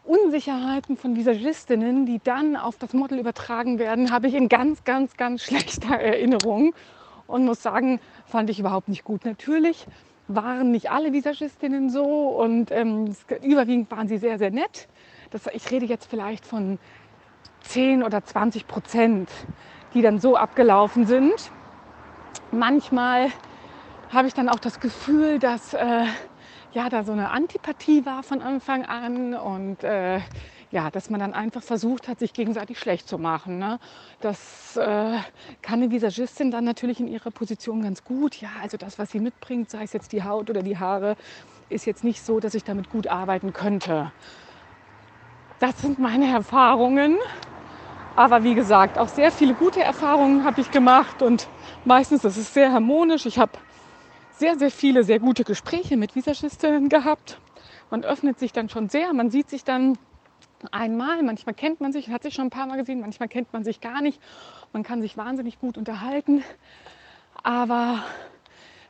Unsicherheiten 0.04 0.96
von 0.96 1.16
Visagistinnen, 1.16 2.06
die 2.06 2.20
dann 2.22 2.56
auf 2.56 2.76
das 2.78 2.92
Model 2.92 3.18
übertragen 3.18 3.80
werden, 3.80 4.12
habe 4.12 4.28
ich 4.28 4.34
in 4.34 4.48
ganz, 4.48 4.84
ganz, 4.84 5.16
ganz 5.16 5.42
schlechter 5.42 5.96
Erinnerung 5.96 6.74
und 7.26 7.44
muss 7.44 7.62
sagen, 7.62 8.00
fand 8.26 8.50
ich 8.50 8.58
überhaupt 8.58 8.88
nicht 8.88 9.04
gut. 9.04 9.24
Natürlich 9.24 9.86
waren 10.28 10.70
nicht 10.70 10.90
alle 10.90 11.12
Visagistinnen 11.12 11.90
so 11.90 12.04
und 12.04 12.70
ähm, 12.70 13.14
überwiegend 13.42 13.90
waren 13.90 14.08
sie 14.08 14.18
sehr, 14.18 14.38
sehr 14.38 14.50
nett. 14.50 14.88
Das, 15.30 15.46
ich 15.52 15.70
rede 15.70 15.86
jetzt 15.86 16.08
vielleicht 16.10 16.44
von 16.44 16.78
10 17.62 18.02
oder 18.02 18.24
20 18.24 18.66
Prozent, 18.66 19.30
die 19.94 20.02
dann 20.02 20.18
so 20.18 20.36
abgelaufen 20.36 21.06
sind. 21.06 21.50
Manchmal 22.52 23.28
habe 24.12 24.28
ich 24.28 24.34
dann 24.34 24.48
auch 24.48 24.58
das 24.58 24.80
Gefühl, 24.80 25.38
dass 25.38 25.74
äh, 25.74 26.04
ja, 26.72 26.88
da 26.88 27.04
so 27.04 27.12
eine 27.12 27.30
Antipathie 27.30 28.04
war 28.04 28.22
von 28.22 28.42
Anfang 28.42 28.84
an 28.84 29.34
und 29.34 29.82
äh, 29.82 30.20
ja, 30.70 30.90
dass 30.90 31.10
man 31.10 31.20
dann 31.20 31.32
einfach 31.32 31.62
versucht 31.62 32.08
hat, 32.08 32.18
sich 32.18 32.32
gegenseitig 32.32 32.78
schlecht 32.78 33.08
zu 33.08 33.18
machen. 33.18 33.58
Ne? 33.58 33.78
Das 34.20 34.76
äh, 34.76 35.18
kann 35.62 35.82
eine 35.82 35.90
Visagistin 35.90 36.50
dann 36.50 36.64
natürlich 36.64 37.00
in 37.00 37.08
ihrer 37.08 37.30
Position 37.30 37.82
ganz 37.82 38.04
gut. 38.04 38.40
Ja, 38.40 38.50
also 38.62 38.76
das, 38.76 38.98
was 38.98 39.10
sie 39.10 39.20
mitbringt, 39.20 39.70
sei 39.70 39.84
es 39.84 39.92
jetzt 39.92 40.12
die 40.12 40.24
Haut 40.24 40.50
oder 40.50 40.62
die 40.62 40.78
Haare, 40.78 41.16
ist 41.68 41.86
jetzt 41.86 42.04
nicht 42.04 42.22
so, 42.22 42.40
dass 42.40 42.54
ich 42.54 42.64
damit 42.64 42.90
gut 42.90 43.06
arbeiten 43.06 43.52
könnte. 43.52 44.12
Das 45.58 45.80
sind 45.80 45.98
meine 45.98 46.30
Erfahrungen. 46.30 47.16
Aber 48.16 48.44
wie 48.44 48.54
gesagt, 48.54 48.98
auch 48.98 49.08
sehr 49.08 49.30
viele 49.30 49.52
gute 49.52 49.82
Erfahrungen 49.82 50.44
habe 50.44 50.62
ich 50.62 50.70
gemacht 50.70 51.20
und 51.20 51.48
meistens 51.84 52.24
ist 52.24 52.38
es 52.38 52.52
sehr 52.52 52.72
harmonisch. 52.72 53.26
Ich 53.26 53.38
habe 53.38 53.52
sehr, 54.30 54.58
sehr 54.58 54.70
viele 54.70 55.04
sehr 55.04 55.18
gute 55.18 55.44
Gespräche 55.44 55.98
mit 55.98 56.14
Visagistinnen 56.14 56.88
gehabt. 56.88 57.38
Man 57.90 58.04
öffnet 58.04 58.38
sich 58.38 58.52
dann 58.52 58.68
schon 58.68 58.88
sehr, 58.88 59.12
man 59.12 59.30
sieht 59.30 59.50
sich 59.50 59.64
dann 59.64 59.98
einmal. 60.72 61.22
Manchmal 61.22 61.54
kennt 61.54 61.80
man 61.80 61.92
sich, 61.92 62.08
hat 62.08 62.22
sich 62.22 62.34
schon 62.34 62.46
ein 62.46 62.50
paar 62.50 62.66
Mal 62.66 62.76
gesehen, 62.76 63.00
manchmal 63.00 63.28
kennt 63.28 63.52
man 63.52 63.64
sich 63.64 63.80
gar 63.80 64.00
nicht. 64.02 64.20
Man 64.72 64.82
kann 64.82 65.02
sich 65.02 65.16
wahnsinnig 65.16 65.58
gut 65.58 65.78
unterhalten. 65.78 66.42
Aber 67.42 68.02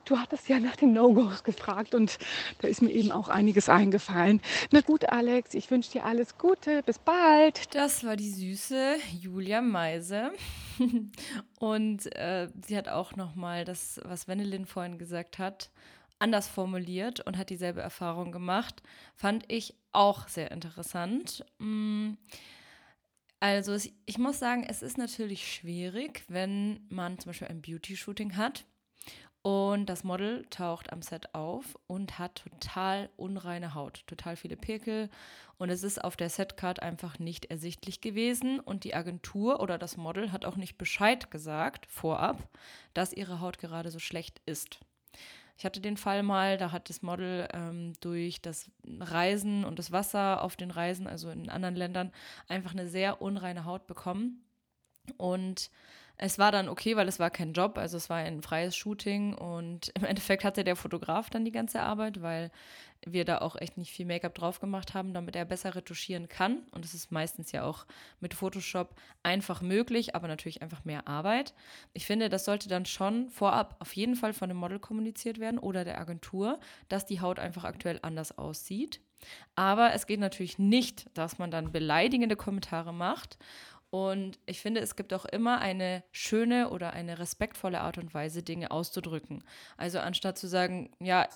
du 0.06 0.18
hattest 0.18 0.48
ja 0.48 0.58
nach 0.58 0.76
den 0.76 0.92
No-Gos 0.92 1.44
gefragt 1.44 1.94
und 1.94 2.18
da 2.60 2.68
ist 2.68 2.80
mir 2.80 2.90
eben 2.90 3.12
auch 3.12 3.28
einiges 3.28 3.68
eingefallen. 3.68 4.40
Na 4.70 4.80
gut, 4.80 5.08
Alex, 5.08 5.54
ich 5.54 5.70
wünsche 5.70 5.92
dir 5.92 6.04
alles 6.04 6.38
Gute. 6.38 6.82
Bis 6.84 6.98
bald. 6.98 7.74
Das 7.74 8.04
war 8.04 8.16
die 8.16 8.30
süße 8.30 8.96
Julia 9.20 9.60
Meise. 9.60 10.32
und 11.58 12.14
äh, 12.16 12.48
sie 12.66 12.76
hat 12.76 12.88
auch 12.88 13.16
noch 13.16 13.34
mal 13.34 13.64
das, 13.64 14.00
was 14.04 14.28
Wendelin 14.28 14.66
vorhin 14.66 14.98
gesagt 14.98 15.38
hat, 15.38 15.70
anders 16.18 16.48
formuliert 16.48 17.20
und 17.20 17.36
hat 17.36 17.50
dieselbe 17.50 17.80
Erfahrung 17.80 18.32
gemacht. 18.32 18.82
Fand 19.14 19.44
ich 19.48 19.74
auch 19.96 20.28
sehr 20.28 20.50
interessant. 20.50 21.44
Mm, 21.58 22.12
also 23.40 23.74
ich 24.06 24.18
muss 24.18 24.38
sagen, 24.38 24.64
es 24.68 24.82
ist 24.82 24.98
natürlich 24.98 25.52
schwierig, 25.52 26.24
wenn 26.28 26.86
man 26.88 27.18
zum 27.18 27.30
Beispiel 27.30 27.48
ein 27.48 27.62
Beauty-Shooting 27.62 28.36
hat 28.36 28.64
und 29.42 29.86
das 29.86 30.04
Model 30.04 30.44
taucht 30.50 30.92
am 30.92 31.02
Set 31.02 31.34
auf 31.34 31.78
und 31.86 32.18
hat 32.18 32.44
total 32.50 33.10
unreine 33.16 33.74
Haut, 33.74 34.02
total 34.06 34.36
viele 34.36 34.56
Pickel 34.56 35.08
und 35.58 35.70
es 35.70 35.82
ist 35.82 36.02
auf 36.02 36.16
der 36.16 36.30
Setcard 36.30 36.82
einfach 36.82 37.18
nicht 37.18 37.46
ersichtlich 37.46 38.00
gewesen 38.00 38.58
und 38.60 38.84
die 38.84 38.94
Agentur 38.94 39.60
oder 39.60 39.78
das 39.78 39.96
Model 39.96 40.32
hat 40.32 40.44
auch 40.44 40.56
nicht 40.56 40.78
Bescheid 40.78 41.30
gesagt 41.30 41.86
vorab, 41.86 42.48
dass 42.94 43.12
ihre 43.12 43.40
Haut 43.40 43.58
gerade 43.58 43.90
so 43.90 43.98
schlecht 43.98 44.40
ist. 44.46 44.80
Ich 45.58 45.64
hatte 45.64 45.80
den 45.80 45.96
Fall 45.96 46.22
mal, 46.22 46.58
da 46.58 46.70
hat 46.70 46.90
das 46.90 47.02
Model 47.02 47.48
ähm, 47.52 47.94
durch 48.00 48.42
das 48.42 48.70
Reisen 48.84 49.64
und 49.64 49.78
das 49.78 49.90
Wasser 49.90 50.42
auf 50.42 50.56
den 50.56 50.70
Reisen, 50.70 51.06
also 51.06 51.30
in 51.30 51.48
anderen 51.48 51.76
Ländern, 51.76 52.12
einfach 52.46 52.72
eine 52.72 52.88
sehr 52.88 53.22
unreine 53.22 53.64
Haut 53.64 53.86
bekommen. 53.86 54.44
Und 55.16 55.70
es 56.18 56.38
war 56.38 56.50
dann 56.50 56.68
okay, 56.68 56.96
weil 56.96 57.08
es 57.08 57.18
war 57.18 57.30
kein 57.30 57.52
Job, 57.52 57.76
also 57.76 57.96
es 57.96 58.08
war 58.08 58.16
ein 58.18 58.40
freies 58.40 58.74
Shooting 58.74 59.34
und 59.34 59.88
im 59.94 60.04
Endeffekt 60.04 60.44
hatte 60.44 60.64
der 60.64 60.76
Fotograf 60.76 61.30
dann 61.30 61.44
die 61.44 61.52
ganze 61.52 61.80
Arbeit, 61.80 62.22
weil 62.22 62.50
wir 63.04 63.24
da 63.24 63.38
auch 63.38 63.56
echt 63.56 63.76
nicht 63.76 63.92
viel 63.92 64.06
Make-up 64.06 64.34
drauf 64.34 64.58
gemacht 64.58 64.94
haben, 64.94 65.12
damit 65.12 65.36
er 65.36 65.44
besser 65.44 65.74
retuschieren 65.74 66.28
kann. 66.28 66.62
Und 66.70 66.84
das 66.84 66.94
ist 66.94 67.12
meistens 67.12 67.52
ja 67.52 67.62
auch 67.62 67.84
mit 68.20 68.32
Photoshop 68.32 68.94
einfach 69.22 69.60
möglich, 69.60 70.14
aber 70.14 70.28
natürlich 70.28 70.62
einfach 70.62 70.84
mehr 70.84 71.06
Arbeit. 71.06 71.52
Ich 71.92 72.06
finde, 72.06 72.30
das 72.30 72.46
sollte 72.46 72.68
dann 72.68 72.86
schon 72.86 73.28
vorab 73.28 73.76
auf 73.80 73.94
jeden 73.94 74.16
Fall 74.16 74.32
von 74.32 74.48
dem 74.48 74.56
Model 74.56 74.78
kommuniziert 74.78 75.38
werden 75.38 75.58
oder 75.58 75.84
der 75.84 76.00
Agentur, 76.00 76.58
dass 76.88 77.04
die 77.04 77.20
Haut 77.20 77.38
einfach 77.38 77.64
aktuell 77.64 77.98
anders 78.02 78.38
aussieht. 78.38 79.00
Aber 79.54 79.92
es 79.92 80.06
geht 80.06 80.20
natürlich 80.20 80.58
nicht, 80.58 81.06
dass 81.14 81.38
man 81.38 81.50
dann 81.50 81.72
beleidigende 81.72 82.36
Kommentare 82.36 82.92
macht 82.92 83.38
und 83.90 84.38
ich 84.46 84.60
finde, 84.60 84.80
es 84.80 84.96
gibt 84.96 85.14
auch 85.14 85.24
immer 85.24 85.60
eine 85.60 86.02
schöne 86.12 86.70
oder 86.70 86.92
eine 86.92 87.18
respektvolle 87.18 87.80
Art 87.80 87.98
und 87.98 88.12
Weise, 88.14 88.42
Dinge 88.42 88.70
auszudrücken. 88.70 89.44
Also 89.76 90.00
anstatt 90.00 90.38
zu 90.38 90.48
sagen, 90.48 90.90
ja, 91.00 91.28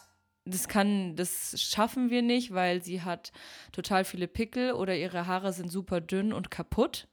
das 0.44 0.68
kann, 0.68 1.16
das 1.16 1.60
schaffen 1.60 2.10
wir 2.10 2.22
nicht, 2.22 2.52
weil 2.52 2.82
sie 2.82 3.02
hat 3.02 3.32
total 3.72 4.04
viele 4.04 4.26
Pickel 4.28 4.72
oder 4.72 4.96
ihre 4.96 5.26
Haare 5.26 5.52
sind 5.52 5.70
super 5.70 6.00
dünn 6.00 6.32
und 6.32 6.50
kaputt 6.50 7.08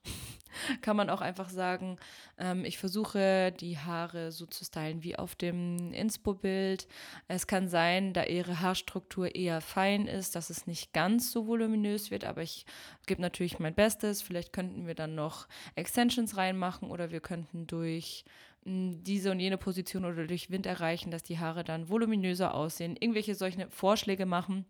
kann 0.81 0.97
man 0.97 1.09
auch 1.09 1.21
einfach 1.21 1.49
sagen, 1.49 1.97
ähm, 2.37 2.65
ich 2.65 2.77
versuche 2.77 3.51
die 3.51 3.77
Haare 3.77 4.31
so 4.31 4.45
zu 4.45 4.65
stylen 4.65 5.03
wie 5.03 5.15
auf 5.15 5.35
dem 5.35 5.93
Inspo-Bild. 5.93 6.87
Es 7.27 7.47
kann 7.47 7.67
sein, 7.67 8.13
da 8.13 8.23
ihre 8.23 8.61
Haarstruktur 8.61 9.35
eher 9.35 9.61
fein 9.61 10.07
ist, 10.07 10.35
dass 10.35 10.49
es 10.49 10.67
nicht 10.67 10.93
ganz 10.93 11.31
so 11.31 11.47
voluminös 11.47 12.11
wird, 12.11 12.25
aber 12.25 12.41
ich 12.41 12.65
gebe 13.05 13.21
natürlich 13.21 13.59
mein 13.59 13.75
Bestes. 13.75 14.21
Vielleicht 14.21 14.53
könnten 14.53 14.87
wir 14.87 14.95
dann 14.95 15.15
noch 15.15 15.47
Extensions 15.75 16.37
reinmachen 16.37 16.89
oder 16.89 17.11
wir 17.11 17.21
könnten 17.21 17.67
durch 17.67 18.25
diese 18.67 19.31
und 19.31 19.39
jene 19.39 19.57
Position 19.57 20.05
oder 20.05 20.27
durch 20.27 20.49
Wind 20.49 20.65
erreichen, 20.65 21.09
dass 21.09 21.23
die 21.23 21.39
Haare 21.39 21.63
dann 21.63 21.89
voluminöser 21.89 22.53
aussehen. 22.53 22.97
Irgendwelche 22.99 23.35
solche 23.35 23.69
Vorschläge 23.69 24.25
machen 24.25 24.65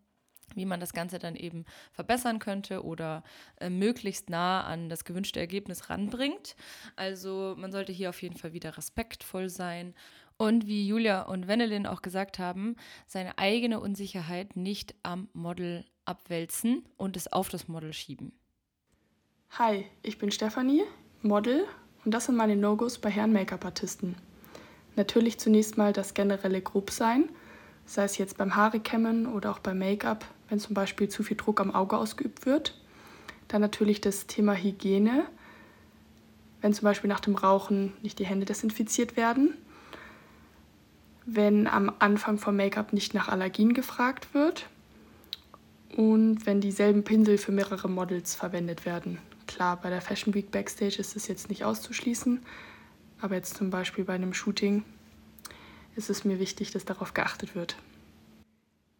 wie 0.55 0.65
man 0.65 0.79
das 0.79 0.93
Ganze 0.93 1.19
dann 1.19 1.35
eben 1.35 1.65
verbessern 1.91 2.39
könnte 2.39 2.83
oder 2.83 3.23
äh, 3.59 3.69
möglichst 3.69 4.29
nah 4.29 4.63
an 4.63 4.89
das 4.89 5.03
gewünschte 5.03 5.39
Ergebnis 5.39 5.89
ranbringt. 5.89 6.55
Also 6.95 7.55
man 7.57 7.71
sollte 7.71 7.91
hier 7.91 8.09
auf 8.09 8.21
jeden 8.21 8.37
Fall 8.37 8.53
wieder 8.53 8.77
respektvoll 8.77 9.49
sein 9.49 9.93
und 10.37 10.67
wie 10.67 10.87
Julia 10.87 11.23
und 11.23 11.47
Wendelin 11.47 11.85
auch 11.85 12.01
gesagt 12.01 12.39
haben, 12.39 12.75
seine 13.07 13.37
eigene 13.37 13.79
Unsicherheit 13.79 14.55
nicht 14.55 14.95
am 15.03 15.29
Model 15.33 15.83
abwälzen 16.05 16.85
und 16.95 17.17
es 17.17 17.31
auf 17.31 17.49
das 17.49 17.67
Model 17.67 17.91
schieben. 17.91 18.31
Hi, 19.51 19.85
ich 20.03 20.17
bin 20.17 20.31
Stefanie, 20.31 20.83
Model 21.21 21.65
und 22.07 22.13
das 22.13 22.27
sind 22.27 22.37
meine 22.37 22.55
No-Gos 22.55 22.99
bei 22.99 23.09
Herren 23.09 23.33
Make-up-Artisten. 23.33 24.15
Natürlich 24.95 25.39
zunächst 25.39 25.77
mal 25.77 25.91
das 25.91 26.13
generelle 26.13 26.61
Grobsein, 26.61 27.27
sei 27.85 28.05
es 28.05 28.17
jetzt 28.17 28.37
beim 28.37 28.55
Haare 28.55 28.79
kämmen 28.79 29.25
oder 29.25 29.51
auch 29.51 29.59
beim 29.59 29.79
Make-up, 29.79 30.23
wenn 30.47 30.57
zum 30.57 30.73
Beispiel 30.73 31.09
zu 31.09 31.21
viel 31.21 31.35
Druck 31.35 31.59
am 31.59 31.75
Auge 31.75 31.97
ausgeübt 31.97 32.45
wird. 32.45 32.79
Dann 33.49 33.59
natürlich 33.59 33.99
das 33.99 34.25
Thema 34.25 34.53
Hygiene, 34.53 35.25
wenn 36.61 36.73
zum 36.73 36.85
Beispiel 36.85 37.09
nach 37.09 37.19
dem 37.19 37.35
Rauchen 37.35 37.91
nicht 38.01 38.19
die 38.19 38.25
Hände 38.25 38.45
desinfiziert 38.45 39.17
werden. 39.17 39.57
Wenn 41.25 41.67
am 41.67 41.91
Anfang 41.99 42.37
vom 42.37 42.55
Make-up 42.55 42.93
nicht 42.93 43.15
nach 43.15 43.27
Allergien 43.27 43.73
gefragt 43.73 44.33
wird. 44.33 44.69
Und 45.97 46.45
wenn 46.45 46.61
dieselben 46.61 47.03
Pinsel 47.03 47.37
für 47.37 47.51
mehrere 47.51 47.89
Models 47.89 48.33
verwendet 48.33 48.85
werden. 48.85 49.17
Klar, 49.57 49.81
bei 49.81 49.89
der 49.89 50.01
Fashion 50.01 50.35
Week 50.35 50.51
Backstage 50.51 50.97
ist 50.99 51.15
es 51.15 51.27
jetzt 51.27 51.49
nicht 51.49 51.63
auszuschließen, 51.63 52.41
aber 53.19 53.33
jetzt 53.33 53.57
zum 53.57 53.71
Beispiel 53.71 54.03
bei 54.03 54.13
einem 54.13 54.35
Shooting 54.35 54.83
ist 55.95 56.11
es 56.11 56.23
mir 56.23 56.39
wichtig, 56.39 56.69
dass 56.69 56.85
darauf 56.85 57.15
geachtet 57.15 57.55
wird. 57.55 57.75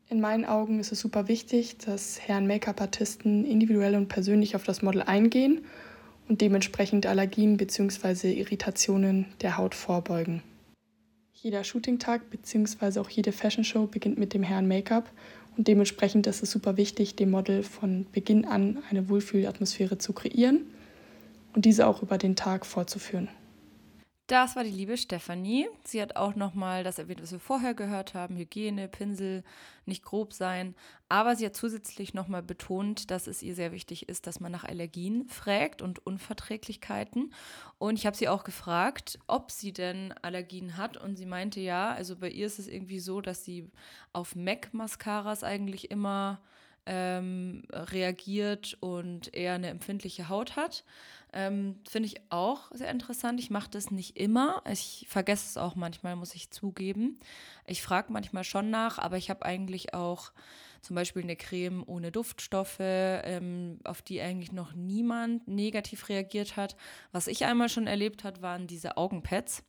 In 0.09 0.19
meinen 0.19 0.45
Augen 0.45 0.79
ist 0.79 0.91
es 0.91 0.99
super 0.99 1.27
wichtig, 1.27 1.77
dass 1.77 2.19
Herren 2.19 2.47
Make-up-Artisten 2.47 3.45
individuell 3.45 3.93
und 3.93 4.07
persönlich 4.07 4.55
auf 4.55 4.63
das 4.63 4.81
Model 4.81 5.03
eingehen 5.03 5.63
und 6.27 6.41
dementsprechend 6.41 7.05
Allergien 7.05 7.57
bzw. 7.57 8.33
Irritationen 8.33 9.27
der 9.41 9.57
Haut 9.59 9.75
vorbeugen. 9.75 10.41
Jeder 11.33 11.63
Shooting-Tag 11.63 12.31
bzw. 12.31 12.99
auch 12.99 13.11
jede 13.11 13.31
Fashion-Show 13.31 13.85
beginnt 13.85 14.17
mit 14.17 14.33
dem 14.33 14.41
Herren 14.41 14.67
Make-up 14.67 15.11
und 15.57 15.67
dementsprechend 15.67 16.27
ist 16.27 16.43
es 16.43 16.51
super 16.51 16.77
wichtig, 16.77 17.15
dem 17.15 17.31
Model 17.31 17.63
von 17.63 18.05
Beginn 18.11 18.45
an 18.45 18.77
eine 18.89 19.09
Wohlfühlatmosphäre 19.09 19.97
zu 19.97 20.13
kreieren 20.13 20.61
und 21.55 21.65
diese 21.65 21.87
auch 21.87 22.03
über 22.03 22.19
den 22.19 22.35
Tag 22.35 22.65
fortzuführen. 22.65 23.27
Das 24.27 24.57
war 24.57 24.65
die 24.65 24.71
liebe 24.71 24.97
Stefanie. 24.97 25.69
Sie 25.85 26.01
hat 26.01 26.17
auch 26.17 26.35
nochmal 26.35 26.83
das 26.83 26.99
erwähnt, 26.99 27.23
was 27.23 27.31
wir 27.31 27.39
vorher 27.39 27.73
gehört 27.73 28.13
haben: 28.13 28.35
Hygiene, 28.35 28.89
Pinsel, 28.89 29.41
nicht 29.85 30.03
grob 30.03 30.33
sein. 30.33 30.75
Aber 31.07 31.37
sie 31.37 31.45
hat 31.45 31.55
zusätzlich 31.55 32.13
nochmal 32.13 32.43
betont, 32.43 33.09
dass 33.09 33.27
es 33.27 33.41
ihr 33.41 33.55
sehr 33.55 33.71
wichtig 33.71 34.09
ist, 34.09 34.27
dass 34.27 34.41
man 34.41 34.51
nach 34.51 34.65
Allergien 34.65 35.29
fragt 35.29 35.81
und 35.81 36.05
Unverträglichkeiten. 36.05 37.33
Und 37.77 37.97
ich 37.97 38.05
habe 38.05 38.17
sie 38.17 38.27
auch 38.27 38.43
gefragt, 38.43 39.17
ob 39.27 39.49
sie 39.49 39.71
denn 39.71 40.13
Allergien 40.21 40.75
hat. 40.75 40.97
Und 40.97 41.15
sie 41.15 41.25
meinte 41.25 41.61
ja, 41.61 41.91
also 41.91 42.17
bei 42.17 42.29
ihr 42.29 42.47
ist 42.47 42.59
es 42.59 42.67
irgendwie 42.67 42.99
so, 42.99 43.21
dass 43.21 43.45
sie 43.45 43.71
auf 44.11 44.35
MAC-Mascaras 44.35 45.45
eigentlich 45.45 45.89
immer 45.89 46.41
ähm, 46.85 47.63
reagiert 47.71 48.77
und 48.79 49.33
eher 49.33 49.53
eine 49.53 49.69
empfindliche 49.69 50.29
Haut 50.29 50.55
hat. 50.55 50.83
Ähm, 51.33 51.79
Finde 51.87 52.07
ich 52.07 52.21
auch 52.29 52.71
sehr 52.71 52.89
interessant. 52.89 53.39
Ich 53.39 53.49
mache 53.49 53.69
das 53.69 53.91
nicht 53.91 54.17
immer. 54.17 54.63
Ich 54.71 55.05
vergesse 55.09 55.47
es 55.47 55.57
auch 55.57 55.75
manchmal, 55.75 56.15
muss 56.15 56.35
ich 56.35 56.51
zugeben. 56.51 57.19
Ich 57.65 57.81
frage 57.81 58.11
manchmal 58.13 58.43
schon 58.43 58.69
nach, 58.69 58.97
aber 58.97 59.17
ich 59.17 59.29
habe 59.29 59.45
eigentlich 59.45 59.93
auch 59.93 60.31
zum 60.81 60.95
Beispiel 60.95 61.23
eine 61.23 61.35
Creme 61.35 61.83
ohne 61.85 62.11
Duftstoffe, 62.11 62.77
ähm, 62.79 63.79
auf 63.83 64.01
die 64.01 64.21
eigentlich 64.21 64.51
noch 64.51 64.73
niemand 64.73 65.47
negativ 65.47 66.07
reagiert 66.09 66.55
hat. 66.55 66.77
Was 67.11 67.27
ich 67.27 67.45
einmal 67.45 67.69
schon 67.69 67.87
erlebt 67.87 68.23
hat, 68.23 68.41
waren 68.41 68.67
diese 68.67 68.95
Augenpads, 68.97 69.63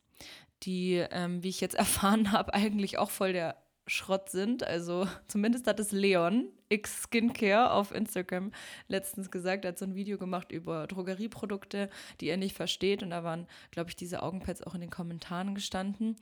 die, 0.63 1.03
ähm, 1.11 1.43
wie 1.43 1.49
ich 1.49 1.61
jetzt 1.61 1.75
erfahren 1.75 2.31
habe, 2.31 2.53
eigentlich 2.53 2.97
auch 2.97 3.09
voll 3.09 3.33
der 3.33 3.57
Schrott 3.89 4.29
sind. 4.29 4.63
Also 4.63 5.07
zumindest 5.27 5.67
hat 5.67 5.79
es 5.79 5.91
Leon 5.91 6.49
X 6.69 7.03
Skincare 7.03 7.71
auf 7.71 7.91
Instagram 7.91 8.51
letztens 8.87 9.31
gesagt. 9.31 9.65
Er 9.65 9.69
hat 9.69 9.79
so 9.79 9.85
ein 9.85 9.95
Video 9.95 10.17
gemacht 10.17 10.51
über 10.51 10.87
Drogerieprodukte, 10.87 11.89
die 12.21 12.27
er 12.27 12.37
nicht 12.37 12.55
versteht. 12.55 13.03
Und 13.03 13.09
da 13.09 13.23
waren, 13.23 13.47
glaube 13.71 13.89
ich, 13.89 13.95
diese 13.95 14.23
Augenpads 14.23 14.63
auch 14.63 14.75
in 14.75 14.81
den 14.81 14.91
Kommentaren 14.91 15.55
gestanden. 15.55 16.15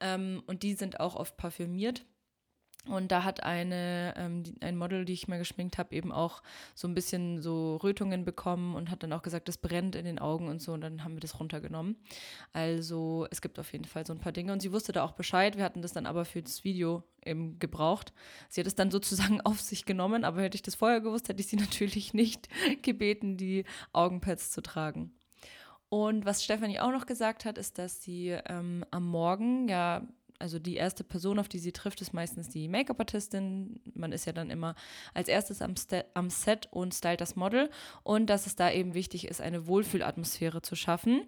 Ähm, 0.00 0.42
und 0.46 0.62
die 0.62 0.74
sind 0.74 1.00
auch 1.00 1.16
oft 1.16 1.36
parfümiert. 1.36 2.04
Und 2.88 3.12
da 3.12 3.24
hat 3.24 3.42
eine, 3.42 4.14
ähm, 4.16 4.42
die, 4.42 4.54
ein 4.62 4.76
Model, 4.76 5.04
die 5.04 5.12
ich 5.12 5.28
mal 5.28 5.38
geschminkt 5.38 5.76
habe, 5.76 5.94
eben 5.94 6.12
auch 6.12 6.42
so 6.74 6.88
ein 6.88 6.94
bisschen 6.94 7.42
so 7.42 7.76
Rötungen 7.76 8.24
bekommen 8.24 8.74
und 8.74 8.90
hat 8.90 9.02
dann 9.02 9.12
auch 9.12 9.20
gesagt, 9.20 9.48
das 9.48 9.58
brennt 9.58 9.94
in 9.96 10.06
den 10.06 10.18
Augen 10.18 10.48
und 10.48 10.62
so. 10.62 10.72
Und 10.72 10.80
dann 10.80 11.04
haben 11.04 11.14
wir 11.14 11.20
das 11.20 11.38
runtergenommen. 11.38 11.96
Also 12.54 13.26
es 13.30 13.42
gibt 13.42 13.58
auf 13.58 13.70
jeden 13.72 13.84
Fall 13.84 14.06
so 14.06 14.14
ein 14.14 14.18
paar 14.18 14.32
Dinge. 14.32 14.52
Und 14.52 14.62
sie 14.62 14.72
wusste 14.72 14.92
da 14.92 15.04
auch 15.04 15.12
Bescheid. 15.12 15.58
Wir 15.58 15.64
hatten 15.64 15.82
das 15.82 15.92
dann 15.92 16.06
aber 16.06 16.24
für 16.24 16.40
das 16.40 16.64
Video 16.64 17.02
eben 17.22 17.58
gebraucht. 17.58 18.14
Sie 18.48 18.62
hat 18.62 18.66
es 18.66 18.76
dann 18.76 18.90
sozusagen 18.90 19.40
auf 19.44 19.60
sich 19.60 19.84
genommen, 19.84 20.24
aber 20.24 20.40
hätte 20.40 20.56
ich 20.56 20.62
das 20.62 20.74
vorher 20.74 21.02
gewusst, 21.02 21.28
hätte 21.28 21.40
ich 21.40 21.48
sie 21.48 21.56
natürlich 21.60 22.14
nicht 22.14 22.48
gebeten, 22.80 23.36
die 23.36 23.64
Augenpads 23.92 24.52
zu 24.52 24.62
tragen. 24.62 25.12
Und 25.90 26.24
was 26.24 26.44
Stefanie 26.44 26.80
auch 26.80 26.92
noch 26.92 27.04
gesagt 27.04 27.44
hat, 27.44 27.58
ist, 27.58 27.76
dass 27.76 28.00
sie 28.02 28.28
ähm, 28.46 28.84
am 28.92 29.06
Morgen 29.06 29.68
ja 29.68 30.06
also 30.40 30.58
die 30.58 30.76
erste 30.76 31.04
Person, 31.04 31.38
auf 31.38 31.48
die 31.48 31.58
sie 31.58 31.72
trifft, 31.72 32.00
ist 32.00 32.12
meistens 32.12 32.48
die 32.48 32.66
Make-up-Artistin. 32.66 33.80
Man 33.94 34.12
ist 34.12 34.24
ja 34.24 34.32
dann 34.32 34.50
immer 34.50 34.74
als 35.14 35.28
erstes 35.28 35.62
am, 35.62 35.74
am, 36.14 36.30
Set 36.30 36.68
und 36.70 36.94
stylt 36.94 37.20
das 37.20 37.36
Model. 37.36 37.70
Und 38.02 38.26
dass 38.26 38.46
es 38.46 38.56
da 38.56 38.70
eben 38.70 38.94
wichtig 38.94 39.28
ist, 39.28 39.40
eine 39.40 39.66
Wohlfühlatmosphäre 39.66 40.62
zu 40.62 40.76
schaffen. 40.76 41.26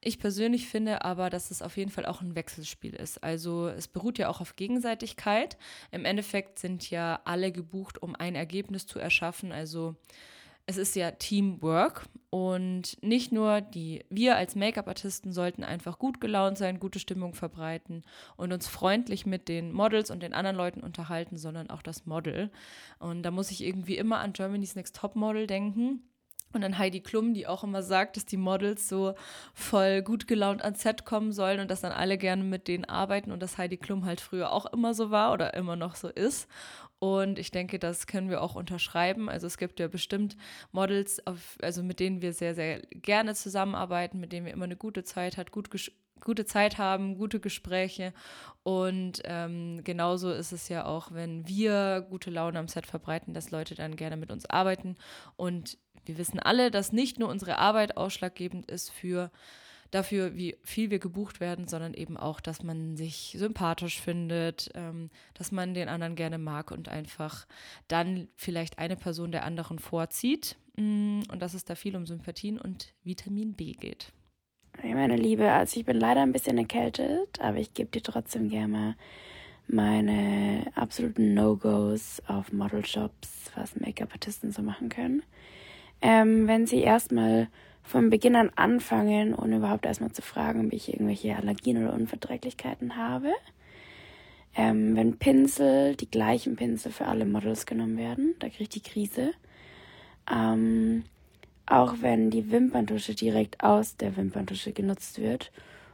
Ich 0.00 0.18
persönlich 0.18 0.68
finde 0.68 1.04
aber, 1.04 1.30
dass 1.30 1.50
es 1.50 1.62
auf 1.62 1.76
jeden 1.76 1.90
Fall 1.90 2.06
auch 2.06 2.20
ein 2.20 2.34
Wechselspiel 2.34 2.94
ist. 2.94 3.24
Also 3.24 3.68
es 3.68 3.88
beruht 3.88 4.18
ja 4.18 4.28
auch 4.28 4.40
auf 4.40 4.56
Gegenseitigkeit. 4.56 5.56
Im 5.90 6.04
Endeffekt 6.04 6.58
sind 6.58 6.90
ja 6.90 7.20
alle 7.24 7.52
gebucht, 7.52 8.02
um 8.02 8.14
ein 8.14 8.34
Ergebnis 8.34 8.86
zu 8.86 8.98
erschaffen. 8.98 9.52
Also 9.52 9.96
es 10.70 10.76
ist 10.76 10.94
ja 10.94 11.10
Teamwork 11.10 12.06
und 12.30 12.96
nicht 13.02 13.32
nur 13.32 13.60
die, 13.60 14.04
wir 14.08 14.36
als 14.36 14.54
Make-up-Artisten 14.54 15.32
sollten 15.32 15.64
einfach 15.64 15.98
gut 15.98 16.20
gelaunt 16.20 16.58
sein, 16.58 16.78
gute 16.78 17.00
Stimmung 17.00 17.34
verbreiten 17.34 18.04
und 18.36 18.52
uns 18.52 18.68
freundlich 18.68 19.26
mit 19.26 19.48
den 19.48 19.72
Models 19.72 20.12
und 20.12 20.22
den 20.22 20.32
anderen 20.32 20.56
Leuten 20.56 20.80
unterhalten, 20.80 21.38
sondern 21.38 21.70
auch 21.70 21.82
das 21.82 22.06
Model. 22.06 22.50
Und 23.00 23.24
da 23.24 23.32
muss 23.32 23.50
ich 23.50 23.64
irgendwie 23.64 23.96
immer 23.96 24.20
an 24.20 24.32
Germany's 24.32 24.76
Next 24.76 24.94
Top 24.94 25.16
Model 25.16 25.48
denken 25.48 26.04
Und 26.52 26.62
dann 26.62 26.78
Heidi 26.78 27.00
Klum, 27.00 27.32
die 27.32 27.46
auch 27.46 27.62
immer 27.62 27.82
sagt, 27.82 28.16
dass 28.16 28.26
die 28.26 28.36
Models 28.36 28.88
so 28.88 29.14
voll 29.54 30.02
gut 30.02 30.26
gelaunt 30.26 30.62
ans 30.62 30.82
Set 30.82 31.04
kommen 31.04 31.32
sollen 31.32 31.60
und 31.60 31.70
dass 31.70 31.80
dann 31.80 31.92
alle 31.92 32.18
gerne 32.18 32.42
mit 32.42 32.66
denen 32.66 32.84
arbeiten 32.84 33.30
und 33.30 33.40
dass 33.40 33.58
Heidi 33.58 33.76
Klum 33.76 34.04
halt 34.04 34.20
früher 34.20 34.52
auch 34.52 34.66
immer 34.66 34.94
so 34.94 35.10
war 35.10 35.32
oder 35.32 35.54
immer 35.54 35.76
noch 35.76 35.94
so 35.94 36.08
ist. 36.08 36.48
Und 36.98 37.38
ich 37.38 37.50
denke, 37.50 37.78
das 37.78 38.06
können 38.06 38.28
wir 38.28 38.42
auch 38.42 38.56
unterschreiben. 38.56 39.30
Also 39.30 39.46
es 39.46 39.56
gibt 39.56 39.80
ja 39.80 39.88
bestimmt 39.88 40.36
Models, 40.70 41.26
auf, 41.26 41.56
also 41.62 41.82
mit 41.82 41.98
denen 41.98 42.20
wir 42.20 42.34
sehr, 42.34 42.54
sehr 42.54 42.80
gerne 42.90 43.34
zusammenarbeiten, 43.34 44.20
mit 44.20 44.32
denen 44.32 44.44
wir 44.44 44.52
immer 44.52 44.66
eine 44.66 44.76
gute 44.76 45.02
Zeit 45.02 45.38
hat, 45.38 45.50
gut 45.50 45.70
gute 46.20 46.44
Zeit 46.44 46.78
haben, 46.78 47.16
gute 47.16 47.40
Gespräche. 47.40 48.12
Und 48.62 49.22
ähm, 49.24 49.80
genauso 49.84 50.30
ist 50.30 50.52
es 50.52 50.68
ja 50.68 50.84
auch, 50.84 51.12
wenn 51.12 51.48
wir 51.48 52.06
gute 52.08 52.30
Laune 52.30 52.58
am 52.58 52.68
Set 52.68 52.86
verbreiten, 52.86 53.34
dass 53.34 53.50
Leute 53.50 53.74
dann 53.74 53.96
gerne 53.96 54.16
mit 54.16 54.30
uns 54.30 54.44
arbeiten. 54.44 54.96
Und 55.36 55.78
wir 56.04 56.18
wissen 56.18 56.38
alle, 56.38 56.70
dass 56.70 56.92
nicht 56.92 57.18
nur 57.18 57.28
unsere 57.28 57.58
Arbeit 57.58 57.96
ausschlaggebend 57.96 58.70
ist 58.70 58.90
für 58.90 59.30
dafür, 59.90 60.36
wie 60.36 60.56
viel 60.62 60.90
wir 60.90 60.98
gebucht 60.98 61.40
werden, 61.40 61.66
sondern 61.66 61.94
eben 61.94 62.16
auch, 62.16 62.40
dass 62.40 62.62
man 62.62 62.96
sich 62.96 63.34
sympathisch 63.36 64.00
findet, 64.00 64.70
ähm, 64.74 65.10
dass 65.34 65.52
man 65.52 65.74
den 65.74 65.88
anderen 65.88 66.14
gerne 66.14 66.38
mag 66.38 66.70
und 66.70 66.88
einfach 66.88 67.46
dann 67.88 68.28
vielleicht 68.36 68.78
eine 68.78 68.96
Person 68.96 69.32
der 69.32 69.44
anderen 69.44 69.78
vorzieht 69.78 70.56
mm, 70.76 71.22
und 71.30 71.42
dass 71.42 71.54
es 71.54 71.64
da 71.64 71.74
viel 71.74 71.96
um 71.96 72.06
Sympathien 72.06 72.58
und 72.58 72.94
Vitamin 73.02 73.54
B 73.54 73.72
geht. 73.72 74.12
Hey 74.78 74.94
meine 74.94 75.16
Liebe, 75.16 75.50
also 75.50 75.78
ich 75.80 75.84
bin 75.84 75.98
leider 75.98 76.22
ein 76.22 76.32
bisschen 76.32 76.56
erkältet, 76.56 77.40
aber 77.40 77.58
ich 77.58 77.74
gebe 77.74 77.90
dir 77.90 78.02
trotzdem 78.02 78.48
gerne 78.48 78.96
meine 79.66 80.70
absoluten 80.74 81.34
No-Gos 81.34 82.22
auf 82.26 82.52
Model-Shops, 82.52 83.52
was 83.54 83.76
Make-up-Artisten 83.76 84.52
so 84.52 84.62
machen 84.62 84.88
können. 84.88 85.22
Ähm, 86.02 86.46
wenn 86.46 86.66
sie 86.66 86.80
erstmal 86.80 87.48
von 87.82 88.08
Beginn 88.08 88.36
an 88.36 88.50
anfangen, 88.54 89.34
ohne 89.34 89.56
überhaupt 89.56 89.84
erstmal 89.84 90.12
zu 90.12 90.22
fragen, 90.22 90.66
ob 90.66 90.72
ich 90.72 90.92
irgendwelche 90.92 91.36
Allergien 91.36 91.82
oder 91.82 91.94
Unverträglichkeiten 91.94 92.96
habe. 92.96 93.32
Ähm, 94.54 94.96
wenn 94.96 95.18
Pinsel, 95.18 95.96
die 95.96 96.10
gleichen 96.10 96.56
Pinsel 96.56 96.92
für 96.92 97.06
alle 97.06 97.24
Models 97.24 97.66
genommen 97.66 97.96
werden, 97.98 98.34
da 98.38 98.48
kriege 98.48 98.64
ich 98.64 98.68
die 98.68 98.82
Krise. 98.82 99.32
Ähm, 100.30 101.04
auch 101.66 101.96
wenn 102.00 102.30
die 102.30 102.50
Wimperntusche 102.50 103.14
direkt 103.14 103.62
aus 103.62 103.96
der 103.96 104.16
Wimperntusche 104.16 104.72
genutzt 104.72 105.20
wird 105.20 105.52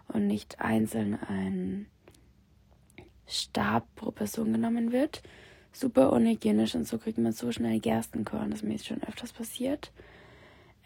und 0.09 0.27
nicht 0.27 0.61
einzeln 0.61 1.19
ein 1.29 1.87
Stab 3.27 3.87
pro 3.95 4.11
Person 4.11 4.53
genommen 4.53 4.93
wird. 4.93 5.23
Super 5.79 6.11
unhygienisch 6.11 6.75
und 6.75 6.89
so 6.89 6.97
kriegt 6.97 7.19
man 7.19 7.33
so 7.33 7.53
schnell 7.53 7.81
Gerstenkorn, 7.81 8.51
das 8.51 8.63
mir 8.63 8.77
ist 8.77 8.87
schon 8.87 9.03
öfters 9.03 9.35
passiert. 9.35 9.93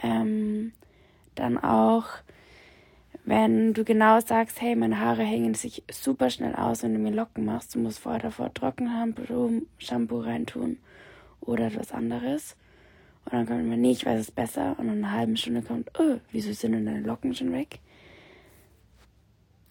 Ähm, 0.03 0.73
dann 1.37 1.59
auch, 1.59 2.07
wenn 3.25 3.73
du 3.73 3.85
genau 3.85 4.19
sagst, 4.19 4.61
hey, 4.61 4.75
meine 4.75 4.99
Haare 4.99 5.23
hängen 5.23 5.55
sich 5.55 5.85
super 5.93 6.29
schnell 6.29 6.57
aus, 6.57 6.83
wenn 6.83 6.95
du 6.95 6.99
mir 6.99 7.13
Locken 7.13 7.45
machst, 7.45 7.77
du 7.77 7.79
musst 7.79 8.01
vorher 8.01 8.21
davor 8.21 8.53
Trockenhaarshampoo 8.53 9.63
Shampoo 9.79 10.21
reintun 10.23 10.79
oder 11.41 11.69
etwas 11.69 11.93
anderes. 11.93 12.57
Und 13.27 13.35
dann 13.35 13.47
kommt 13.47 13.61
immer, 13.61 13.77
nee, 13.77 13.93
ich 13.93 14.05
weiß 14.05 14.19
es 14.19 14.33
besser. 14.33 14.75
Und 14.77 14.89
in 14.89 15.05
einer 15.05 15.13
halben 15.13 15.37
Stunde 15.37 15.63
kommt, 15.63 15.89
oh, 16.01 16.17
wieso 16.33 16.53
sind 16.53 16.73
denn 16.73 16.87
deine 16.87 17.07
Locken 17.07 17.33
schon 17.33 17.53
weg? 17.53 17.79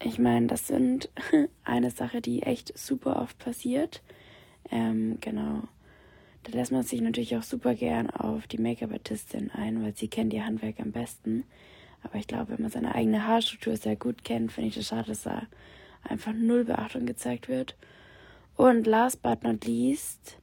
Ich 0.02 0.18
meine, 0.18 0.46
das 0.46 0.66
sind 0.66 1.10
eine 1.64 1.90
Sache, 1.90 2.22
die 2.22 2.42
echt 2.42 2.78
super 2.78 3.20
oft 3.20 3.38
passiert. 3.38 4.00
Ähm, 4.70 5.18
genau. 5.20 5.62
Da 6.44 6.52
lässt 6.52 6.72
man 6.72 6.82
sich 6.82 7.00
natürlich 7.00 7.36
auch 7.36 7.42
super 7.42 7.74
gern 7.74 8.08
auf 8.10 8.46
die 8.46 8.58
Make-up-Artistin 8.58 9.50
ein, 9.50 9.82
weil 9.82 9.94
sie 9.94 10.08
kennt 10.08 10.32
ihr 10.32 10.44
Handwerk 10.44 10.80
am 10.80 10.92
besten. 10.92 11.44
Aber 12.02 12.16
ich 12.16 12.26
glaube, 12.26 12.52
wenn 12.52 12.62
man 12.62 12.70
seine 12.70 12.94
eigene 12.94 13.26
Haarstruktur 13.26 13.76
sehr 13.76 13.96
gut 13.96 14.24
kennt, 14.24 14.52
finde 14.52 14.68
ich 14.68 14.74
das 14.74 14.86
schade, 14.88 15.08
dass 15.08 15.24
da 15.24 15.42
einfach 16.02 16.32
null 16.32 16.64
Beachtung 16.64 17.04
gezeigt 17.04 17.48
wird. 17.48 17.76
Und 18.56 18.86
last 18.86 19.22
but 19.22 19.42
not 19.42 19.66
least, 19.66 20.38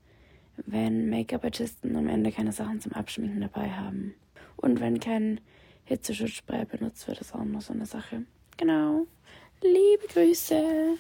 wenn 0.65 1.09
Make-up-Artisten 1.09 1.95
am 1.95 2.07
Ende 2.07 2.31
keine 2.31 2.51
Sachen 2.51 2.79
zum 2.79 2.93
Abschminken 2.93 3.41
dabei 3.41 3.71
haben. 3.71 4.13
Und 4.55 4.79
wenn 4.79 4.99
kein 4.99 5.39
Hitzeschutzspray 5.85 6.65
benutzt 6.65 7.07
wird, 7.07 7.21
ist 7.21 7.33
auch 7.33 7.43
noch 7.43 7.61
so 7.61 7.73
eine 7.73 7.85
Sache. 7.85 8.23
Genau. 8.57 9.05
Liebe 9.61 10.07
Grüße. 10.11 10.97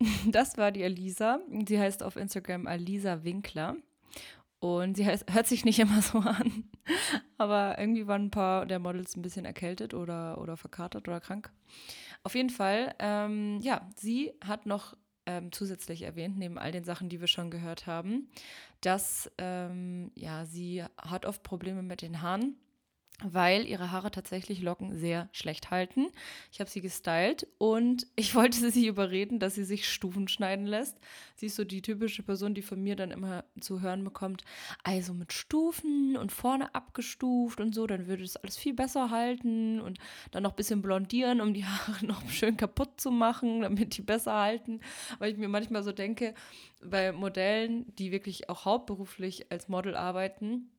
Das 0.26 0.56
war 0.56 0.70
die 0.70 0.84
Alisa. 0.84 1.40
Sie 1.66 1.78
heißt 1.78 2.02
auf 2.02 2.16
Instagram 2.16 2.66
Alisa 2.66 3.24
Winkler. 3.24 3.76
Und 4.60 4.96
sie 4.96 5.06
heißt, 5.06 5.32
hört 5.32 5.46
sich 5.46 5.64
nicht 5.64 5.78
immer 5.78 6.02
so 6.02 6.18
an. 6.18 6.64
Aber 7.36 7.78
irgendwie 7.78 8.06
waren 8.06 8.26
ein 8.26 8.30
paar 8.30 8.66
der 8.66 8.78
Models 8.78 9.16
ein 9.16 9.22
bisschen 9.22 9.44
erkältet 9.44 9.94
oder, 9.94 10.40
oder 10.40 10.56
verkatert 10.56 11.06
oder 11.08 11.20
krank. 11.20 11.52
Auf 12.24 12.34
jeden 12.34 12.50
Fall, 12.50 12.94
ähm, 12.98 13.60
ja, 13.60 13.88
sie 13.96 14.32
hat 14.44 14.66
noch 14.66 14.96
ähm, 15.26 15.52
zusätzlich 15.52 16.02
erwähnt, 16.02 16.38
neben 16.38 16.58
all 16.58 16.72
den 16.72 16.84
Sachen, 16.84 17.08
die 17.08 17.20
wir 17.20 17.28
schon 17.28 17.50
gehört 17.50 17.86
haben, 17.86 18.28
dass 18.80 19.30
ähm, 19.38 20.10
ja, 20.14 20.46
sie 20.46 20.82
hat 20.96 21.26
oft 21.26 21.42
Probleme 21.42 21.82
mit 21.82 22.02
den 22.02 22.22
Haaren 22.22 22.56
weil 23.24 23.66
ihre 23.66 23.90
Haare 23.90 24.10
tatsächlich 24.10 24.62
Locken 24.62 24.96
sehr 24.96 25.28
schlecht 25.32 25.70
halten. 25.70 26.06
Ich 26.52 26.60
habe 26.60 26.70
sie 26.70 26.80
gestylt 26.80 27.48
und 27.58 28.06
ich 28.16 28.34
wollte 28.34 28.70
sie 28.70 28.86
überreden, 28.86 29.38
dass 29.40 29.54
sie 29.54 29.64
sich 29.64 29.88
Stufen 29.88 30.28
schneiden 30.28 30.66
lässt. 30.66 30.96
Sie 31.34 31.46
ist 31.46 31.56
so 31.56 31.64
die 31.64 31.82
typische 31.82 32.22
Person, 32.22 32.54
die 32.54 32.62
von 32.62 32.82
mir 32.82 32.96
dann 32.96 33.10
immer 33.10 33.44
zu 33.60 33.80
hören 33.80 34.04
bekommt, 34.04 34.44
also 34.84 35.14
mit 35.14 35.32
Stufen 35.32 36.16
und 36.16 36.32
vorne 36.32 36.74
abgestuft 36.74 37.60
und 37.60 37.74
so, 37.74 37.86
dann 37.86 38.06
würde 38.06 38.24
es 38.24 38.36
alles 38.36 38.56
viel 38.56 38.74
besser 38.74 39.10
halten 39.10 39.80
und 39.80 39.98
dann 40.30 40.42
noch 40.42 40.52
ein 40.52 40.56
bisschen 40.56 40.82
blondieren, 40.82 41.40
um 41.40 41.54
die 41.54 41.64
Haare 41.64 42.06
noch 42.06 42.28
schön 42.30 42.56
kaputt 42.56 43.00
zu 43.00 43.10
machen, 43.10 43.62
damit 43.62 43.96
die 43.96 44.02
besser 44.02 44.34
halten. 44.34 44.80
Weil 45.18 45.32
ich 45.32 45.38
mir 45.38 45.48
manchmal 45.48 45.82
so 45.82 45.92
denke, 45.92 46.34
bei 46.82 47.12
Modellen, 47.12 47.92
die 47.96 48.12
wirklich 48.12 48.48
auch 48.48 48.64
hauptberuflich 48.64 49.50
als 49.50 49.68
Model 49.68 49.96
arbeiten, 49.96 50.70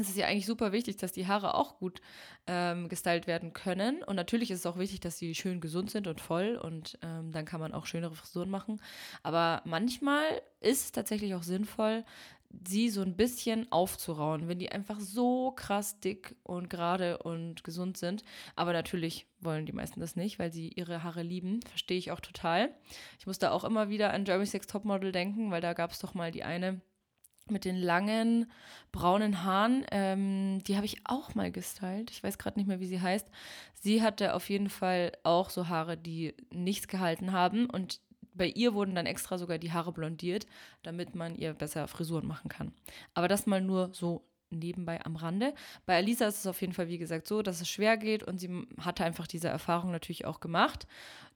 es 0.00 0.10
ist 0.10 0.16
ja 0.16 0.26
eigentlich 0.26 0.46
super 0.46 0.72
wichtig, 0.72 0.96
dass 0.96 1.12
die 1.12 1.26
Haare 1.26 1.54
auch 1.54 1.78
gut 1.78 2.00
ähm, 2.46 2.88
gestylt 2.88 3.26
werden 3.26 3.52
können. 3.52 4.02
Und 4.02 4.16
natürlich 4.16 4.50
ist 4.50 4.60
es 4.60 4.66
auch 4.66 4.78
wichtig, 4.78 5.00
dass 5.00 5.18
sie 5.18 5.34
schön 5.34 5.60
gesund 5.60 5.90
sind 5.90 6.06
und 6.06 6.20
voll. 6.20 6.56
Und 6.56 6.98
ähm, 7.02 7.32
dann 7.32 7.44
kann 7.44 7.60
man 7.60 7.72
auch 7.72 7.86
schönere 7.86 8.14
Frisuren 8.14 8.50
machen. 8.50 8.80
Aber 9.22 9.62
manchmal 9.64 10.24
ist 10.60 10.84
es 10.84 10.92
tatsächlich 10.92 11.34
auch 11.34 11.42
sinnvoll, 11.42 12.04
sie 12.66 12.88
so 12.88 13.02
ein 13.02 13.16
bisschen 13.16 13.70
aufzurauen, 13.70 14.48
wenn 14.48 14.58
die 14.58 14.72
einfach 14.72 14.98
so 14.98 15.52
krass 15.52 16.00
dick 16.00 16.34
und 16.42 16.68
gerade 16.68 17.18
und 17.18 17.62
gesund 17.64 17.96
sind. 17.96 18.24
Aber 18.56 18.72
natürlich 18.72 19.26
wollen 19.40 19.66
die 19.66 19.72
meisten 19.72 20.00
das 20.00 20.16
nicht, 20.16 20.38
weil 20.38 20.52
sie 20.52 20.68
ihre 20.68 21.02
Haare 21.02 21.22
lieben. 21.22 21.60
Verstehe 21.62 21.98
ich 21.98 22.10
auch 22.10 22.20
total. 22.20 22.74
Ich 23.18 23.26
muss 23.26 23.38
da 23.38 23.52
auch 23.52 23.64
immer 23.64 23.88
wieder 23.88 24.12
an 24.12 24.24
Jeremy 24.24 24.46
Sex 24.46 24.66
Topmodel 24.66 25.12
denken, 25.12 25.50
weil 25.50 25.60
da 25.60 25.74
gab 25.74 25.92
es 25.92 26.00
doch 26.00 26.14
mal 26.14 26.32
die 26.32 26.42
eine 26.42 26.80
mit 27.50 27.64
den 27.64 27.76
langen 27.76 28.50
braunen 28.92 29.44
Haaren. 29.44 29.84
Ähm, 29.90 30.62
die 30.64 30.76
habe 30.76 30.86
ich 30.86 30.98
auch 31.04 31.34
mal 31.34 31.50
gestylt. 31.50 32.10
Ich 32.10 32.22
weiß 32.22 32.38
gerade 32.38 32.58
nicht 32.58 32.66
mehr, 32.66 32.80
wie 32.80 32.86
sie 32.86 33.00
heißt. 33.00 33.28
Sie 33.74 34.02
hatte 34.02 34.34
auf 34.34 34.48
jeden 34.50 34.70
Fall 34.70 35.12
auch 35.22 35.50
so 35.50 35.68
Haare, 35.68 35.96
die 35.96 36.34
nichts 36.50 36.88
gehalten 36.88 37.32
haben. 37.32 37.66
Und 37.66 38.00
bei 38.34 38.46
ihr 38.46 38.74
wurden 38.74 38.94
dann 38.94 39.06
extra 39.06 39.38
sogar 39.38 39.58
die 39.58 39.72
Haare 39.72 39.92
blondiert, 39.92 40.46
damit 40.82 41.14
man 41.14 41.34
ihr 41.34 41.52
besser 41.52 41.88
Frisuren 41.88 42.26
machen 42.26 42.48
kann. 42.48 42.72
Aber 43.14 43.28
das 43.28 43.46
mal 43.46 43.60
nur 43.60 43.90
so 43.92 44.22
nebenbei 44.50 45.04
am 45.04 45.16
Rande. 45.16 45.54
Bei 45.86 45.96
Alisa 45.96 46.26
ist 46.26 46.40
es 46.40 46.46
auf 46.46 46.60
jeden 46.60 46.72
Fall, 46.72 46.88
wie 46.88 46.98
gesagt, 46.98 47.26
so, 47.26 47.42
dass 47.42 47.60
es 47.60 47.68
schwer 47.68 47.96
geht 47.96 48.22
und 48.22 48.38
sie 48.38 48.66
hatte 48.78 49.04
einfach 49.04 49.26
diese 49.26 49.48
Erfahrung 49.48 49.90
natürlich 49.90 50.24
auch 50.24 50.40
gemacht, 50.40 50.86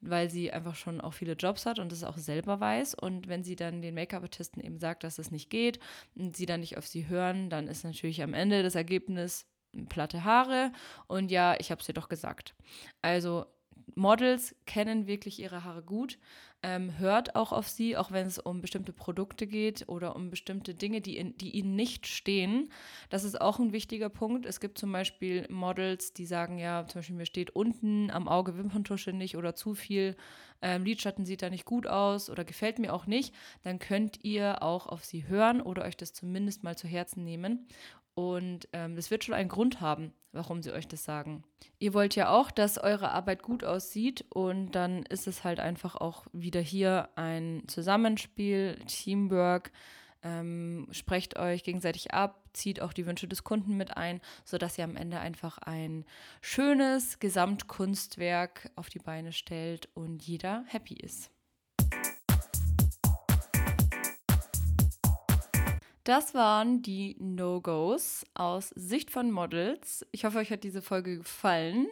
weil 0.00 0.30
sie 0.30 0.52
einfach 0.52 0.74
schon 0.74 1.00
auch 1.00 1.14
viele 1.14 1.34
Jobs 1.34 1.66
hat 1.66 1.78
und 1.78 1.92
das 1.92 2.04
auch 2.04 2.18
selber 2.18 2.60
weiß. 2.60 2.94
Und 2.94 3.28
wenn 3.28 3.44
sie 3.44 3.56
dann 3.56 3.82
den 3.82 3.94
Make-up-Artisten 3.94 4.60
eben 4.60 4.78
sagt, 4.78 5.04
dass 5.04 5.18
es 5.18 5.30
nicht 5.30 5.50
geht 5.50 5.78
und 6.14 6.36
sie 6.36 6.46
dann 6.46 6.60
nicht 6.60 6.76
auf 6.76 6.86
sie 6.86 7.08
hören, 7.08 7.50
dann 7.50 7.68
ist 7.68 7.84
natürlich 7.84 8.22
am 8.22 8.34
Ende 8.34 8.62
das 8.62 8.74
Ergebnis 8.74 9.46
platte 9.88 10.24
Haare 10.24 10.72
und 11.08 11.30
ja, 11.30 11.56
ich 11.58 11.70
habe 11.70 11.80
es 11.80 11.86
dir 11.86 11.94
doch 11.94 12.08
gesagt. 12.08 12.54
Also 13.02 13.46
Models 13.94 14.54
kennen 14.66 15.06
wirklich 15.06 15.40
ihre 15.40 15.64
Haare 15.64 15.82
gut, 15.82 16.18
ähm, 16.64 16.98
hört 16.98 17.36
auch 17.36 17.52
auf 17.52 17.68
sie, 17.68 17.94
auch 17.94 18.10
wenn 18.10 18.26
es 18.26 18.38
um 18.38 18.62
bestimmte 18.62 18.94
Produkte 18.94 19.46
geht 19.46 19.86
oder 19.86 20.16
um 20.16 20.30
bestimmte 20.30 20.74
Dinge, 20.74 21.02
die, 21.02 21.18
in, 21.18 21.36
die 21.36 21.50
ihnen 21.50 21.76
nicht 21.76 22.06
stehen. 22.06 22.70
Das 23.10 23.22
ist 23.22 23.38
auch 23.38 23.58
ein 23.58 23.72
wichtiger 23.72 24.08
Punkt. 24.08 24.46
Es 24.46 24.60
gibt 24.60 24.78
zum 24.78 24.90
Beispiel 24.90 25.46
Models, 25.50 26.14
die 26.14 26.24
sagen, 26.24 26.56
ja, 26.58 26.86
zum 26.86 27.00
Beispiel 27.00 27.16
mir 27.16 27.26
steht 27.26 27.50
unten 27.50 28.10
am 28.10 28.28
Auge 28.28 28.56
Wimperntusche 28.56 29.12
nicht 29.12 29.36
oder 29.36 29.54
zu 29.54 29.74
viel 29.74 30.16
ähm, 30.62 30.84
Lidschatten 30.84 31.26
sieht 31.26 31.42
da 31.42 31.50
nicht 31.50 31.66
gut 31.66 31.86
aus 31.86 32.30
oder 32.30 32.44
gefällt 32.44 32.78
mir 32.78 32.94
auch 32.94 33.06
nicht. 33.06 33.34
Dann 33.62 33.78
könnt 33.78 34.24
ihr 34.24 34.62
auch 34.62 34.86
auf 34.86 35.04
sie 35.04 35.28
hören 35.28 35.60
oder 35.60 35.84
euch 35.84 35.98
das 35.98 36.14
zumindest 36.14 36.64
mal 36.64 36.76
zu 36.76 36.88
Herzen 36.88 37.24
nehmen 37.24 37.66
und 38.14 38.68
ähm, 38.72 38.96
das 38.96 39.10
wird 39.10 39.24
schon 39.24 39.34
einen 39.34 39.48
Grund 39.48 39.80
haben, 39.80 40.12
warum 40.32 40.62
sie 40.62 40.72
euch 40.72 40.86
das 40.86 41.04
sagen. 41.04 41.44
Ihr 41.78 41.94
wollt 41.94 42.14
ja 42.14 42.30
auch, 42.30 42.50
dass 42.50 42.78
eure 42.78 43.10
Arbeit 43.10 43.42
gut 43.42 43.64
aussieht 43.64 44.24
und 44.30 44.72
dann 44.72 45.02
ist 45.04 45.26
es 45.26 45.44
halt 45.44 45.60
einfach 45.60 45.96
auch 45.96 46.26
wieder 46.32 46.60
hier 46.60 47.08
ein 47.16 47.64
Zusammenspiel, 47.66 48.78
Teamwork, 48.86 49.72
ähm, 50.22 50.88
sprecht 50.90 51.38
euch 51.38 51.64
gegenseitig 51.64 52.14
ab, 52.14 52.42
zieht 52.54 52.80
auch 52.80 52.92
die 52.92 53.06
Wünsche 53.06 53.28
des 53.28 53.44
Kunden 53.44 53.76
mit 53.76 53.96
ein, 53.96 54.20
sodass 54.44 54.78
ihr 54.78 54.84
am 54.84 54.96
Ende 54.96 55.18
einfach 55.20 55.58
ein 55.58 56.04
schönes 56.40 57.18
Gesamtkunstwerk 57.18 58.70
auf 58.76 58.88
die 58.88 59.00
Beine 59.00 59.32
stellt 59.32 59.88
und 59.94 60.22
jeder 60.22 60.64
happy 60.68 60.94
ist. 60.94 61.30
Das 66.04 66.34
waren 66.34 66.82
die 66.82 67.16
No-Gos 67.18 68.26
aus 68.34 68.68
Sicht 68.76 69.10
von 69.10 69.30
Models. 69.30 70.04
Ich 70.12 70.26
hoffe, 70.26 70.36
euch 70.36 70.50
hat 70.50 70.62
diese 70.62 70.82
Folge 70.82 71.16
gefallen. 71.16 71.86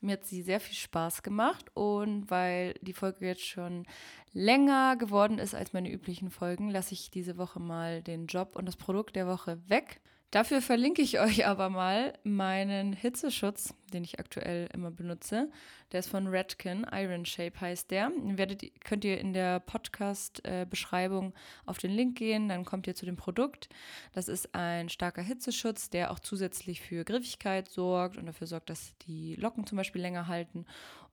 Mir 0.00 0.12
hat 0.12 0.24
sie 0.24 0.42
sehr 0.42 0.60
viel 0.60 0.76
Spaß 0.76 1.24
gemacht 1.24 1.66
und 1.74 2.30
weil 2.30 2.74
die 2.80 2.92
Folge 2.92 3.26
jetzt 3.26 3.44
schon 3.44 3.86
länger 4.32 4.94
geworden 4.94 5.40
ist 5.40 5.56
als 5.56 5.72
meine 5.72 5.90
üblichen 5.90 6.30
Folgen, 6.30 6.70
lasse 6.70 6.94
ich 6.94 7.10
diese 7.10 7.38
Woche 7.38 7.58
mal 7.58 8.02
den 8.02 8.26
Job 8.26 8.54
und 8.54 8.66
das 8.66 8.76
Produkt 8.76 9.16
der 9.16 9.26
Woche 9.26 9.58
weg. 9.66 10.00
Dafür 10.30 10.62
verlinke 10.62 11.02
ich 11.02 11.18
euch 11.20 11.46
aber 11.46 11.70
mal 11.70 12.12
meinen 12.22 12.92
Hitzeschutz, 12.92 13.74
den 13.92 14.04
ich 14.04 14.20
aktuell 14.20 14.68
immer 14.72 14.90
benutze. 14.90 15.50
Der 15.90 16.00
ist 16.00 16.08
von 16.08 16.28
Redken, 16.28 16.86
Iron 16.92 17.26
Shape 17.26 17.60
heißt 17.60 17.90
der. 17.90 18.12
Werdet, 18.14 18.62
könnt 18.84 19.04
ihr 19.04 19.18
in 19.18 19.32
der 19.32 19.58
Podcast-Beschreibung 19.58 21.34
auf 21.66 21.78
den 21.78 21.90
Link 21.90 22.16
gehen, 22.16 22.48
dann 22.48 22.64
kommt 22.64 22.86
ihr 22.86 22.94
zu 22.94 23.06
dem 23.06 23.16
Produkt. 23.16 23.68
Das 24.12 24.28
ist 24.28 24.54
ein 24.54 24.88
starker 24.88 25.22
Hitzeschutz, 25.22 25.90
der 25.90 26.12
auch 26.12 26.20
zusätzlich 26.20 26.80
für 26.80 27.04
Griffigkeit 27.04 27.68
sorgt 27.68 28.16
und 28.16 28.26
dafür 28.26 28.46
sorgt, 28.46 28.70
dass 28.70 28.96
die 28.98 29.34
Locken 29.34 29.66
zum 29.66 29.76
Beispiel 29.76 30.00
länger 30.00 30.28
halten. 30.28 30.64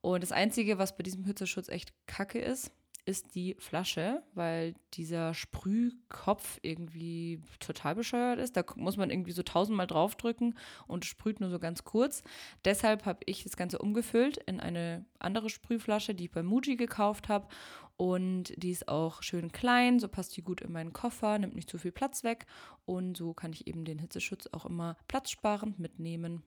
Und 0.01 0.21
das 0.21 0.31
Einzige, 0.31 0.77
was 0.77 0.95
bei 0.95 1.01
diesem 1.01 1.25
Hitzeschutz 1.25 1.69
echt 1.69 1.91
kacke 2.05 2.39
ist, 2.39 2.71
ist 3.07 3.35
die 3.35 3.55
Flasche, 3.57 4.21
weil 4.33 4.75
dieser 4.93 5.33
Sprühkopf 5.33 6.59
irgendwie 6.61 7.41
total 7.61 7.95
bescheuert 7.95 8.37
ist. 8.37 8.57
Da 8.57 8.65
muss 8.75 8.97
man 8.97 9.09
irgendwie 9.09 9.31
so 9.31 9.43
tausendmal 9.43 9.87
draufdrücken 9.87 10.57
und 10.87 11.05
sprüht 11.05 11.39
nur 11.39 11.49
so 11.49 11.57
ganz 11.57 11.85
kurz. 11.85 12.21
Deshalb 12.65 13.05
habe 13.05 13.21
ich 13.25 13.43
das 13.43 13.55
Ganze 13.55 13.79
umgefüllt 13.79 14.37
in 14.45 14.59
eine 14.59 15.05
andere 15.19 15.49
Sprühflasche, 15.49 16.13
die 16.13 16.25
ich 16.25 16.31
bei 16.31 16.43
Muji 16.43 16.75
gekauft 16.75 17.29
habe. 17.29 17.47
Und 17.95 18.53
die 18.61 18.71
ist 18.71 18.89
auch 18.89 19.23
schön 19.23 19.53
klein, 19.53 19.99
so 19.99 20.09
passt 20.09 20.35
die 20.35 20.43
gut 20.43 20.59
in 20.59 20.73
meinen 20.73 20.91
Koffer, 20.91 21.39
nimmt 21.39 21.55
nicht 21.55 21.69
zu 21.69 21.77
viel 21.77 21.93
Platz 21.93 22.25
weg. 22.25 22.45
Und 22.85 23.15
so 23.15 23.33
kann 23.33 23.53
ich 23.53 23.67
eben 23.67 23.85
den 23.85 23.99
Hitzeschutz 23.99 24.49
auch 24.51 24.65
immer 24.65 24.97
platzsparend 25.07 25.79
mitnehmen. 25.79 26.43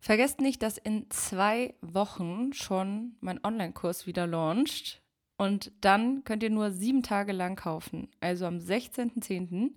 Vergesst 0.00 0.40
nicht, 0.40 0.62
dass 0.64 0.78
in 0.78 1.08
zwei 1.10 1.74
Wochen 1.80 2.52
schon 2.52 3.14
mein 3.20 3.42
Online-Kurs 3.44 4.08
wieder 4.08 4.26
launcht. 4.26 5.00
Und 5.36 5.72
dann 5.80 6.24
könnt 6.24 6.42
ihr 6.42 6.50
nur 6.50 6.70
sieben 6.70 7.02
Tage 7.02 7.32
lang 7.32 7.56
kaufen. 7.56 8.08
Also 8.20 8.46
am 8.46 8.56
16.10. 8.56 9.72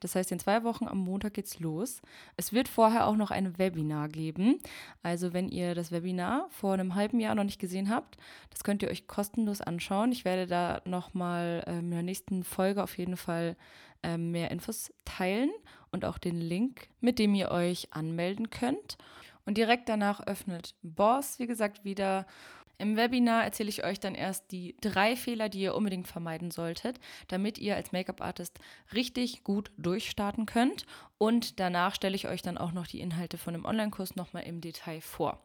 Das 0.00 0.14
heißt, 0.14 0.32
in 0.32 0.38
zwei 0.38 0.64
Wochen 0.64 0.88
am 0.88 0.98
Montag 0.98 1.34
geht's 1.34 1.60
los. 1.60 2.00
Es 2.36 2.52
wird 2.52 2.68
vorher 2.68 3.06
auch 3.06 3.16
noch 3.16 3.30
ein 3.30 3.58
Webinar 3.58 4.08
geben. 4.08 4.58
Also, 5.02 5.34
wenn 5.34 5.48
ihr 5.48 5.74
das 5.74 5.92
Webinar 5.92 6.48
vor 6.48 6.72
einem 6.72 6.94
halben 6.94 7.20
Jahr 7.20 7.34
noch 7.34 7.44
nicht 7.44 7.60
gesehen 7.60 7.90
habt, 7.90 8.16
das 8.48 8.64
könnt 8.64 8.82
ihr 8.82 8.88
euch 8.88 9.06
kostenlos 9.06 9.60
anschauen. 9.60 10.10
Ich 10.10 10.24
werde 10.24 10.46
da 10.46 10.80
nochmal 10.86 11.62
ähm, 11.66 11.84
in 11.84 11.90
der 11.90 12.02
nächsten 12.02 12.44
Folge 12.44 12.82
auf 12.82 12.96
jeden 12.96 13.18
Fall 13.18 13.56
ähm, 14.02 14.30
mehr 14.30 14.50
Infos 14.50 14.90
teilen 15.04 15.50
und 15.92 16.06
auch 16.06 16.16
den 16.16 16.40
Link, 16.40 16.88
mit 17.00 17.18
dem 17.18 17.34
ihr 17.34 17.50
euch 17.50 17.92
anmelden 17.92 18.48
könnt. 18.48 18.96
Und 19.44 19.56
direkt 19.56 19.88
danach 19.88 20.26
öffnet 20.26 20.74
Boss, 20.82 21.38
wie 21.38 21.46
gesagt, 21.46 21.84
wieder 21.84 22.26
im 22.80 22.96
Webinar 22.96 23.44
erzähle 23.44 23.68
ich 23.68 23.84
euch 23.84 24.00
dann 24.00 24.14
erst 24.14 24.50
die 24.52 24.74
drei 24.80 25.14
Fehler, 25.14 25.48
die 25.48 25.60
ihr 25.60 25.74
unbedingt 25.74 26.08
vermeiden 26.08 26.50
solltet, 26.50 26.98
damit 27.28 27.58
ihr 27.58 27.76
als 27.76 27.92
Make-up-Artist 27.92 28.58
richtig 28.94 29.44
gut 29.44 29.70
durchstarten 29.76 30.46
könnt. 30.46 30.86
Und 31.18 31.60
danach 31.60 31.94
stelle 31.94 32.16
ich 32.16 32.26
euch 32.26 32.42
dann 32.42 32.58
auch 32.58 32.72
noch 32.72 32.86
die 32.86 33.00
Inhalte 33.00 33.38
von 33.38 33.52
dem 33.54 33.64
Online-Kurs 33.64 34.16
nochmal 34.16 34.44
im 34.44 34.60
Detail 34.60 35.00
vor. 35.00 35.42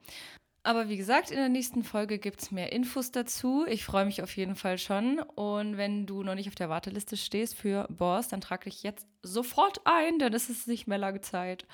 Aber 0.66 0.90
wie 0.90 0.98
gesagt, 0.98 1.30
in 1.30 1.38
der 1.38 1.48
nächsten 1.48 1.84
Folge 1.84 2.18
gibt 2.18 2.42
es 2.42 2.50
mehr 2.50 2.72
Infos 2.72 3.12
dazu. 3.12 3.66
Ich 3.68 3.86
freue 3.86 4.06
mich 4.06 4.24
auf 4.24 4.36
jeden 4.36 4.56
Fall 4.56 4.80
schon. 4.80 5.20
Und 5.20 5.78
wenn 5.78 6.08
du 6.08 6.24
noch 6.24 6.34
nicht 6.34 6.48
auf 6.48 6.56
der 6.56 6.70
Warteliste 6.70 7.18
stehst 7.18 7.54
für 7.54 7.86
Boss, 7.90 8.30
dann 8.30 8.42
trage 8.42 8.64
dich 8.64 8.82
jetzt 8.82 9.06
sofort 9.22 9.82
ein, 9.86 10.18
denn 10.18 10.34
es 10.34 10.50
ist 10.50 10.68
nicht 10.68 10.88
mehr 10.88 10.98
lange 10.98 11.22
Zeit. 11.22 11.68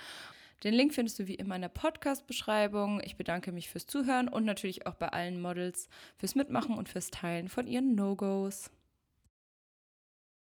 Den 0.63 0.75
Link 0.75 0.93
findest 0.93 1.17
du 1.17 1.27
wie 1.27 1.35
immer 1.35 1.55
in 1.55 1.61
der 1.61 1.69
Podcast-Beschreibung. 1.69 3.01
Ich 3.03 3.15
bedanke 3.15 3.51
mich 3.51 3.69
fürs 3.69 3.87
Zuhören 3.87 4.27
und 4.27 4.45
natürlich 4.45 4.85
auch 4.85 4.93
bei 4.93 5.07
allen 5.07 5.41
Models 5.41 5.89
fürs 6.17 6.35
Mitmachen 6.35 6.77
und 6.77 6.87
fürs 6.87 7.09
Teilen 7.09 7.49
von 7.49 7.65
ihren 7.65 7.95
No-Gos. 7.95 8.69